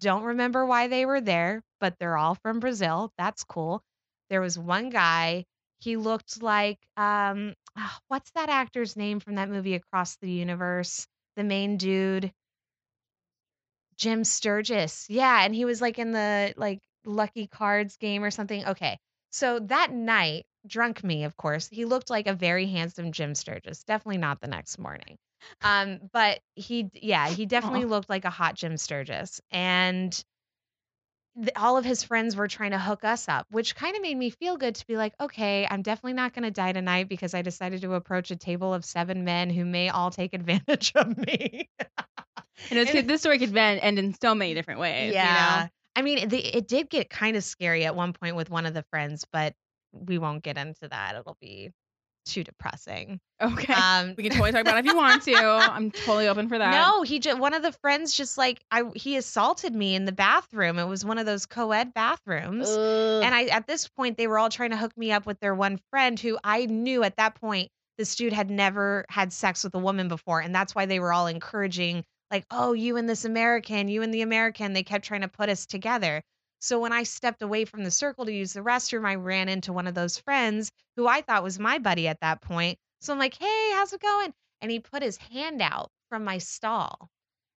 Don't 0.00 0.24
remember 0.24 0.66
why 0.66 0.88
they 0.88 1.06
were 1.06 1.20
there, 1.20 1.62
but 1.78 1.94
they're 2.00 2.16
all 2.16 2.34
from 2.34 2.58
Brazil. 2.58 3.12
That's 3.16 3.44
cool. 3.44 3.80
There 4.28 4.40
was 4.40 4.58
one 4.58 4.90
guy, 4.90 5.44
he 5.78 5.96
looked 5.96 6.42
like, 6.42 6.78
um, 6.96 7.54
ah, 7.76 7.96
what's 8.08 8.32
that 8.32 8.48
actor's 8.48 8.96
name 8.96 9.20
from 9.20 9.36
that 9.36 9.48
movie 9.50 9.76
Across 9.76 10.16
the 10.16 10.32
Universe? 10.32 11.06
The 11.36 11.44
main 11.44 11.76
dude. 11.76 12.32
Jim 13.98 14.24
Sturgess. 14.24 15.06
Yeah, 15.08 15.44
and 15.44 15.54
he 15.54 15.64
was 15.64 15.80
like 15.80 16.00
in 16.00 16.10
the 16.10 16.54
like 16.56 16.80
Lucky 17.04 17.46
Cards 17.46 17.96
game 17.96 18.22
or 18.24 18.30
something. 18.30 18.64
Okay. 18.66 18.98
So 19.30 19.58
that 19.60 19.92
night, 19.92 20.46
drunk 20.66 21.04
me, 21.04 21.24
of 21.24 21.36
course, 21.36 21.68
he 21.68 21.84
looked 21.84 22.10
like 22.10 22.26
a 22.26 22.34
very 22.34 22.66
handsome 22.66 23.12
Jim 23.12 23.34
Sturgess. 23.34 23.84
Definitely 23.84 24.18
not 24.18 24.40
the 24.40 24.48
next 24.48 24.78
morning. 24.78 25.16
Um, 25.62 26.00
but 26.12 26.40
he 26.56 26.90
yeah, 26.94 27.28
he 27.28 27.46
definitely 27.46 27.84
Aw. 27.84 27.88
looked 27.88 28.08
like 28.10 28.24
a 28.24 28.30
hot 28.30 28.54
Jim 28.56 28.76
Sturgess. 28.76 29.40
And 29.52 30.12
th- 31.36 31.50
all 31.56 31.76
of 31.76 31.84
his 31.84 32.02
friends 32.02 32.34
were 32.36 32.48
trying 32.48 32.72
to 32.72 32.78
hook 32.78 33.04
us 33.04 33.28
up, 33.28 33.46
which 33.50 33.76
kind 33.76 33.94
of 33.96 34.02
made 34.02 34.16
me 34.16 34.30
feel 34.30 34.56
good 34.56 34.74
to 34.76 34.86
be 34.86 34.96
like, 34.96 35.14
okay, 35.20 35.66
I'm 35.70 35.82
definitely 35.82 36.14
not 36.14 36.32
going 36.34 36.42
to 36.42 36.50
die 36.50 36.72
tonight 36.72 37.08
because 37.08 37.34
I 37.34 37.42
decided 37.42 37.82
to 37.82 37.94
approach 37.94 38.30
a 38.30 38.36
table 38.36 38.74
of 38.74 38.84
seven 38.84 39.24
men 39.24 39.50
who 39.50 39.64
may 39.64 39.90
all 39.90 40.10
take 40.10 40.34
advantage 40.34 40.92
of 40.96 41.16
me. 41.16 41.68
And 42.70 42.78
it's, 42.78 42.92
And- 42.92 43.08
this 43.08 43.20
story 43.20 43.38
could 43.38 43.56
end, 43.56 43.80
end 43.80 43.98
in 43.98 44.14
so 44.20 44.34
many 44.34 44.54
different 44.54 44.80
ways. 44.80 45.12
yeah. 45.14 45.68
I 45.98 46.02
mean, 46.02 46.28
the, 46.28 46.38
it 46.38 46.68
did 46.68 46.88
get 46.90 47.10
kind 47.10 47.36
of 47.36 47.42
scary 47.42 47.84
at 47.84 47.96
one 47.96 48.12
point 48.12 48.36
with 48.36 48.50
one 48.50 48.66
of 48.66 48.72
the 48.72 48.84
friends, 48.84 49.26
but 49.32 49.52
we 49.90 50.16
won't 50.16 50.44
get 50.44 50.56
into 50.56 50.86
that. 50.88 51.16
It'll 51.16 51.36
be 51.40 51.72
too 52.24 52.44
depressing. 52.44 53.18
Okay. 53.42 53.72
Um, 53.72 54.14
we 54.16 54.22
can 54.22 54.30
totally 54.30 54.52
talk 54.52 54.60
about 54.60 54.76
it 54.76 54.80
if 54.80 54.86
you 54.86 54.96
want 54.96 55.24
to. 55.24 55.34
I'm 55.34 55.90
totally 55.90 56.28
open 56.28 56.48
for 56.48 56.56
that. 56.56 56.70
No, 56.70 57.02
he 57.02 57.18
just 57.18 57.40
one 57.40 57.52
of 57.52 57.62
the 57.62 57.72
friends 57.72 58.14
just 58.14 58.38
like 58.38 58.60
I 58.70 58.84
he 58.94 59.16
assaulted 59.16 59.74
me 59.74 59.96
in 59.96 60.04
the 60.04 60.12
bathroom. 60.12 60.78
It 60.78 60.84
was 60.84 61.04
one 61.04 61.18
of 61.18 61.26
those 61.26 61.46
co-ed 61.46 61.92
bathrooms. 61.94 62.70
And 62.70 63.34
I 63.34 63.46
at 63.46 63.66
this 63.66 63.88
point 63.88 64.18
they 64.18 64.28
were 64.28 64.38
all 64.38 64.50
trying 64.50 64.70
to 64.70 64.76
hook 64.76 64.96
me 64.96 65.10
up 65.10 65.26
with 65.26 65.40
their 65.40 65.54
one 65.54 65.80
friend 65.90 66.20
who 66.20 66.38
I 66.44 66.66
knew 66.66 67.02
at 67.02 67.16
that 67.16 67.34
point 67.34 67.70
this 67.96 68.14
dude 68.14 68.32
had 68.32 68.50
never 68.50 69.04
had 69.08 69.32
sex 69.32 69.64
with 69.64 69.74
a 69.74 69.80
woman 69.80 70.06
before 70.06 70.38
and 70.38 70.54
that's 70.54 70.76
why 70.76 70.86
they 70.86 71.00
were 71.00 71.12
all 71.12 71.26
encouraging 71.26 72.04
like, 72.30 72.46
"Oh, 72.50 72.72
you 72.72 72.96
and 72.96 73.08
this 73.08 73.24
American, 73.24 73.88
you 73.88 74.02
and 74.02 74.12
the 74.12 74.22
American." 74.22 74.72
They 74.72 74.82
kept 74.82 75.04
trying 75.04 75.22
to 75.22 75.28
put 75.28 75.48
us 75.48 75.66
together. 75.66 76.22
So 76.60 76.80
when 76.80 76.92
I 76.92 77.04
stepped 77.04 77.42
away 77.42 77.64
from 77.64 77.84
the 77.84 77.90
circle 77.90 78.24
to 78.24 78.32
use 78.32 78.52
the 78.52 78.60
restroom, 78.60 79.06
I 79.06 79.14
ran 79.14 79.48
into 79.48 79.72
one 79.72 79.86
of 79.86 79.94
those 79.94 80.18
friends 80.18 80.70
who 80.96 81.06
I 81.06 81.22
thought 81.22 81.42
was 81.42 81.58
my 81.58 81.78
buddy 81.78 82.08
at 82.08 82.20
that 82.20 82.40
point. 82.42 82.78
So 83.00 83.12
I'm 83.12 83.18
like, 83.18 83.34
"Hey, 83.34 83.70
how's 83.74 83.92
it 83.92 84.00
going?" 84.00 84.32
And 84.60 84.70
he 84.70 84.80
put 84.80 85.02
his 85.02 85.16
hand 85.16 85.62
out 85.62 85.90
from 86.08 86.24
my 86.24 86.38
stall 86.38 87.08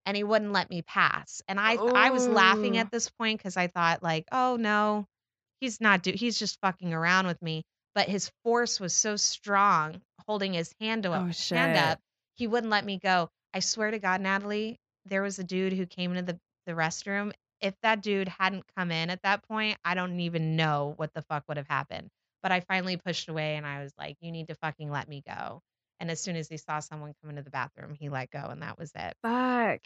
and 0.06 0.16
he 0.16 0.24
wouldn't 0.24 0.52
let 0.52 0.70
me 0.70 0.82
pass. 0.82 1.42
And 1.48 1.58
I 1.60 1.76
I 1.76 2.10
was 2.10 2.28
laughing 2.28 2.76
oh. 2.76 2.80
at 2.80 2.90
this 2.90 3.08
point 3.08 3.42
cuz 3.42 3.56
I 3.56 3.68
thought 3.68 4.02
like, 4.02 4.26
"Oh 4.32 4.56
no, 4.56 5.06
he's 5.60 5.80
not 5.80 6.02
do 6.02 6.12
he's 6.12 6.38
just 6.38 6.60
fucking 6.60 6.92
around 6.92 7.26
with 7.26 7.40
me." 7.42 7.62
But 7.94 8.08
his 8.08 8.30
force 8.44 8.78
was 8.78 8.94
so 8.94 9.16
strong 9.16 10.00
holding 10.26 10.54
his 10.54 10.72
hand 10.80 11.06
up, 11.06 11.12
Oh, 11.28 11.54
hand 11.54 11.76
up, 11.76 12.00
he 12.36 12.46
wouldn't 12.46 12.70
let 12.70 12.84
me 12.84 12.98
go. 12.98 13.30
I 13.54 13.60
swear 13.60 13.90
to 13.90 13.98
God, 13.98 14.20
Natalie, 14.20 14.78
there 15.06 15.22
was 15.22 15.38
a 15.38 15.44
dude 15.44 15.72
who 15.72 15.86
came 15.86 16.12
into 16.14 16.32
the, 16.32 16.40
the 16.66 16.72
restroom. 16.72 17.32
If 17.60 17.74
that 17.82 18.02
dude 18.02 18.28
hadn't 18.28 18.64
come 18.76 18.90
in 18.90 19.10
at 19.10 19.22
that 19.22 19.46
point, 19.48 19.78
I 19.84 19.94
don't 19.94 20.18
even 20.20 20.56
know 20.56 20.94
what 20.96 21.12
the 21.14 21.22
fuck 21.22 21.44
would 21.48 21.56
have 21.56 21.68
happened. 21.68 22.08
But 22.42 22.52
I 22.52 22.60
finally 22.60 22.96
pushed 22.96 23.28
away 23.28 23.56
and 23.56 23.66
I 23.66 23.82
was 23.82 23.92
like, 23.98 24.16
you 24.20 24.32
need 24.32 24.48
to 24.48 24.54
fucking 24.54 24.90
let 24.90 25.08
me 25.08 25.22
go. 25.26 25.60
And 25.98 26.10
as 26.10 26.20
soon 26.20 26.36
as 26.36 26.48
he 26.48 26.56
saw 26.56 26.80
someone 26.80 27.12
come 27.20 27.30
into 27.30 27.42
the 27.42 27.50
bathroom, 27.50 27.94
he 27.98 28.08
let 28.08 28.30
go 28.30 28.38
and 28.38 28.62
that 28.62 28.78
was 28.78 28.92
it. 28.94 29.14
Fuck. 29.22 29.80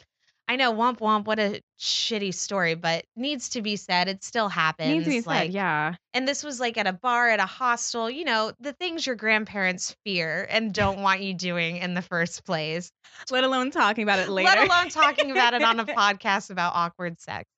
I 0.47 0.57
know, 0.57 0.73
womp 0.73 0.99
womp, 0.99 1.25
what 1.25 1.39
a 1.39 1.63
shitty 1.81 2.35
story, 2.35 2.75
but 2.75 3.05
needs 3.17 3.49
to 3.51 3.63
be 3.63 3.77
said. 3.77 4.09
It 4.09 4.23
still 4.23 4.49
happens. 4.49 4.91
Needs 4.91 5.05
to 5.05 5.11
be 5.11 5.21
said. 5.23 5.53
yeah. 5.53 5.95
and 6.13 6.29
this 6.29 6.45
was 6.45 6.61
like 6.61 6.77
at 6.77 6.87
a 6.87 6.93
bar, 6.93 7.31
at 7.31 7.41
a 7.41 7.47
hostel, 7.47 8.11
you 8.11 8.25
know, 8.25 8.53
the 8.61 8.75
things 8.75 9.07
your 9.07 9.17
grandparents 9.17 9.97
fear 10.05 10.47
and 10.51 10.75
don't 10.75 11.01
want 11.01 11.23
you 11.23 11.33
doing 11.33 11.79
in 11.79 11.95
the 11.95 12.03
first 12.03 12.45
place, 12.45 12.91
Let 13.31 13.45
alone 13.45 13.71
talking 13.71 14.03
about 14.03 14.19
it 14.19 14.29
later. 14.29 14.49
let 14.51 14.59
alone 14.59 14.91
talking 14.91 15.31
about 15.31 15.55
it 15.55 15.63
on 15.63 15.81
a 15.81 15.85
podcast 15.87 16.51
about 16.51 16.73
awkward 16.75 17.19
sex. 17.21 17.49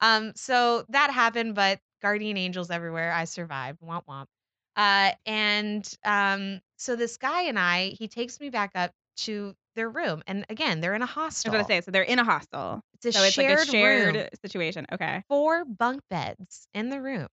Um, 0.00 0.32
so 0.36 0.84
that 0.90 1.10
happened, 1.10 1.56
but 1.56 1.80
guardian 2.02 2.36
angels 2.36 2.70
everywhere. 2.70 3.12
I 3.12 3.24
survived. 3.24 3.80
Womp 3.80 4.04
womp. 4.08 4.26
Uh, 4.76 5.10
and 5.26 5.92
um, 6.04 6.60
so 6.76 6.94
this 6.94 7.16
guy 7.16 7.42
and 7.42 7.58
I, 7.58 7.96
he 7.98 8.06
takes 8.06 8.38
me 8.38 8.48
back 8.48 8.70
up 8.76 8.92
to 9.16 9.54
their 9.78 9.88
room, 9.88 10.22
and 10.26 10.44
again, 10.50 10.80
they're 10.80 10.94
in 10.94 11.02
a 11.02 11.06
hostel. 11.06 11.50
I 11.52 11.56
was 11.56 11.62
gonna 11.66 11.80
say, 11.80 11.84
so 11.84 11.90
they're 11.90 12.02
in 12.02 12.18
a 12.18 12.24
hostel. 12.24 12.82
it's 12.94 13.06
a 13.06 13.12
So 13.12 13.22
it's 13.24 13.34
shared, 13.34 13.58
like 13.58 13.68
a 13.68 13.70
shared 13.70 14.14
room. 14.16 14.26
situation. 14.44 14.86
Okay. 14.92 15.22
four 15.28 15.64
bunk 15.64 16.02
beds 16.10 16.68
in 16.74 16.90
the 16.90 17.00
room. 17.00 17.28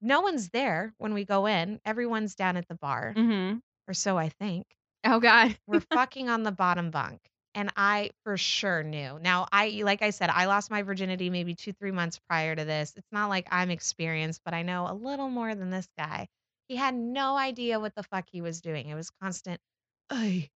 No 0.00 0.20
one's 0.22 0.48
there 0.50 0.92
when 0.98 1.14
we 1.14 1.24
go 1.24 1.46
in. 1.46 1.80
Everyone's 1.84 2.34
down 2.34 2.56
at 2.56 2.66
the 2.68 2.74
bar, 2.74 3.14
Mm-hmm. 3.16 3.58
or 3.88 3.94
so 3.94 4.18
I 4.18 4.28
think. 4.30 4.66
Oh 5.04 5.20
God. 5.20 5.56
We're 5.66 5.80
fucking 5.92 6.28
on 6.28 6.42
the 6.42 6.52
bottom 6.52 6.90
bunk. 6.90 7.20
And 7.56 7.70
I 7.76 8.10
for 8.24 8.36
sure 8.36 8.82
knew. 8.82 9.18
Now, 9.20 9.46
I, 9.52 9.82
like 9.84 10.02
I 10.02 10.10
said, 10.10 10.28
I 10.28 10.46
lost 10.46 10.70
my 10.72 10.82
virginity 10.82 11.30
maybe 11.30 11.54
two, 11.54 11.72
three 11.72 11.92
months 11.92 12.18
prior 12.28 12.56
to 12.56 12.64
this. 12.64 12.92
It's 12.96 13.12
not 13.12 13.28
like 13.28 13.46
I'm 13.50 13.70
experienced, 13.70 14.40
but 14.44 14.54
I 14.54 14.62
know 14.62 14.88
a 14.90 14.92
little 14.94 15.28
more 15.28 15.54
than 15.54 15.70
this 15.70 15.86
guy. 15.96 16.26
He 16.66 16.74
had 16.76 16.94
no 16.96 17.36
idea 17.36 17.78
what 17.78 17.94
the 17.94 18.02
fuck 18.02 18.24
he 18.32 18.40
was 18.40 18.60
doing. 18.60 18.88
It 18.88 18.94
was 18.96 19.10
constant, 19.22 19.60
ay, 20.10 20.50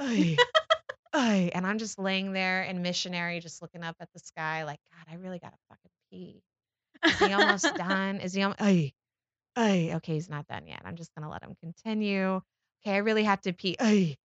ay, 0.00 0.36
ay. 1.12 1.50
And 1.54 1.66
I'm 1.66 1.78
just 1.78 1.98
laying 1.98 2.32
there 2.32 2.62
in 2.62 2.82
missionary, 2.82 3.40
just 3.40 3.62
looking 3.62 3.82
up 3.82 3.96
at 4.00 4.08
the 4.12 4.20
sky, 4.20 4.64
like, 4.64 4.80
God, 4.92 5.12
I 5.12 5.16
really 5.16 5.38
gotta 5.38 5.56
fucking 5.68 5.90
pee. 6.10 6.42
Is 7.04 7.18
he 7.18 7.32
almost 7.32 7.74
done? 7.76 8.20
Is 8.20 8.34
he 8.34 8.42
almost? 8.42 8.60
Ay, 8.60 8.92
ay. 9.56 9.92
Okay, 9.96 10.14
he's 10.14 10.28
not 10.28 10.46
done 10.46 10.66
yet. 10.66 10.82
I'm 10.84 10.96
just 10.96 11.14
gonna 11.14 11.30
let 11.30 11.42
him 11.42 11.54
continue. 11.60 12.40
Okay, 12.84 12.94
I 12.94 12.98
really 12.98 13.24
have 13.24 13.40
to 13.42 13.52
pee. 13.52 13.76
Ay, 13.78 14.16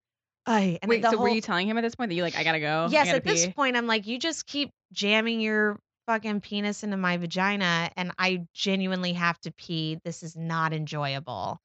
ay. 0.46 0.80
And 0.82 0.90
Wait. 0.90 1.04
So 1.04 1.18
were 1.18 1.30
you 1.30 1.42
telling 1.42 1.68
him 1.68 1.78
at 1.78 1.82
this 1.82 1.96
point 1.96 2.10
that 2.10 2.16
you 2.16 2.24
like 2.24 2.38
I 2.38 2.44
gotta 2.44 2.60
go? 2.60 2.88
Yes, 2.90 3.10
at 3.10 3.24
this 3.24 3.48
point, 3.48 3.76
I'm 3.76 3.88
like, 3.88 4.08
you 4.08 4.20
just 4.20 4.46
keep 4.46 4.72
jamming 4.94 5.42
your 5.42 5.80
fucking 6.08 6.42
penis 6.42 6.84
into 6.84 6.98
my 6.98 7.18
vagina, 7.18 7.90
and 7.98 8.12
I 8.18 8.46
genuinely 8.54 9.14
have 9.14 9.40
to 9.42 9.52
pee. 9.52 10.00
This 10.04 10.24
is 10.24 10.36
not 10.36 10.74
enjoyable. 10.74 11.60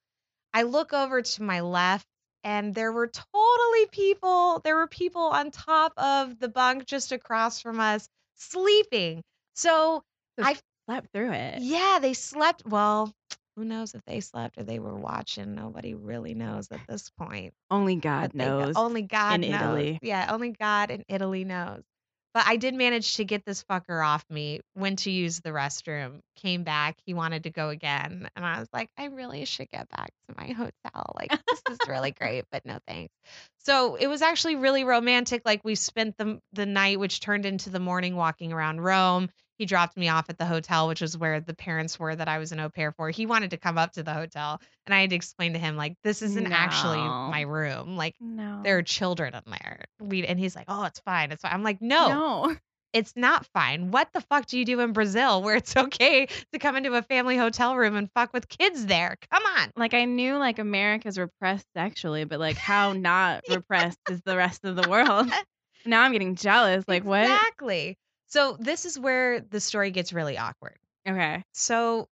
I 0.53 0.63
look 0.63 0.93
over 0.93 1.21
to 1.21 1.43
my 1.43 1.61
left, 1.61 2.05
and 2.43 2.73
there 2.73 2.91
were 2.91 3.07
totally 3.07 3.85
people. 3.91 4.59
There 4.63 4.75
were 4.75 4.87
people 4.87 5.21
on 5.21 5.51
top 5.51 5.93
of 5.97 6.39
the 6.39 6.49
bunk 6.49 6.85
just 6.85 7.11
across 7.11 7.61
from 7.61 7.79
us 7.79 8.07
sleeping. 8.35 9.23
So 9.53 10.03
I 10.41 10.57
slept 10.87 11.11
through 11.13 11.31
it. 11.31 11.61
yeah, 11.61 11.99
they 12.01 12.13
slept. 12.13 12.63
Well, 12.65 13.13
who 13.55 13.65
knows 13.65 13.93
if 13.93 14.03
they 14.05 14.21
slept 14.21 14.57
or 14.57 14.63
they 14.63 14.79
were 14.79 14.95
watching? 14.95 15.55
Nobody 15.55 15.93
really 15.93 16.33
knows 16.33 16.67
at 16.71 16.81
this 16.87 17.09
point. 17.11 17.53
Only 17.69 17.95
God 17.95 18.33
knows. 18.33 18.75
only 18.75 19.01
God 19.03 19.43
in 19.43 19.51
knows. 19.51 19.61
Italy. 19.61 19.99
Yeah, 20.01 20.27
only 20.31 20.51
God 20.51 20.89
in 20.89 21.03
Italy 21.09 21.43
knows. 21.43 21.83
But 22.33 22.45
I 22.47 22.55
did 22.55 22.73
manage 22.73 23.15
to 23.15 23.25
get 23.25 23.45
this 23.45 23.63
fucker 23.63 24.05
off 24.05 24.25
me. 24.29 24.61
Went 24.75 24.99
to 24.99 25.11
use 25.11 25.41
the 25.41 25.49
restroom. 25.49 26.21
Came 26.37 26.63
back. 26.63 26.97
He 27.05 27.13
wanted 27.13 27.43
to 27.43 27.49
go 27.49 27.69
again, 27.69 28.29
and 28.35 28.45
I 28.45 28.59
was 28.59 28.69
like, 28.73 28.89
I 28.97 29.05
really 29.05 29.45
should 29.45 29.69
get 29.69 29.89
back 29.89 30.11
to 30.29 30.35
my 30.37 30.47
hotel. 30.53 31.13
Like 31.15 31.31
this 31.47 31.61
is 31.69 31.79
really 31.87 32.11
great, 32.11 32.45
but 32.51 32.65
no 32.65 32.79
thanks. 32.87 33.13
So 33.59 33.95
it 33.95 34.07
was 34.07 34.21
actually 34.21 34.55
really 34.55 34.83
romantic. 34.83 35.41
Like 35.45 35.63
we 35.63 35.75
spent 35.75 36.17
the 36.17 36.39
the 36.53 36.65
night, 36.65 36.99
which 36.99 37.19
turned 37.19 37.45
into 37.45 37.69
the 37.69 37.79
morning, 37.79 38.15
walking 38.15 38.53
around 38.53 38.81
Rome. 38.81 39.29
He 39.61 39.67
dropped 39.67 39.95
me 39.95 40.09
off 40.09 40.27
at 40.27 40.39
the 40.39 40.45
hotel, 40.47 40.87
which 40.87 41.01
was 41.01 41.15
where 41.15 41.39
the 41.39 41.53
parents 41.53 41.99
were 41.99 42.15
that 42.15 42.27
I 42.27 42.39
was 42.39 42.51
an 42.51 42.59
au 42.59 42.69
pair 42.69 42.91
for. 42.93 43.11
He 43.11 43.27
wanted 43.27 43.51
to 43.51 43.57
come 43.57 43.77
up 43.77 43.91
to 43.91 44.01
the 44.01 44.11
hotel, 44.11 44.59
and 44.87 44.95
I 44.95 45.01
had 45.01 45.11
to 45.11 45.15
explain 45.15 45.53
to 45.53 45.59
him 45.59 45.77
like, 45.77 45.93
this 46.03 46.23
isn't 46.23 46.51
actually 46.51 46.97
my 46.97 47.41
room. 47.41 47.95
Like 47.95 48.15
no. 48.19 48.61
there 48.63 48.79
are 48.79 48.81
children 48.81 49.35
in 49.35 49.43
there. 49.45 49.85
We 49.99 50.25
and 50.25 50.39
he's 50.39 50.55
like, 50.55 50.65
oh, 50.67 50.85
it's 50.85 50.99
fine. 51.01 51.31
It's 51.31 51.43
fine. 51.43 51.53
I'm 51.53 51.61
like, 51.61 51.79
no, 51.79 52.07
no. 52.09 52.57
it's 52.91 53.13
not 53.15 53.45
fine. 53.53 53.91
What 53.91 54.11
the 54.13 54.21
fuck 54.21 54.47
do 54.47 54.57
you 54.57 54.65
do 54.65 54.79
in 54.79 54.93
Brazil 54.93 55.43
where 55.43 55.57
it's 55.57 55.77
okay 55.77 56.25
to 56.53 56.57
come 56.57 56.75
into 56.75 56.95
a 56.95 57.03
family 57.03 57.37
hotel 57.37 57.75
room 57.75 57.95
and 57.95 58.09
fuck 58.15 58.33
with 58.33 58.49
kids 58.49 58.87
there? 58.87 59.15
Come 59.31 59.43
on. 59.45 59.69
Like 59.75 59.93
I 59.93 60.05
knew 60.05 60.37
like 60.37 60.57
America's 60.57 61.19
repressed 61.19 61.67
sexually, 61.75 62.23
but 62.23 62.39
like 62.39 62.57
how 62.57 62.93
not 62.93 63.43
repressed 63.47 63.99
is 64.09 64.23
the 64.25 64.37
rest 64.37 64.65
of 64.65 64.75
the 64.75 64.89
world? 64.89 65.31
Now 65.83 66.03
I'm 66.03 66.11
getting 66.11 66.35
jealous. 66.35 66.85
Like 66.87 67.03
what? 67.03 67.23
Exactly. 67.23 67.97
So 68.31 68.55
this 68.57 68.85
is 68.85 68.97
where 68.97 69.41
the 69.41 69.59
story 69.59 69.91
gets 69.91 70.13
really 70.13 70.37
awkward. 70.37 70.77
Okay. 71.07 71.43
So 71.51 72.07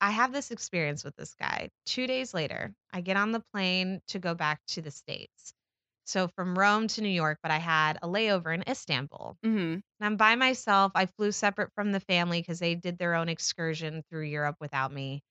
I 0.00 0.10
have 0.10 0.32
this 0.32 0.50
experience 0.50 1.04
with 1.04 1.14
this 1.16 1.34
guy. 1.34 1.68
Two 1.84 2.06
days 2.06 2.32
later, 2.32 2.72
I 2.94 3.02
get 3.02 3.18
on 3.18 3.32
the 3.32 3.42
plane 3.52 4.00
to 4.08 4.18
go 4.18 4.34
back 4.34 4.60
to 4.68 4.80
the 4.80 4.90
States. 4.90 5.52
So 6.06 6.28
from 6.28 6.58
Rome 6.58 6.88
to 6.88 7.02
New 7.02 7.10
York, 7.10 7.38
but 7.42 7.52
I 7.52 7.58
had 7.58 7.98
a 8.00 8.08
layover 8.08 8.54
in 8.54 8.64
Istanbul. 8.66 9.36
Mm-hmm. 9.44 9.74
And 9.74 9.82
I'm 10.00 10.16
by 10.16 10.34
myself. 10.34 10.92
I 10.94 11.04
flew 11.04 11.30
separate 11.30 11.70
from 11.74 11.92
the 11.92 12.00
family 12.00 12.40
because 12.40 12.58
they 12.58 12.74
did 12.74 12.96
their 12.96 13.14
own 13.14 13.28
excursion 13.28 14.02
through 14.08 14.24
Europe 14.24 14.56
without 14.60 14.90
me. 14.90 15.22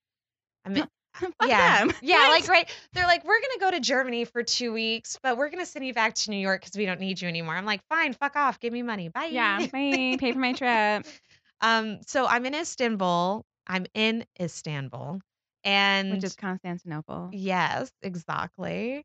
I 0.64 0.68
mean, 0.68 0.84
Fuck 0.84 0.90
yeah, 1.46 1.80
them. 1.86 1.94
yeah, 2.02 2.28
What? 2.28 2.40
like 2.40 2.48
right. 2.48 2.70
They're 2.92 3.06
like, 3.06 3.24
we're 3.24 3.40
gonna 3.40 3.60
go 3.60 3.70
to 3.76 3.80
Germany 3.80 4.24
for 4.24 4.42
two 4.42 4.72
weeks, 4.72 5.18
but 5.22 5.36
we're 5.36 5.50
gonna 5.50 5.66
send 5.66 5.84
you 5.86 5.94
back 5.94 6.14
to 6.14 6.30
New 6.30 6.38
York 6.38 6.60
because 6.62 6.76
we 6.76 6.86
don't 6.86 7.00
need 7.00 7.20
you 7.20 7.28
anymore. 7.28 7.54
I'm 7.56 7.64
like, 7.66 7.80
fine, 7.88 8.12
fuck 8.12 8.36
off, 8.36 8.60
give 8.60 8.72
me 8.72 8.82
money, 8.82 9.08
bye. 9.08 9.26
yeah, 9.26 9.58
bye. 9.58 10.16
pay 10.18 10.32
for 10.32 10.38
my 10.38 10.52
trip. 10.52 11.06
um. 11.60 11.98
So 12.06 12.26
I'm 12.26 12.46
in 12.46 12.54
Istanbul. 12.54 13.44
I'm 13.66 13.86
in 13.94 14.24
Istanbul, 14.40 15.20
and 15.64 16.10
Which 16.12 16.24
is 16.24 16.34
Constantinople. 16.36 17.30
yes, 17.32 17.90
exactly. 18.02 19.04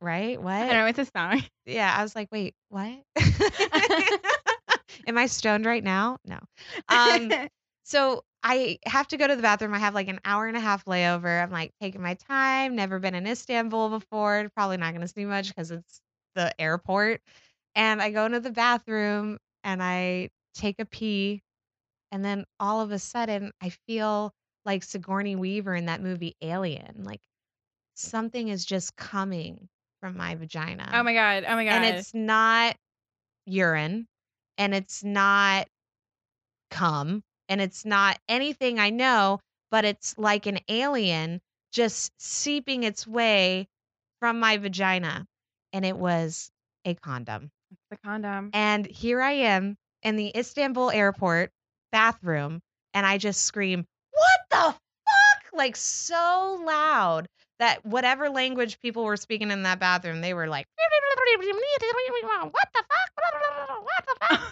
Right? 0.00 0.40
What? 0.40 0.52
I 0.52 0.66
don't 0.66 0.76
know, 0.76 0.86
it's 0.86 0.98
a 0.98 1.06
song. 1.06 1.42
Yeah, 1.64 1.92
I 1.96 2.02
was 2.02 2.14
like, 2.14 2.28
wait, 2.30 2.54
what? 2.68 3.02
Am 5.08 5.18
I 5.18 5.26
stoned 5.26 5.64
right 5.66 5.82
now? 5.82 6.18
No. 6.24 6.38
Um, 6.88 7.32
so 7.84 8.22
I 8.48 8.78
have 8.86 9.08
to 9.08 9.16
go 9.16 9.26
to 9.26 9.34
the 9.34 9.42
bathroom. 9.42 9.74
I 9.74 9.80
have 9.80 9.94
like 9.94 10.06
an 10.08 10.20
hour 10.24 10.46
and 10.46 10.56
a 10.56 10.60
half 10.60 10.84
layover. 10.84 11.42
I'm 11.42 11.50
like 11.50 11.72
taking 11.80 12.00
my 12.00 12.14
time. 12.14 12.76
Never 12.76 13.00
been 13.00 13.16
in 13.16 13.26
Istanbul 13.26 13.90
before. 13.90 14.48
Probably 14.54 14.76
not 14.76 14.92
going 14.92 15.00
to 15.02 15.08
see 15.08 15.24
much 15.24 15.48
because 15.48 15.72
it's 15.72 16.00
the 16.36 16.54
airport. 16.60 17.22
And 17.74 18.00
I 18.00 18.10
go 18.12 18.26
into 18.26 18.40
the 18.40 18.52
bathroom 18.52 19.38
and 19.64 19.82
I 19.82 20.30
take 20.54 20.76
a 20.78 20.86
pee 20.86 21.42
And 22.12 22.24
then 22.24 22.44
all 22.60 22.80
of 22.80 22.92
a 22.92 22.98
sudden, 22.98 23.52
I 23.60 23.70
feel 23.70 24.32
like 24.64 24.84
Sigourney 24.84 25.36
Weaver 25.36 25.74
in 25.74 25.86
that 25.86 26.00
movie 26.02 26.36
Alien. 26.42 27.04
Like 27.04 27.22
something 27.94 28.48
is 28.48 28.64
just 28.64 28.96
coming 28.96 29.68
from 30.00 30.16
my 30.16 30.34
oh 30.34 30.38
vagina. 30.38 30.88
Oh 30.94 31.02
my 31.02 31.14
god. 31.14 31.44
Oh 31.48 31.56
my 31.56 31.64
god. 31.64 31.72
and 31.72 31.96
it's 31.96 32.14
not 32.14 32.76
urine 33.46 34.06
and 34.58 34.74
it's 34.74 35.04
not 35.04 35.68
cum 36.70 37.22
and 37.48 37.60
it's 37.60 37.84
not 37.84 38.18
anything 38.28 38.78
I 38.78 38.90
know, 38.90 39.40
but 39.70 39.84
it's 39.84 40.16
like 40.18 40.46
an 40.46 40.60
alien 40.68 41.40
just 41.72 42.12
seeping 42.18 42.82
its 42.82 43.06
way 43.06 43.68
from 44.20 44.40
my 44.40 44.56
vagina. 44.56 45.26
And 45.72 45.84
it 45.84 45.96
was 45.96 46.50
a 46.84 46.94
condom. 46.94 47.50
the 47.90 47.96
condom. 47.98 48.50
And 48.52 48.86
here 48.86 49.20
I 49.20 49.32
am 49.32 49.76
in 50.02 50.16
the 50.16 50.32
Istanbul 50.36 50.90
airport 50.90 51.50
bathroom, 51.92 52.60
and 52.94 53.04
I 53.04 53.18
just 53.18 53.42
scream, 53.42 53.86
What 54.12 54.40
the 54.50 54.72
fuck? 54.72 55.52
Like 55.52 55.76
so 55.76 56.62
loud 56.64 57.28
that 57.58 57.84
whatever 57.84 58.28
language 58.30 58.78
people 58.80 59.04
were 59.04 59.16
speaking 59.16 59.50
in 59.50 59.62
that 59.64 59.80
bathroom, 59.80 60.20
they 60.20 60.34
were 60.34 60.46
like, 60.46 60.66
What 62.52 62.68
the 62.74 62.82
fuck? 62.82 63.84
What 63.84 64.06
the 64.06 64.26
fuck? 64.26 64.46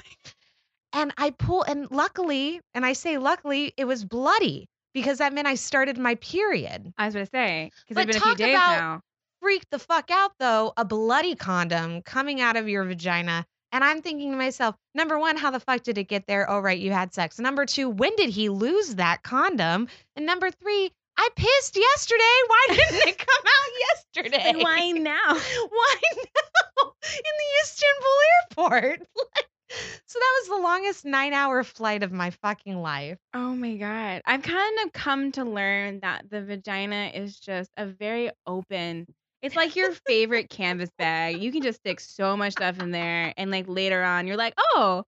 And 0.95 1.13
I 1.19 1.31
pull, 1.31 1.63
and 1.65 1.91
luckily, 1.91 2.61
and 2.73 2.87
I 2.87 2.93
say 2.93 3.19
luckily, 3.19 3.75
it 3.77 3.85
was 3.85 4.05
bloody 4.05 4.69
because 4.95 5.19
that 5.19 5.33
meant 5.33 5.49
I 5.49 5.57
started 5.57 5.99
my 5.99 6.15
period. 6.15 6.93
I 6.97 7.07
was 7.07 7.15
gonna 7.15 7.27
say 7.27 7.73
because 7.89 8.03
it's 8.05 8.15
been 8.15 8.23
a 8.23 8.25
few 8.25 8.37
days 8.37 8.55
about- 8.55 8.79
now. 8.79 9.01
Freak 9.43 9.69
the 9.71 9.79
fuck 9.79 10.11
out 10.11 10.33
though, 10.39 10.73
a 10.79 10.87
bloody 10.87 11.35
condom 11.35 12.01
coming 12.01 12.41
out 12.41 12.57
of 12.57 12.67
your 12.69 12.85
vagina. 12.85 13.45
And 13.73 13.83
I'm 13.85 14.01
thinking 14.01 14.31
to 14.31 14.39
myself, 14.39 14.77
number 14.95 15.19
one, 15.19 15.37
how 15.37 15.51
the 15.51 15.61
fuck 15.61 15.83
did 15.83 15.99
it 15.99 16.05
get 16.05 16.27
there? 16.27 16.49
Oh, 16.49 16.61
right, 16.61 16.79
you 16.79 16.93
had 16.93 17.13
sex. 17.13 17.39
Number 17.41 17.67
two, 17.67 17.91
when 17.91 18.15
did 18.17 18.31
he 18.31 18.49
lose 18.49 18.95
that 18.95 19.23
condom? 19.25 19.89
And 20.17 20.25
number 20.25 20.51
three, 20.51 20.93
I 21.19 21.29
pissed 21.37 21.77
yesterday. 21.77 22.37
Why 22.47 22.67
didn't 22.71 23.09
it 23.09 23.19
come 23.27 23.45
out 23.45 24.25
yesterday? 24.25 24.49
And 24.49 24.63
why 24.63 24.93
now? 24.93 25.21
Why 25.69 25.97
now? 26.17 26.93
In 27.03 27.35
the 27.41 27.63
Istanbul 27.63 28.19
airport. 28.41 29.01
Like, 29.17 29.47
so 29.71 30.19
that 30.19 30.41
was 30.41 30.49
the 30.49 30.63
longest 30.63 31.05
nine 31.05 31.33
hour 31.33 31.63
flight 31.65 32.03
of 32.03 32.13
my 32.13 32.31
fucking 32.31 32.81
life. 32.81 33.19
Oh 33.35 33.55
my 33.55 33.77
god. 33.77 34.23
I've 34.27 34.43
kind 34.43 34.79
of 34.85 34.93
come 34.93 35.33
to 35.33 35.45
learn 35.45 36.01
that 36.01 36.29
the 36.31 36.43
vagina 36.43 37.11
is 37.15 37.39
just 37.39 37.71
a 37.77 37.87
very 37.87 38.31
open. 38.47 39.07
It's 39.43 39.57
like 39.57 39.77
your 39.77 39.93
favorite 40.07 40.49
canvas 40.49 40.91
bag. 40.99 41.41
You 41.43 41.53
can 41.53 41.63
just 41.63 41.81
stick 41.81 42.01
so 42.01 42.37
much 42.37 42.53
stuff 42.55 42.79
in 42.79 42.91
there 42.91 43.35
and 43.37 43.51
like 43.51 43.67
later 43.69 44.03
on 44.03 44.27
you're 44.27 44.37
like, 44.37 44.55
"Oh, 44.59 45.05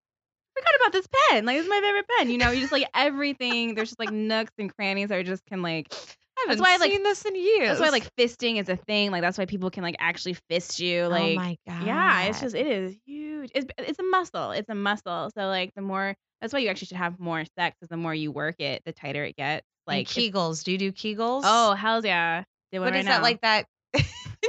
I 0.57 0.59
forgot 0.61 0.75
about 0.81 0.93
this 0.93 1.07
pen. 1.29 1.45
Like 1.45 1.57
this 1.57 1.65
is 1.65 1.69
my 1.69 1.81
favorite 1.81 2.07
pen." 2.17 2.29
You 2.29 2.37
know, 2.37 2.51
you 2.51 2.61
just 2.61 2.71
like 2.73 2.89
everything. 2.93 3.75
There's 3.75 3.89
just 3.89 3.99
like 3.99 4.11
nooks 4.11 4.53
and 4.57 4.73
crannies 4.75 5.09
that 5.09 5.25
just 5.25 5.45
can 5.45 5.61
like 5.61 5.93
I 6.37 6.45
haven't 6.47 6.61
why 6.61 6.73
I, 6.73 6.77
like- 6.77 6.91
seen 6.91 7.03
this 7.03 7.25
in 7.25 7.35
years. 7.35 7.69
That's 7.69 7.79
why 7.81 7.89
like 7.89 8.09
fisting 8.15 8.59
is 8.61 8.69
a 8.69 8.75
thing. 8.75 9.11
Like 9.11 9.21
that's 9.21 9.37
why 9.37 9.45
people 9.45 9.69
can 9.71 9.83
like 9.83 9.95
actually 9.99 10.35
fist 10.49 10.79
you. 10.79 11.01
Oh 11.03 11.09
like 11.09 11.31
oh 11.33 11.35
my 11.35 11.57
god. 11.67 11.85
yeah, 11.85 12.23
it's 12.23 12.41
just 12.41 12.55
it 12.55 12.67
is 12.67 12.95
huge. 13.05 13.51
It's 13.55 13.65
it's 13.77 13.99
a 13.99 14.03
muscle. 14.03 14.51
It's 14.51 14.69
a 14.69 14.75
muscle. 14.75 15.31
So 15.35 15.47
like 15.47 15.71
the 15.75 15.81
more 15.81 16.15
that's 16.41 16.53
why 16.53 16.59
you 16.59 16.69
actually 16.69 16.87
should 16.87 16.97
have 16.97 17.19
more 17.19 17.43
sex. 17.57 17.75
Because 17.79 17.89
the 17.89 17.97
more 17.97 18.13
you 18.13 18.31
work 18.31 18.59
it, 18.59 18.83
the 18.85 18.93
tighter 18.93 19.23
it 19.23 19.35
gets. 19.35 19.65
like 19.87 20.07
Like 20.09 20.17
it's- 20.17 20.33
Kegels. 20.33 20.63
Do 20.63 20.71
you 20.71 20.77
do 20.77 20.91
Kegels? 20.91 21.41
oh 21.43 21.73
hell 21.73 22.05
yeah. 22.05 22.43
Did 22.71 22.79
one 22.79 22.87
what 22.87 22.93
right 22.93 22.99
is 22.99 23.05
now. 23.05 23.11
that 23.13 23.23
like 23.23 23.41
that? 23.41 23.65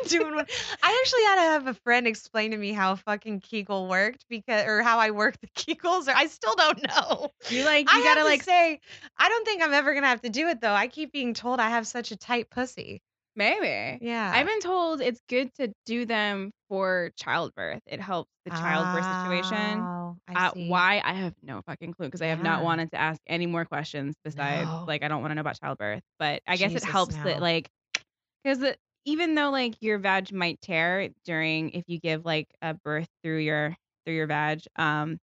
Doing 0.08 0.34
one. 0.34 0.46
I 0.82 1.00
actually 1.02 1.22
had 1.24 1.34
to 1.36 1.40
have 1.42 1.66
a 1.66 1.74
friend 1.74 2.06
explain 2.06 2.50
to 2.52 2.56
me 2.56 2.72
how 2.72 2.96
fucking 2.96 3.40
Kegel 3.40 3.88
worked 3.88 4.24
because, 4.28 4.66
or 4.66 4.82
how 4.82 4.98
I 4.98 5.10
work 5.10 5.36
the 5.40 5.48
Kegels. 5.56 6.08
Or 6.08 6.12
I 6.16 6.26
still 6.26 6.54
don't 6.56 6.82
know. 6.86 7.30
You 7.50 7.64
like 7.64 7.88
I 7.90 7.98
you 7.98 8.04
have 8.04 8.16
gotta 8.16 8.20
to 8.20 8.26
like 8.26 8.42
say, 8.42 8.80
I 9.16 9.28
don't 9.28 9.44
think 9.44 9.62
I'm 9.62 9.74
ever 9.74 9.94
gonna 9.94 10.06
have 10.08 10.22
to 10.22 10.30
do 10.30 10.48
it 10.48 10.60
though. 10.60 10.72
I 10.74 10.88
keep 10.88 11.12
being 11.12 11.34
told 11.34 11.60
I 11.60 11.70
have 11.70 11.86
such 11.86 12.10
a 12.12 12.16
tight 12.16 12.50
pussy. 12.50 13.00
maybe. 13.36 13.98
Yeah. 14.04 14.32
I've 14.34 14.46
been 14.46 14.60
told 14.60 15.00
it's 15.00 15.20
good 15.28 15.52
to 15.54 15.72
do 15.86 16.04
them 16.06 16.50
for 16.68 17.12
childbirth. 17.16 17.80
It 17.86 18.00
helps 18.00 18.30
the 18.44 18.50
childbirth 18.50 19.04
situation. 19.04 19.80
Oh, 19.80 20.16
I 20.28 20.48
Uh, 20.48 20.52
why 20.68 21.00
I 21.04 21.12
have 21.14 21.34
no 21.42 21.62
fucking 21.62 21.92
clue 21.94 22.06
because 22.06 22.20
I 22.20 22.26
have 22.26 22.42
not 22.42 22.62
wanted 22.64 22.90
to 22.90 23.00
ask 23.00 23.20
any 23.26 23.46
more 23.46 23.64
questions 23.64 24.16
besides 24.24 24.66
No. 24.66 24.84
like 24.88 25.02
I 25.04 25.08
don't 25.08 25.20
want 25.20 25.30
to 25.30 25.34
know 25.36 25.40
about 25.42 25.58
childbirth. 25.60 26.02
But 26.18 26.42
I 26.46 26.56
guess 26.56 26.72
Jesus, 26.72 26.82
it 26.88 26.90
helps 26.90 27.14
no. 27.16 27.24
that 27.24 27.40
like 27.40 27.68
because 28.44 28.62
even 29.08 29.34
though 29.34 29.50
like 29.50 29.74
your 29.80 29.98
vag 29.98 30.32
might 30.34 30.60
tear 30.60 31.08
during 31.24 31.70
if 31.70 31.84
you 31.86 31.98
give 31.98 32.26
like 32.26 32.48
a 32.60 32.74
birth 32.74 33.08
through 33.22 33.38
your 33.38 33.74
through 34.04 34.14
your 34.14 34.26
vag, 34.26 34.60
um, 34.76 35.18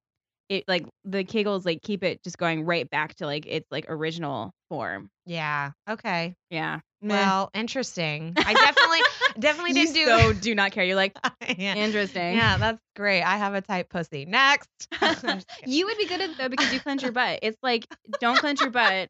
it 0.50 0.66
like 0.68 0.86
the 1.04 1.24
Kegels 1.24 1.66
like 1.66 1.82
keep 1.82 2.04
it 2.04 2.22
just 2.24 2.38
going 2.38 2.64
right 2.64 2.88
back 2.88 3.16
to 3.16 3.26
like 3.26 3.48
its 3.48 3.66
like 3.72 3.86
original 3.90 4.52
form. 4.70 5.10
Yeah. 5.26 5.72
Okay. 5.90 6.36
Yeah. 6.52 6.82
Well, 7.02 7.50
interesting. 7.56 8.34
I 8.38 8.54
definitely, 8.54 9.00
definitely 9.40 9.74
didn't 9.74 9.96
do. 9.96 10.06
so 10.06 10.34
do 10.42 10.54
not 10.54 10.72
care. 10.72 10.84
You're 10.84 10.96
like 10.96 11.18
yeah. 11.58 11.74
interesting. 11.74 12.36
yeah, 12.36 12.58
that's 12.60 12.80
great. 12.96 13.24
I 13.24 13.38
have 13.38 13.56
a 13.56 13.62
tight 13.62 13.90
pussy. 13.90 14.26
Next. 14.26 14.70
I'm 15.02 15.16
just 15.16 15.48
kidding. 15.48 15.74
you 15.74 15.88
would 15.88 15.98
be 15.98 16.06
good 16.06 16.22
at 16.22 16.38
though 16.38 16.50
because 16.50 16.72
you 16.72 16.80
clench 16.80 17.02
your 17.02 17.14
butt. 17.14 17.40
It's 17.42 17.58
like 17.64 17.88
don't 18.20 18.38
clench 18.38 18.62
your 18.62 18.70
butt, 18.70 19.10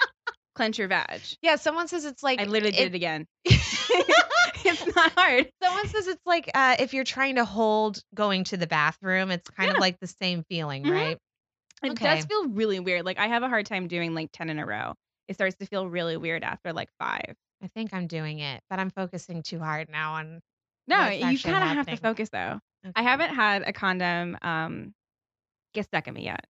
clench 0.55 0.77
your 0.79 0.87
vag. 0.87 1.21
yeah, 1.41 1.55
someone 1.55 1.87
says 1.87 2.05
it's 2.05 2.23
like 2.23 2.39
I 2.41 2.45
literally 2.45 2.71
did 2.71 2.81
it 2.81 2.93
it- 2.93 2.95
again. 2.95 3.27
it's 3.45 4.95
not 4.95 5.11
hard. 5.17 5.49
Someone 5.63 5.87
says 5.87 6.07
it's 6.07 6.25
like 6.25 6.49
uh, 6.53 6.75
if 6.79 6.93
you're 6.93 7.03
trying 7.03 7.35
to 7.35 7.45
hold 7.45 8.01
going 8.13 8.43
to 8.45 8.57
the 8.57 8.67
bathroom, 8.67 9.31
it's 9.31 9.49
kind 9.49 9.69
Yeah. 9.69 9.75
of 9.75 9.79
like 9.81 9.99
the 9.99 10.07
same 10.07 10.43
feeling, 10.49 10.83
Mhm. 10.83 10.91
right? 10.91 11.17
It 11.83 11.91
Okay. 11.91 12.05
does 12.15 12.25
feel 12.25 12.47
really 12.49 12.79
weird. 12.79 13.05
Like 13.05 13.17
I 13.17 13.27
have 13.27 13.43
a 13.43 13.49
hard 13.49 13.65
time 13.65 13.87
doing 13.87 14.13
like 14.13 14.29
10 14.33 14.49
in 14.49 14.59
a 14.59 14.65
row. 14.65 14.93
It 15.27 15.33
starts 15.33 15.55
to 15.57 15.65
feel 15.65 15.87
really 15.87 16.17
weird 16.17 16.43
after 16.43 16.73
like 16.73 16.89
five. 16.99 17.35
I 17.63 17.67
think 17.67 17.93
I'm 17.93 18.07
doing 18.07 18.39
it, 18.39 18.61
but 18.69 18.79
I'm 18.79 18.89
focusing 18.91 19.43
too 19.43 19.59
hard 19.59 19.89
now 19.89 20.13
on. 20.13 20.41
No, 20.87 21.07
you 21.09 21.39
kind 21.39 21.55
of 21.63 21.69
have 21.77 21.85
to 21.87 21.97
focus 21.97 22.29
though. 22.29 22.59
I 22.95 23.03
haven't 23.03 23.33
had 23.33 23.61
a 23.63 23.71
condom 23.73 24.37
um 24.41 24.93
get 25.73 25.85
stuck 25.85 26.07
in 26.07 26.13
me 26.13 26.25
yet. 26.25 26.45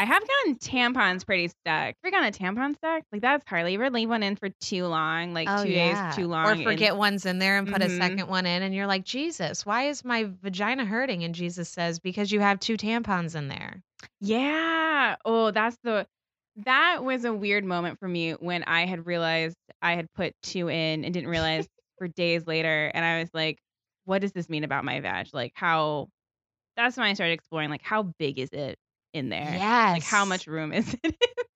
I 0.00 0.04
have 0.04 0.22
gotten 0.26 0.56
tampons 0.56 1.26
pretty 1.26 1.48
stuck. 1.48 1.94
Ever 2.02 2.10
gotten 2.10 2.28
a 2.28 2.32
tampon 2.32 2.74
stuck? 2.76 3.02
Like 3.12 3.20
that's 3.20 3.44
hardly. 3.46 3.72
You 3.74 3.78
ever 3.80 3.90
leave 3.90 4.08
one 4.08 4.22
in 4.22 4.34
for 4.36 4.48
too 4.60 4.86
long, 4.86 5.34
like 5.34 5.46
Oh, 5.50 5.62
two 5.64 5.70
yeah. 5.70 6.06
days 6.08 6.16
too 6.16 6.26
long, 6.26 6.46
Or 6.46 6.52
and- 6.52 6.64
forget 6.64 6.96
one's 6.96 7.26
in 7.26 7.38
there 7.38 7.58
and 7.58 7.68
put 7.70 7.82
a 7.82 7.86
Mhm. 7.86 7.98
second 7.98 8.28
one 8.28 8.46
in, 8.46 8.62
and 8.62 8.74
you're 8.74 8.86
like, 8.86 9.04
Jesus, 9.04 9.66
why 9.66 9.88
is 9.88 10.02
my 10.04 10.28
vagina 10.42 10.86
hurting? 10.86 11.22
And 11.24 11.34
Jesus 11.34 11.68
says, 11.68 11.98
because 11.98 12.32
you 12.32 12.40
have 12.40 12.58
two 12.60 12.78
tampons 12.78 13.36
in 13.36 13.48
there. 13.48 13.82
Yeah. 14.20 15.16
Oh, 15.24 15.50
that's 15.50 15.76
the 15.84 16.06
that 16.64 17.04
was 17.04 17.24
a 17.24 17.32
weird 17.32 17.64
moment 17.64 17.98
for 17.98 18.08
me 18.08 18.32
when 18.32 18.64
I 18.64 18.86
had 18.86 19.06
realized 19.06 19.56
I 19.82 19.94
had 19.96 20.12
put 20.14 20.34
two 20.42 20.68
in 20.68 21.04
and 21.04 21.12
didn't 21.14 21.28
realize 21.30 21.66
for 21.98 22.08
days 22.08 22.46
later 22.46 22.90
and 22.94 23.04
I 23.04 23.20
was 23.20 23.30
like, 23.34 23.58
what 24.06 24.20
does 24.20 24.32
this 24.32 24.48
mean 24.48 24.64
about 24.64 24.84
my 24.84 25.00
vag? 25.00 25.28
Like 25.32 25.52
how 25.54 26.08
that's 26.76 26.96
when 26.96 27.06
I 27.06 27.12
started 27.14 27.34
exploring 27.34 27.70
like 27.70 27.82
how 27.82 28.02
big 28.18 28.38
is 28.38 28.50
it 28.52 28.78
in 29.12 29.28
there? 29.28 29.54
Yes. 29.54 29.94
Like 29.94 30.02
how 30.04 30.24
much 30.24 30.46
room 30.46 30.72
is 30.72 30.94
it? 31.04 31.04
in 31.04 31.14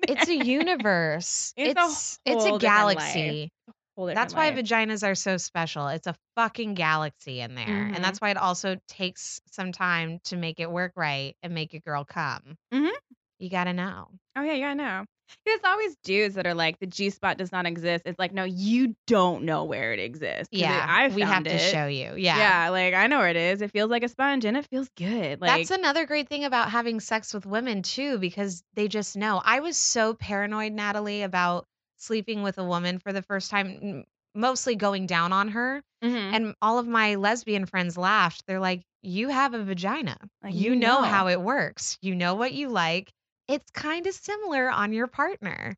It's 0.09 0.29
a 0.29 0.35
universe. 0.37 1.53
It's 1.57 1.75
a 1.81 1.85
it's 1.85 2.19
it's 2.25 2.45
a 2.45 2.59
galaxy. 2.59 3.51
That's 3.97 4.35
why 4.35 4.51
life. 4.51 4.59
vaginas 4.59 5.07
are 5.07 5.15
so 5.15 5.37
special. 5.37 5.87
It's 5.87 6.09
a 6.09 6.17
fucking 6.35 6.75
galaxy 6.75 7.41
in 7.41 7.55
there. 7.55 7.67
Mhm. 7.67 7.95
And 7.95 8.05
that's 8.05 8.21
why 8.21 8.31
it 8.31 8.37
also 8.37 8.77
takes 8.89 9.41
some 9.53 9.71
time 9.71 10.19
to 10.25 10.37
make 10.37 10.59
it 10.59 10.69
work 10.71 10.93
right 10.97 11.37
and 11.45 11.55
make 11.55 11.75
a 11.75 11.81
girl 11.81 12.05
come. 12.05 12.57
Mhm. 12.73 12.91
You 13.39 13.51
got 13.51 13.65
to 13.65 13.73
know. 13.73 14.09
Oh 14.37 14.43
yeah, 14.43 14.55
yeah, 14.55 14.69
I 14.71 14.75
know. 14.75 15.05
There's 15.47 15.61
always 15.64 15.97
dudes 16.05 16.35
that 16.35 16.47
are 16.47 16.55
like 16.55 16.79
the 16.79 16.87
G 16.87 17.11
spot 17.11 17.39
does 17.39 17.53
not 17.53 17.66
exist. 17.66 18.05
It's 18.07 18.18
like 18.18 18.33
no, 18.33 18.45
you 18.45 18.95
don't 19.07 19.45
know 19.45 19.64
where 19.64 19.93
it 19.93 20.01
exists. 20.01 20.49
Yeah. 20.53 20.87
I 20.89 21.09
we 21.09 21.22
have 21.22 21.31
found 21.31 21.45
to 21.47 21.59
show 21.59 21.87
you. 21.87 22.14
Yeah. 22.16 22.37
Yeah, 22.37 22.68
like 22.70 22.95
I 22.95 23.07
know 23.07 23.18
where 23.18 23.29
it 23.29 23.37
is. 23.37 23.62
It 23.62 23.70
feels 23.70 23.91
like 23.91 24.03
a 24.03 24.09
sponge 24.09 24.45
and 24.45 24.57
it 24.57 24.66
feels 24.66 24.89
good. 24.97 25.41
Like 25.41 25.51
That's 25.51 25.70
another 25.70 26.07
great 26.07 26.29
thing 26.29 26.45
about 26.45 26.70
having 26.70 27.01
sex 27.01 27.33
with 27.35 27.47
women 27.47 27.83
too, 27.83 28.18
because 28.18 28.62
they 28.75 28.89
just 28.89 29.16
know. 29.16 29.41
I 29.45 29.61
was 29.61 29.77
so 29.77 30.14
paranoid, 30.14 30.72
Natalie, 30.72 31.22
about 31.22 31.66
sleeping 31.97 32.43
with 32.43 32.59
a 32.59 32.64
woman 32.64 32.99
for 32.99 33.12
the 33.12 33.22
first 33.22 33.51
time, 33.51 34.05
mostly 34.35 34.77
going 34.77 35.07
down 35.07 35.33
on 35.33 35.49
her. 35.49 35.83
Mhm. 36.03 36.35
And 36.35 36.55
all 36.61 36.79
of 36.79 36.87
my 36.87 37.14
lesbian 37.14 37.66
friends 37.66 37.97
laughed. 37.97 38.45
They're 38.47 38.61
like, 38.61 38.83
You 39.03 39.29
have 39.29 39.55
a 39.55 39.62
vagina. 39.62 40.16
Like, 40.43 40.55
you, 40.55 40.70
you 40.72 40.77
know. 40.77 41.01
know. 41.01 41.07
how 41.07 41.29
it 41.29 41.41
works. 41.41 41.99
You 42.03 42.14
know 42.14 42.35
what 42.35 42.53
you 42.53 42.68
like. 42.68 43.12
It's 43.49 43.70
kind 43.70 44.07
of 44.07 44.14
similar 44.14 44.70
on 44.70 44.92
your 44.92 45.07
partner. 45.07 45.76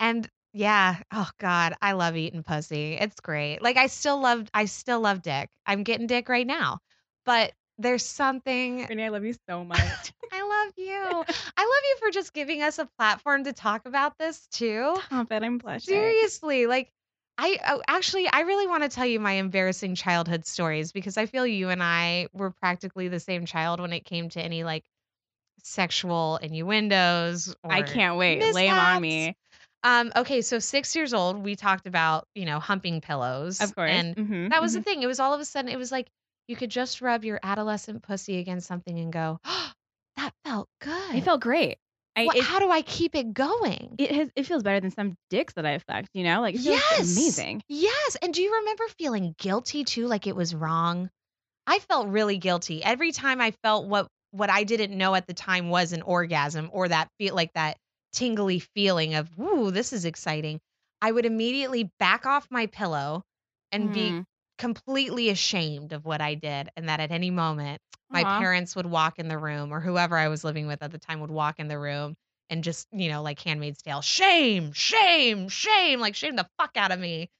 And 0.00 0.28
yeah, 0.52 0.96
oh 1.12 1.28
God, 1.38 1.74
I 1.80 1.92
love 1.92 2.16
eating 2.16 2.42
pussy. 2.42 2.94
It's 2.94 3.20
great. 3.20 3.62
Like 3.62 3.76
I 3.76 3.86
still 3.86 4.20
love 4.20 4.48
I 4.52 4.66
still 4.66 5.00
love 5.00 5.22
dick. 5.22 5.50
I'm 5.66 5.82
getting 5.82 6.06
dick 6.06 6.28
right 6.28 6.46
now. 6.46 6.78
But 7.24 7.52
there's 7.78 8.04
something 8.04 8.78
Brittany, 8.78 9.04
I 9.04 9.08
love 9.08 9.24
you 9.24 9.34
so 9.48 9.64
much. 9.64 10.12
I 10.32 10.42
love 10.42 10.72
you. 10.76 10.94
I 11.56 11.62
love 11.62 11.82
you 11.84 11.96
for 12.00 12.10
just 12.10 12.32
giving 12.32 12.62
us 12.62 12.78
a 12.78 12.88
platform 12.98 13.44
to 13.44 13.52
talk 13.52 13.86
about 13.86 14.18
this 14.18 14.46
too. 14.48 14.96
Stop 15.06 15.32
it, 15.32 15.42
I'm 15.42 15.58
blushing. 15.58 15.94
Seriously, 15.94 16.66
like 16.66 16.90
I 17.38 17.58
oh, 17.66 17.82
actually 17.88 18.28
I 18.28 18.40
really 18.40 18.66
want 18.66 18.82
to 18.82 18.90
tell 18.90 19.06
you 19.06 19.20
my 19.20 19.32
embarrassing 19.32 19.94
childhood 19.94 20.46
stories 20.46 20.92
because 20.92 21.16
I 21.16 21.26
feel 21.26 21.46
you 21.46 21.70
and 21.70 21.82
I 21.82 22.28
were 22.32 22.50
practically 22.50 23.08
the 23.08 23.20
same 23.20 23.46
child 23.46 23.80
when 23.80 23.92
it 23.92 24.04
came 24.04 24.28
to 24.30 24.42
any 24.42 24.64
like 24.64 24.84
sexual 25.62 26.38
innuendos. 26.38 27.54
I 27.68 27.82
can't 27.82 28.16
wait. 28.16 28.52
Lay 28.54 28.68
'em 28.68 28.78
on 28.78 29.00
me. 29.02 29.36
Um, 29.84 30.12
okay, 30.14 30.42
so 30.42 30.58
six 30.60 30.94
years 30.94 31.12
old, 31.12 31.42
we 31.42 31.56
talked 31.56 31.86
about, 31.86 32.28
you 32.34 32.44
know, 32.44 32.60
humping 32.60 33.00
pillows. 33.00 33.60
Of 33.60 33.74
course. 33.74 33.90
And 33.90 34.16
Mhm, 34.16 34.50
that 34.50 34.62
was 34.62 34.72
mhm. 34.72 34.76
the 34.76 34.82
thing. 34.82 35.02
It 35.02 35.06
was 35.08 35.18
all 35.18 35.34
of 35.34 35.40
a 35.40 35.44
sudden, 35.44 35.70
it 35.70 35.76
was 35.76 35.90
like 35.90 36.08
you 36.48 36.54
could 36.56 36.70
just 36.70 37.00
rub 37.00 37.24
your 37.24 37.40
adolescent 37.42 38.02
pussy 38.02 38.38
against 38.38 38.66
something 38.68 38.98
and 38.98 39.12
go, 39.12 39.40
oh, 39.44 39.72
that 40.16 40.32
felt 40.44 40.68
good. 40.80 41.14
It 41.16 41.24
felt 41.24 41.40
great. 41.40 41.78
I, 42.14 42.26
What- 42.26 42.36
it, 42.36 42.44
how 42.44 42.58
do 42.60 42.70
I 42.70 42.82
keep 42.82 43.14
it 43.16 43.32
going? 43.34 43.94
it 43.98 44.12
has 44.12 44.30
it 44.36 44.44
feels 44.46 44.62
better 44.62 44.78
than 44.80 44.90
some 44.90 45.16
dicks 45.30 45.54
that 45.54 45.64
I've 45.66 45.82
fucked, 45.84 46.10
you 46.14 46.22
know? 46.24 46.40
Like 46.42 46.54
Yes. 46.58 47.00
amazing. 47.00 47.62
Yes. 47.68 48.16
And 48.22 48.32
do 48.34 48.42
you 48.42 48.54
remember 48.60 48.84
feeling 48.98 49.34
guilty 49.38 49.82
too, 49.84 50.06
like 50.06 50.26
it 50.28 50.36
was 50.36 50.54
wrong? 50.54 51.10
I 51.66 51.78
felt 51.80 52.08
really 52.08 52.38
guilty 52.38 52.84
every 52.84 53.12
time 53.12 53.40
I 53.40 53.52
felt 53.62 53.86
what 53.86 54.08
what 54.32 54.50
I 54.50 54.64
didn't 54.64 54.96
know 54.96 55.14
at 55.14 55.26
the 55.26 55.34
time 55.34 55.68
was 55.70 55.92
an 55.92 56.02
orgasm 56.02 56.70
or 56.72 56.88
that 56.88 57.08
feel 57.18 57.34
like 57.34 57.52
that 57.54 57.78
tingly 58.12 58.58
feeling 58.60 59.14
of, 59.14 59.38
"Ooh, 59.38 59.70
this 59.70 59.92
is 59.92 60.04
exciting." 60.04 60.60
I 61.02 61.12
would 61.12 61.26
immediately 61.26 61.90
back 61.98 62.26
off 62.26 62.48
my 62.50 62.66
pillow 62.66 63.24
and 63.70 63.92
be 63.92 64.18
Mhm. 64.18 64.24
completely 64.58 65.30
ashamed 65.30 65.92
of 65.92 66.04
what 66.04 66.20
I 66.20 66.34
did 66.34 66.70
and 66.76 66.88
that 66.88 67.00
at 67.00 67.10
any 67.10 67.30
moment 67.30 67.80
my 68.12 68.24
Aw. 68.24 68.38
parents 68.38 68.76
would 68.76 68.86
walk 68.86 69.18
in 69.18 69.28
the 69.28 69.38
room 69.38 69.72
or 69.72 69.80
whoever 69.80 70.16
I 70.16 70.28
was 70.28 70.44
living 70.44 70.66
with 70.66 70.82
at 70.82 70.92
the 70.92 70.98
time 70.98 71.20
would 71.20 71.30
walk 71.30 71.58
in 71.58 71.68
the 71.68 71.78
room 71.78 72.14
and 72.50 72.62
just, 72.62 72.86
you 72.92 73.08
know, 73.08 73.22
like 73.22 73.40
Handmaid's 73.40 73.80
Tale, 73.82 74.02
shame, 74.02 74.72
shame, 74.72 75.48
shame, 75.48 76.00
like 76.00 76.14
shame 76.14 76.36
the 76.36 76.48
fuck 76.58 76.72
out 76.76 76.92
of 76.92 77.00
me. 77.00 77.30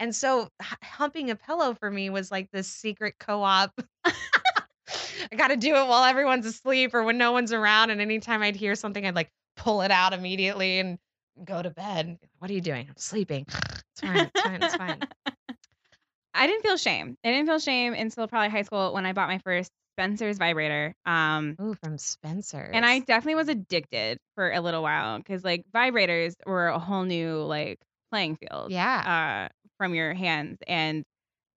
And 0.00 0.16
so 0.16 0.48
h- 0.60 0.74
humping 0.82 1.30
a 1.30 1.36
pillow 1.36 1.74
for 1.74 1.90
me 1.90 2.08
was 2.10 2.30
like 2.30 2.50
this 2.50 2.68
secret 2.68 3.16
co-op. 3.20 3.72
I 5.32 5.36
got 5.36 5.48
to 5.48 5.56
do 5.56 5.74
it 5.74 5.86
while 5.88 6.04
everyone's 6.04 6.46
asleep 6.46 6.94
or 6.94 7.02
when 7.04 7.18
no 7.18 7.32
one's 7.32 7.52
around. 7.52 7.90
And 7.90 8.00
anytime 8.00 8.42
I'd 8.42 8.56
hear 8.56 8.74
something, 8.74 9.04
I'd 9.04 9.14
like 9.14 9.30
pull 9.56 9.82
it 9.82 9.90
out 9.90 10.12
immediately 10.12 10.78
and 10.78 10.98
go 11.44 11.62
to 11.62 11.70
bed. 11.70 12.18
What 12.38 12.50
are 12.50 12.54
you 12.54 12.60
doing? 12.60 12.86
I'm 12.88 12.96
sleeping. 12.96 13.46
It's 13.48 14.00
fine. 14.00 14.30
It's 14.34 14.40
fine. 14.40 14.62
It's 14.62 14.76
fine. 14.76 15.00
I 16.34 16.46
didn't 16.46 16.62
feel 16.62 16.76
shame. 16.76 17.16
I 17.24 17.30
didn't 17.30 17.46
feel 17.46 17.58
shame 17.58 17.92
until 17.94 18.26
probably 18.26 18.48
high 18.48 18.62
school 18.62 18.92
when 18.94 19.04
I 19.06 19.12
bought 19.12 19.28
my 19.28 19.38
first 19.38 19.70
Spencer's 19.96 20.38
vibrator. 20.38 20.94
Um, 21.04 21.56
Ooh, 21.60 21.74
from 21.82 21.98
Spencer's. 21.98 22.70
and 22.72 22.84
I 22.86 23.00
definitely 23.00 23.34
was 23.34 23.48
addicted 23.48 24.18
for 24.34 24.50
a 24.50 24.60
little 24.60 24.82
while 24.82 25.18
because 25.18 25.44
like 25.44 25.64
vibrators 25.74 26.34
were 26.46 26.68
a 26.68 26.78
whole 26.78 27.04
new 27.04 27.42
like 27.42 27.78
playing 28.10 28.36
field. 28.36 28.70
yeah. 28.70 29.48
Uh, 29.48 29.52
from 29.78 29.94
your 29.94 30.14
hands, 30.14 30.58
and 30.66 31.04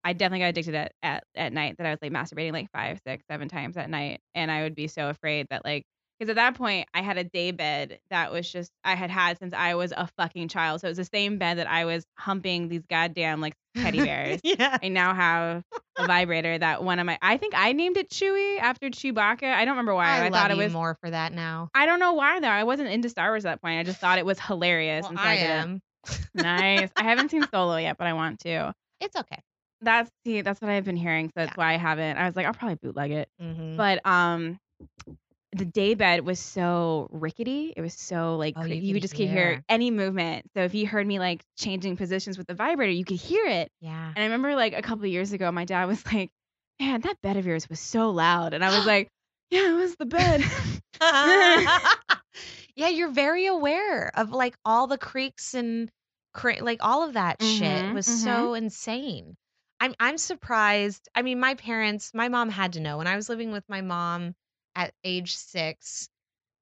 I 0.05 0.13
definitely 0.13 0.39
got 0.39 0.49
addicted 0.49 0.75
at, 0.75 0.91
at 1.01 1.23
at 1.35 1.51
night. 1.51 1.75
That 1.77 1.87
I 1.87 1.89
was 1.89 1.99
like 2.01 2.11
masturbating 2.11 2.53
like 2.53 2.71
five, 2.71 2.99
six, 3.05 3.25
seven 3.29 3.49
times 3.49 3.75
at 3.75 3.89
night, 3.89 4.21
and 4.35 4.51
I 4.51 4.61
would 4.61 4.75
be 4.75 4.87
so 4.87 5.09
afraid 5.09 5.47
that 5.49 5.65
like 5.65 5.83
because 6.19 6.29
at 6.29 6.35
that 6.35 6.55
point 6.55 6.87
I 6.93 7.01
had 7.01 7.17
a 7.17 7.23
day 7.23 7.51
bed 7.51 7.99
that 8.11 8.31
was 8.31 8.49
just 8.49 8.71
I 8.83 8.95
had 8.95 9.09
had 9.09 9.39
since 9.39 9.53
I 9.53 9.73
was 9.75 9.91
a 9.91 10.07
fucking 10.15 10.47
child. 10.47 10.81
So 10.81 10.87
it 10.87 10.91
was 10.91 10.97
the 10.97 11.05
same 11.05 11.39
bed 11.39 11.57
that 11.57 11.67
I 11.67 11.85
was 11.85 12.05
humping 12.17 12.69
these 12.69 12.85
goddamn 12.87 13.41
like 13.41 13.55
teddy 13.75 14.03
bears. 14.03 14.41
yeah. 14.43 14.77
I 14.81 14.89
now 14.89 15.15
have 15.15 15.63
a 15.97 16.05
vibrator 16.05 16.57
that 16.57 16.83
one 16.83 16.99
of 16.99 17.05
my 17.07 17.17
I 17.21 17.37
think 17.37 17.53
I 17.55 17.73
named 17.73 17.97
it 17.97 18.11
Chewy 18.11 18.59
after 18.59 18.89
Chewbacca. 18.89 19.43
I 19.51 19.65
don't 19.65 19.73
remember 19.73 19.95
why. 19.95 20.05
I, 20.05 20.17
I, 20.17 20.29
love 20.29 20.33
thought 20.33 20.51
it 20.51 20.57
you 20.57 20.63
was 20.63 20.73
more 20.73 20.97
for 21.01 21.09
that 21.09 21.33
now. 21.33 21.69
I 21.73 21.87
don't 21.87 21.99
know 21.99 22.13
why 22.13 22.39
though. 22.39 22.47
I 22.47 22.63
wasn't 22.63 22.89
into 22.89 23.09
Star 23.09 23.31
Wars 23.31 23.43
at 23.43 23.49
that 23.49 23.61
point. 23.61 23.79
I 23.79 23.83
just 23.83 23.99
thought 23.99 24.19
it 24.19 24.25
was 24.25 24.39
hilarious. 24.39 25.03
Well, 25.03 25.17
I 25.17 25.35
did 25.35 25.49
am. 25.49 25.81
Nice. 26.35 26.91
I 26.95 27.03
haven't 27.03 27.31
seen 27.31 27.45
Solo 27.51 27.77
yet, 27.77 27.97
but 27.97 28.05
I 28.05 28.13
want 28.13 28.39
to. 28.41 28.73
It's 29.01 29.15
okay. 29.15 29.39
That's 29.81 30.09
see, 30.25 30.41
that's 30.41 30.61
what 30.61 30.71
I've 30.71 30.85
been 30.85 30.95
hearing. 30.95 31.27
So 31.27 31.33
that's 31.35 31.51
Yeah. 31.51 31.63
why 31.63 31.73
I 31.73 31.77
haven't. 31.77 32.17
I 32.17 32.25
was 32.25 32.35
like, 32.35 32.45
I'll 32.45 32.53
probably 32.53 32.75
bootleg 32.75 33.11
it. 33.11 33.29
Mm-hmm. 33.41 33.77
But 33.77 34.05
um 34.05 34.59
the 35.51 35.65
day 35.65 35.93
bed 35.93 36.25
was 36.25 36.39
so 36.39 37.07
rickety. 37.11 37.73
It 37.75 37.81
was 37.81 37.93
so 37.93 38.35
like 38.35 38.55
Oh, 38.57 38.63
you 38.65 38.75
you, 38.75 38.99
just 38.99 39.15
could 39.15 39.27
hear 39.29 39.63
any 39.69 39.89
movement. 39.91 40.49
So 40.55 40.63
if 40.63 40.73
you 40.73 40.85
heard 40.87 41.07
me 41.07 41.17
like 41.19 41.43
changing 41.57 41.95
positions 41.97 42.37
with 42.37 42.47
the 42.47 42.53
vibrator, 42.55 42.91
you 42.91 43.05
could 43.05 43.17
hear 43.17 43.45
it. 43.45 43.69
Yeah. 43.79 44.11
And 44.15 44.21
I 44.21 44.25
remember 44.25 44.55
like 44.55 44.73
a 44.73 44.81
couple 44.81 45.05
of 45.05 45.11
years 45.11 45.31
ago, 45.31 45.51
my 45.51 45.65
dad 45.65 45.85
was 45.85 46.05
like, 46.13 46.29
"Man, 46.79 47.01
that 47.01 47.21
bed 47.21 47.37
of 47.37 47.45
yours 47.45 47.69
was 47.69 47.79
so 47.79 48.09
loud," 48.09 48.53
and 48.53 48.63
I 48.65 48.75
was 48.75 48.85
like, 48.85 49.07
"Yeah, 49.49 49.69
it 49.69 49.75
was 49.75 49.95
the 49.95 50.05
bed." 50.05 50.41
yeah, 52.75 52.89
you're 52.89 53.11
very 53.11 53.45
aware 53.45 54.11
of 54.17 54.31
like 54.31 54.55
all 54.65 54.87
the 54.87 54.97
creaks 54.97 55.53
and 55.53 55.89
cra- 56.33 56.63
like 56.63 56.79
all 56.81 57.03
of 57.03 57.13
that 57.13 57.41
shit 57.41 57.83
Mhm, 57.83 57.93
was 57.93 58.07
mhm. 58.07 58.23
so 58.23 58.53
insane. 58.55 59.35
I'm 59.79 59.93
I'm 59.99 60.17
surprised. 60.17 61.09
I 61.15 61.21
mean, 61.21 61.39
my 61.39 61.55
parents, 61.55 62.11
my 62.13 62.29
mom 62.29 62.49
had 62.49 62.73
to 62.73 62.79
know 62.79 62.97
when 62.97 63.07
I 63.07 63.15
was 63.15 63.29
living 63.29 63.51
with 63.51 63.63
my 63.69 63.81
mom 63.81 64.35
at 64.75 64.93
age 65.03 65.35
6. 65.35 66.09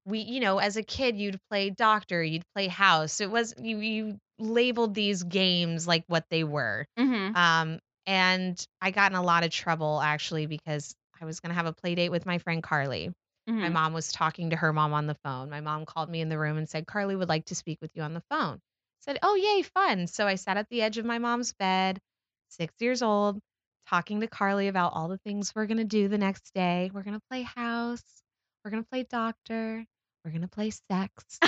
We, 0.05 0.20
you 0.20 0.39
know, 0.41 0.57
as 0.59 0.76
a 0.78 0.84
kid 0.84 1.18
you'd 1.18 1.39
play 1.49 1.70
doctor, 1.70 2.22
you'd 2.24 2.45
play 2.55 2.68
house. 2.68 3.22
It 3.22 3.32
was 3.32 3.53
you 3.59 3.78
you 3.80 4.20
labeled 4.39 4.93
these 4.95 5.24
games 5.24 5.88
like 5.88 6.03
what 6.07 6.26
they 6.30 6.43
were. 6.43 6.86
mm-hmm. 6.97 7.32
Um, 7.34 7.80
and 8.05 8.64
I 8.82 8.91
got 8.91 9.11
in 9.11 9.18
a 9.18 9.24
lot 9.24 9.43
of 9.45 9.51
trouble 9.51 10.01
actually 10.01 10.45
because 10.45 10.93
I 11.22 11.26
was 11.26 11.39
gonna 11.39 11.53
have 11.53 11.66
a 11.68 11.74
play 11.74 11.95
date 11.95 12.09
with 12.09 12.26
my 12.26 12.38
friend 12.39 12.61
Carly. 12.61 13.14
My 13.61 13.70
Mm-hmm. 13.70 13.74
mom 13.74 13.93
was 13.93 14.11
talking 14.11 14.49
to 14.51 14.55
her 14.57 14.74
mom 14.74 14.93
on 14.93 15.07
the 15.07 15.16
phone. 15.24 15.49
My 15.49 15.61
mom 15.61 15.86
called 15.86 16.09
me 16.09 16.22
in 16.22 16.30
the 16.30 16.38
room 16.38 16.57
and 16.57 16.68
said, 16.70 16.86
Carly 16.86 17.16
would 17.16 17.30
like 17.30 17.45
to 17.45 17.55
speak 17.55 17.80
with 17.82 17.91
you 17.95 18.03
on 18.03 18.14
the 18.14 18.24
phone. 18.30 18.55
I 18.57 18.59
said, 18.99 19.20
Oh, 19.24 19.36
yay, 19.36 19.61
fun. 19.64 20.07
So 20.07 20.28
I 20.28 20.36
sat 20.36 20.57
at 20.57 20.68
the 20.70 20.82
edge 20.82 20.97
of 20.97 21.05
my 21.05 21.18
mom's 21.20 21.53
bed, 21.53 21.99
six 22.58 22.74
years 22.80 23.01
old, 23.01 23.39
talking 23.89 24.22
to 24.22 24.28
Carly 24.28 24.68
about 24.68 24.93
all 24.93 25.08
the 25.08 25.18
things 25.20 25.51
we're 25.56 25.66
gonna 25.66 25.84
do 25.84 26.08
the 26.08 26.18
next 26.18 26.54
day. 26.54 26.89
We're 26.93 27.04
gonna 27.04 27.22
play 27.30 27.43
house, 27.43 28.04
we're 28.64 28.72
gonna 28.72 28.84
play 28.84 29.04
doctor, 29.10 29.86
we're 30.24 30.32
gonna 30.32 30.47
play 30.47 30.72
sex. 30.72 31.39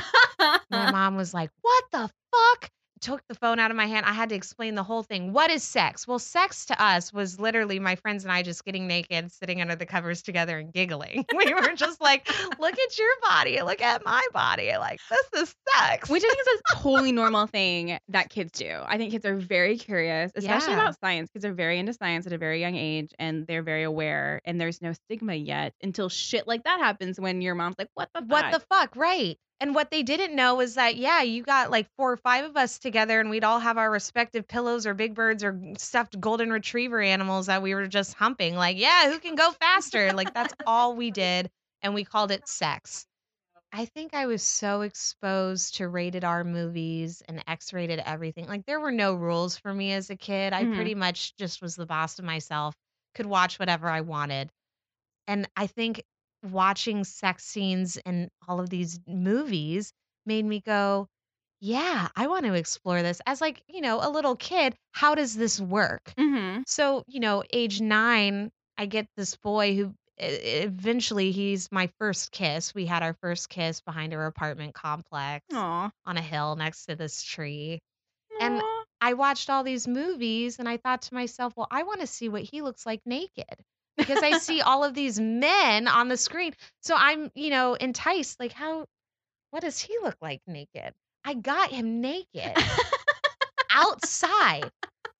My 0.69 0.91
mom 0.91 1.15
was 1.15 1.33
like, 1.33 1.49
What 1.61 1.83
the 1.91 2.09
fuck? 2.31 2.69
Took 3.01 3.21
the 3.27 3.35
phone 3.35 3.59
out 3.59 3.71
of 3.71 3.77
my 3.77 3.85
hand. 3.87 4.05
I 4.05 4.13
had 4.13 4.29
to 4.29 4.35
explain 4.35 4.75
the 4.75 4.83
whole 4.83 5.03
thing. 5.03 5.33
What 5.33 5.51
is 5.51 5.63
sex? 5.63 6.07
Well, 6.07 6.17
sex 6.17 6.65
to 6.67 6.81
us 6.81 7.11
was 7.11 7.39
literally 7.39 7.77
my 7.77 7.95
friends 7.95 8.23
and 8.23 8.31
I 8.31 8.41
just 8.41 8.63
getting 8.63 8.87
naked, 8.87 9.31
sitting 9.31 9.61
under 9.61 9.75
the 9.75 9.85
covers 9.85 10.21
together 10.21 10.57
and 10.59 10.71
giggling. 10.73 11.25
We 11.35 11.53
were 11.53 11.73
just 11.75 11.99
like, 12.01 12.27
Look 12.57 12.79
at 12.79 12.97
your 12.97 13.09
body. 13.21 13.61
Look 13.61 13.81
at 13.81 14.05
my 14.05 14.25
body. 14.33 14.71
Like, 14.77 15.01
this 15.09 15.41
is 15.43 15.55
sex. 15.75 16.09
Which 16.09 16.23
I 16.23 16.27
think 16.29 16.39
is 16.39 16.61
a 16.71 16.75
totally 16.81 17.11
normal 17.11 17.47
thing 17.47 17.99
that 18.09 18.29
kids 18.29 18.53
do. 18.53 18.79
I 18.85 18.97
think 18.97 19.11
kids 19.11 19.25
are 19.25 19.35
very 19.35 19.77
curious, 19.77 20.31
especially 20.35 20.73
Yeah. 20.73 20.81
about 20.81 20.99
science. 20.99 21.29
Kids 21.31 21.43
are 21.45 21.53
very 21.53 21.77
into 21.77 21.93
science 21.93 22.25
at 22.25 22.33
a 22.33 22.37
very 22.37 22.61
young 22.61 22.75
age 22.75 23.11
and 23.19 23.45
they're 23.45 23.63
very 23.63 23.83
aware. 23.83 24.41
And 24.45 24.59
there's 24.59 24.81
no 24.81 24.93
stigma 24.93 25.35
yet 25.35 25.73
until 25.83 26.07
shit 26.09 26.47
like 26.47 26.63
that 26.63 26.79
happens 26.79 27.19
when 27.19 27.41
your 27.41 27.55
mom's 27.55 27.75
like, 27.77 27.89
what 27.93 28.09
the 28.15 28.21
what 28.21 28.51
the 28.51 28.59
fuck? 28.71 28.95
Right. 28.95 29.37
And 29.61 29.73
what 29.73 29.89
they 29.89 30.03
didn't 30.03 30.35
know 30.35 30.55
was 30.55 30.75
that, 30.75 30.97
yeah, 30.97 31.21
you 31.21 31.41
got 31.41 31.71
like 31.71 31.89
four 31.95 32.11
or 32.11 32.17
five 32.17 32.43
of 32.45 32.57
us 32.57 32.77
together 32.77 33.19
and 33.19 33.29
we'd 33.29 33.43
all 33.45 33.59
have 33.59 33.77
our 33.77 33.89
respective 33.89 34.47
pillows 34.47 34.85
or 34.85 34.93
big 34.93 35.15
birds 35.15 35.43
or 35.43 35.59
stuffed 35.77 36.19
golden 36.19 36.51
retriever 36.51 37.01
animals 37.01 37.45
that 37.47 37.61
we 37.61 37.73
were 37.73 37.87
just 37.87 38.13
humping. 38.15 38.55
Like, 38.55 38.77
yeah, 38.77 39.09
who 39.09 39.19
can 39.19 39.35
go 39.35 39.51
faster? 39.51 40.11
like, 40.13 40.33
that's 40.33 40.53
all 40.65 40.95
we 40.95 41.09
did. 41.11 41.49
And 41.81 41.93
we 41.93 42.03
called 42.03 42.31
it 42.31 42.47
sex. 42.47 43.07
I 43.71 43.85
think 43.85 44.13
I 44.13 44.25
was 44.25 44.41
so 44.41 44.81
exposed 44.81 45.75
to 45.75 45.87
rated 45.89 46.23
R 46.23 46.43
movies 46.43 47.21
and 47.27 47.43
X 47.47 47.73
rated 47.73 47.99
everything. 47.99 48.47
Like, 48.47 48.65
there 48.65 48.79
were 48.79 48.91
no 48.91 49.13
rules 49.15 49.57
for 49.57 49.73
me 49.73 49.91
as 49.93 50.09
a 50.09 50.15
kid. 50.15 50.53
I 50.53 50.63
Mhm. 50.63 50.73
pretty 50.75 50.95
much 50.95 51.35
just 51.35 51.61
was 51.61 51.75
the 51.75 51.85
boss 51.85 52.17
of 52.17 52.25
myself, 52.25 52.75
could 53.15 53.25
watch 53.25 53.59
whatever 53.59 53.89
I 53.89 54.01
wanted. 54.01 54.49
And 55.27 55.49
I 55.55 55.67
think 55.67 56.03
watching 56.43 57.03
sex 57.03 57.43
scenes 57.43 57.97
in 58.05 58.29
all 58.47 58.59
of 58.59 58.69
these 58.69 58.99
movies 59.07 59.91
made 60.25 60.45
me 60.45 60.61
go, 60.61 61.07
yeah, 61.59 62.09
I 62.15 62.27
want 62.27 62.45
to 62.45 62.53
explore 62.53 63.01
this. 63.01 63.21
As 63.25 63.41
like, 63.41 63.63
you 63.67 63.81
know, 63.81 63.99
a 64.01 64.09
little 64.09 64.35
kid, 64.35 64.75
how 64.91 65.15
does 65.15 65.35
this 65.35 65.59
work? 65.59 66.13
Mm-hmm. 66.17 66.61
So, 66.67 67.03
you 67.07 67.19
know, 67.19 67.43
age 67.51 67.81
9, 67.81 68.51
I 68.77 68.85
get 68.85 69.07
this 69.15 69.35
boy 69.37 69.75
who 69.75 69.93
eventually 70.17 71.31
he's 71.31 71.71
my 71.71 71.89
first 71.99 72.31
kiss. 72.31 72.73
We 72.73 72.85
had 72.85 73.03
our 73.03 73.15
first 73.21 73.49
kiss 73.49 73.81
behind 73.81 74.13
our 74.13 74.25
apartment 74.25 74.73
complex 74.73 75.45
Aw. 75.53 75.89
on 76.05 76.17
a 76.17 76.21
hill 76.21 76.55
next 76.55 76.85
to 76.85 76.95
this 76.95 77.21
tree. 77.23 77.79
And 78.39 78.61
I 78.99 79.13
watched 79.13 79.49
all 79.49 79.63
these 79.63 79.87
movies 79.87 80.59
and 80.59 80.67
I 80.67 80.77
thought 80.77 81.03
to 81.03 81.13
myself, 81.13 81.53
well, 81.55 81.67
I 81.71 81.83
want 81.83 82.01
to 82.01 82.07
see 82.07 82.27
what 82.27 82.41
he 82.41 82.61
looks 82.61 82.85
like 82.85 83.01
naked 83.05 83.55
because 83.97 84.21
I 84.21 84.37
see 84.37 84.61
all 84.61 84.83
of 84.83 84.93
these 84.93 85.19
men 85.19 85.87
on 85.87 86.07
the 86.07 86.17
screen. 86.17 86.53
So 86.81 86.95
I'm, 86.97 87.31
you 87.35 87.49
know, 87.49 87.73
enticed. 87.73 88.39
Like, 88.39 88.51
how, 88.51 88.85
what 89.51 89.61
does 89.61 89.79
he 89.79 89.97
look 90.01 90.17
like 90.21 90.41
naked? 90.47 90.93
I 91.23 91.33
got 91.33 91.71
him 91.71 92.01
naked 92.01 92.55
outside 93.71 94.69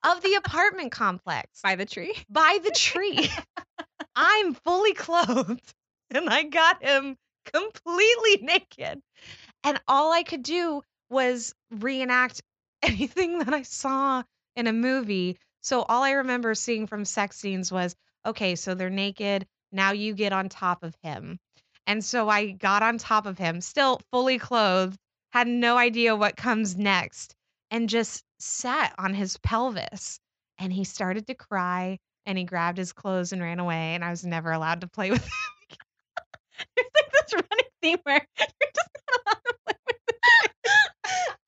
of 0.04 0.22
the 0.22 0.36
apartment 0.36 0.92
complex 0.92 1.62
by 1.64 1.76
the 1.76 1.86
tree. 1.86 2.16
by 2.30 2.60
the 2.64 2.72
tree. 2.72 3.30
I'm 4.16 4.54
fully 4.54 4.94
clothed 4.94 5.74
and 6.12 6.30
I 6.30 6.44
got 6.44 6.84
him 6.84 7.18
completely 7.46 8.38
naked. 8.42 9.02
And 9.64 9.82
all 9.88 10.12
I 10.12 10.24
could 10.24 10.44
do 10.44 10.84
was 11.10 11.54
reenact 11.72 12.42
anything 12.84 13.40
that 13.40 13.54
I 13.54 13.64
saw 13.64 14.24
in 14.56 14.68
a 14.68 14.74
movie. 14.74 15.38
So 15.62 15.82
all 15.82 16.04
I 16.04 16.12
remember 16.12 16.54
seeing 16.54 16.86
from 16.88 17.06
sex 17.06 17.38
scenes 17.38 17.72
was 17.72 17.96
okay, 18.26 18.56
so 18.56 18.74
they're 18.74 18.90
naked. 18.90 19.46
Now 19.72 19.92
you 19.92 20.14
get 20.14 20.34
on 20.34 20.50
top 20.50 20.84
of 20.84 20.96
him. 21.04 21.40
And 21.88 22.04
so 22.04 22.30
I 22.30 22.52
got 22.52 22.82
on 22.84 22.98
top 22.98 23.26
of 23.26 23.38
him, 23.38 23.62
still 23.62 24.02
fully 24.12 24.40
clothed, 24.40 24.98
had 25.32 25.48
no 25.48 25.78
idea 25.78 26.16
what 26.16 26.36
comes 26.38 26.76
next, 26.76 27.36
and 27.70 27.90
just 27.90 28.24
sat 28.40 28.94
on 28.98 29.14
his 29.14 29.38
pelvis. 29.38 30.20
And 30.58 30.72
he 30.72 30.84
started 30.84 31.28
to 31.28 31.36
cry 31.36 32.00
and 32.26 32.38
he 32.38 32.44
grabbed 32.46 32.78
his 32.78 32.94
clothes 32.94 33.34
and 33.34 33.42
ran 33.42 33.60
away. 33.60 33.94
And 33.94 34.04
I 34.04 34.10
was 34.10 34.26
never 34.26 34.52
allowed 34.52 34.82
to 34.82 34.88
play 34.88 35.12
with 35.12 35.24
him. 35.24 35.32
It's 36.78 36.90
like 36.96 37.12
this 37.12 37.34
running 37.34 37.66
theme 37.82 37.98
where 38.04 38.26
you're 38.40 38.48
just 38.76 38.90
not 39.10 39.26
allowed 39.28 39.42
to 39.46 39.56
play 39.66 39.76
with 39.86 40.06
it. 40.08 41.45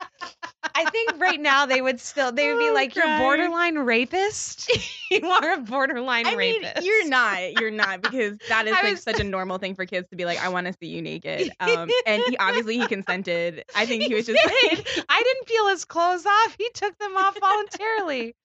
I 0.77 0.89
think 0.91 1.19
right 1.19 1.39
now 1.39 1.65
they 1.65 1.81
would 1.81 1.99
still 1.99 2.31
they 2.31 2.47
would 2.51 2.59
be 2.59 2.69
Oh, 2.69 2.73
like, 2.73 2.95
You're 2.95 3.17
borderline 3.17 3.77
rapist. 3.79 4.69
you 5.11 5.25
are 5.27 5.53
a 5.53 5.57
borderline 5.57 6.27
I 6.27 6.35
mean, 6.35 6.61
rapist. 6.63 6.85
you're 6.85 7.07
not. 7.09 7.59
You're 7.59 7.71
not 7.71 8.01
because 8.01 8.37
that 8.49 8.67
is 8.67 8.75
I 8.77 8.83
like 8.83 8.91
was- 8.93 9.03
such 9.03 9.19
a 9.19 9.23
normal 9.35 9.57
thing 9.57 9.75
for 9.75 9.85
kids 9.85 10.07
to 10.11 10.15
be 10.15 10.25
like, 10.25 10.39
I 10.43 10.49
want 10.49 10.67
to 10.67 10.73
see 10.79 10.87
you 10.87 11.01
naked. 11.01 11.51
Um, 11.59 11.89
and 12.05 12.21
he 12.27 12.37
obviously 12.37 12.77
he 12.77 12.85
consented. 12.87 13.63
I 13.75 13.85
think 13.85 14.03
he 14.03 14.13
was 14.13 14.25
just 14.27 14.39
did. 14.41 14.77
like, 14.77 14.87
I 15.09 15.23
didn't 15.23 15.47
peel 15.47 15.67
his 15.69 15.85
clothes 15.85 16.25
off. 16.25 16.55
He 16.59 16.69
took 16.73 16.97
them 16.99 17.17
off 17.17 17.37
voluntarily. 17.39 18.35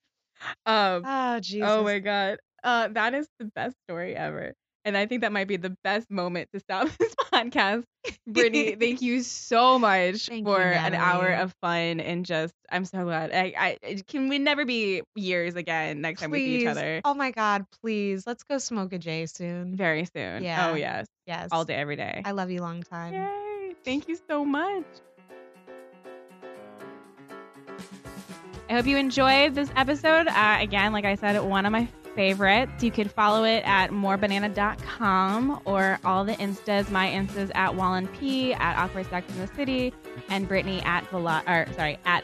um, 0.65 1.03
Oh 1.05 1.39
Jesus. 1.39 1.69
oh 1.69 1.83
my 1.83 1.99
god, 1.99 2.37
uh, 2.63 2.87
that 2.89 3.13
is 3.13 3.27
the 3.39 3.45
best 3.45 3.75
story 3.87 4.15
ever. 4.15 4.53
And 4.85 4.97
I 4.97 5.05
think 5.05 5.21
that 5.21 5.31
might 5.31 5.47
be 5.47 5.57
the 5.57 5.75
best 5.83 6.11
moment 6.11 6.49
to 6.53 6.59
stop 6.59 6.89
this 6.99 7.15
podcast. 7.15 7.83
Brittany, 8.27 8.75
thank 8.75 9.01
you 9.01 9.21
so 9.21 9.79
much 9.79 10.27
Thank 10.27 10.45
you, 10.45 10.53
for 10.53 10.61
an 10.61 10.93
hour 10.93 11.29
of 11.29 11.55
fun 11.61 12.01
and 12.01 12.25
just 12.25 12.53
I'm 12.69 12.83
so 12.83 13.03
glad. 13.03 13.31
I, 13.33 13.77
I 13.85 14.01
can 14.07 14.27
we 14.27 14.39
never 14.39 14.65
be 14.65 15.03
years 15.15 15.55
again 15.55 16.01
next 16.01 16.21
time 16.21 16.31
we 16.31 16.39
see 16.39 16.61
each 16.61 16.67
other. 16.67 17.01
Oh 17.05 17.13
my 17.13 17.31
God, 17.31 17.65
please. 17.81 18.27
Let's 18.27 18.43
go 18.43 18.57
smoke 18.57 18.91
a 18.91 18.97
J 18.97 19.25
soon. 19.25 19.75
Very 19.75 20.05
soon. 20.05 20.43
Yeah. 20.43 20.71
Oh 20.71 20.75
yes. 20.75 21.07
Yes. 21.25 21.49
All 21.51 21.63
day, 21.63 21.75
every 21.75 21.95
day. 21.95 22.21
I 22.25 22.31
love 22.31 22.51
you 22.51 22.59
long 22.59 22.83
time. 22.83 23.13
Yay! 23.13 23.75
Thank 23.85 24.09
you 24.09 24.17
so 24.27 24.43
much. 24.43 24.85
I 28.69 28.73
hope 28.73 28.85
you 28.85 28.97
enjoyed 28.97 29.55
this 29.55 29.69
episode. 29.75 30.27
Uh, 30.27 30.57
again, 30.59 30.93
like 30.93 31.05
I 31.05 31.15
said, 31.15 31.41
one 31.41 31.65
of 31.65 31.71
my 31.71 31.87
favorites. 32.15 32.83
You 32.83 32.91
could 32.91 33.11
follow 33.11 33.43
it 33.43 33.63
at 33.65 33.91
morebanana.com 33.91 35.61
or 35.65 35.99
all 36.03 36.23
the 36.25 36.33
instas. 36.33 36.89
My 36.89 37.07
instas 37.07 37.51
at 37.55 37.75
Wallen 37.75 38.07
P, 38.07 38.53
at 38.53 38.77
Awkward 38.77 39.09
Sex 39.09 39.27
in 39.33 39.39
the 39.39 39.47
City, 39.55 39.93
and 40.29 40.47
Brittany 40.47 40.81
at 40.83 41.07
Vela- 41.09 41.43
or 41.47 41.65
sorry, 41.75 41.97
at 42.05 42.23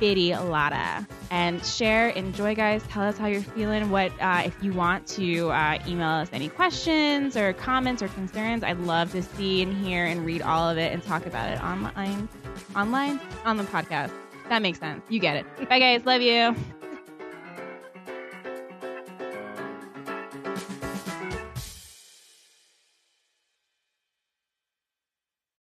Biddy 0.00 0.34
Lotta. 0.34 1.06
And 1.30 1.64
share, 1.64 2.08
enjoy, 2.10 2.54
guys. 2.54 2.82
Tell 2.84 3.02
us 3.02 3.18
how 3.18 3.26
you're 3.26 3.42
feeling. 3.42 3.90
What 3.90 4.12
uh, 4.20 4.42
if 4.44 4.56
you 4.62 4.72
want 4.72 5.06
to 5.08 5.50
uh, 5.50 5.78
email 5.86 6.08
us 6.08 6.28
any 6.32 6.48
questions 6.48 7.36
or 7.36 7.52
comments 7.52 8.02
or 8.02 8.08
concerns? 8.08 8.62
I'd 8.62 8.78
love 8.80 9.12
to 9.12 9.22
see 9.22 9.62
and 9.62 9.74
hear 9.76 10.04
and 10.04 10.24
read 10.24 10.42
all 10.42 10.68
of 10.68 10.78
it 10.78 10.92
and 10.92 11.02
talk 11.02 11.26
about 11.26 11.50
it 11.50 11.62
online, 11.62 12.28
online 12.74 13.20
on 13.44 13.56
the 13.56 13.64
podcast. 13.64 14.10
That 14.48 14.62
makes 14.62 14.78
sense. 14.78 15.04
You 15.10 15.20
get 15.20 15.36
it. 15.36 15.68
Bye, 15.68 15.78
guys. 15.78 16.06
Love 16.06 16.22
you. 16.22 16.77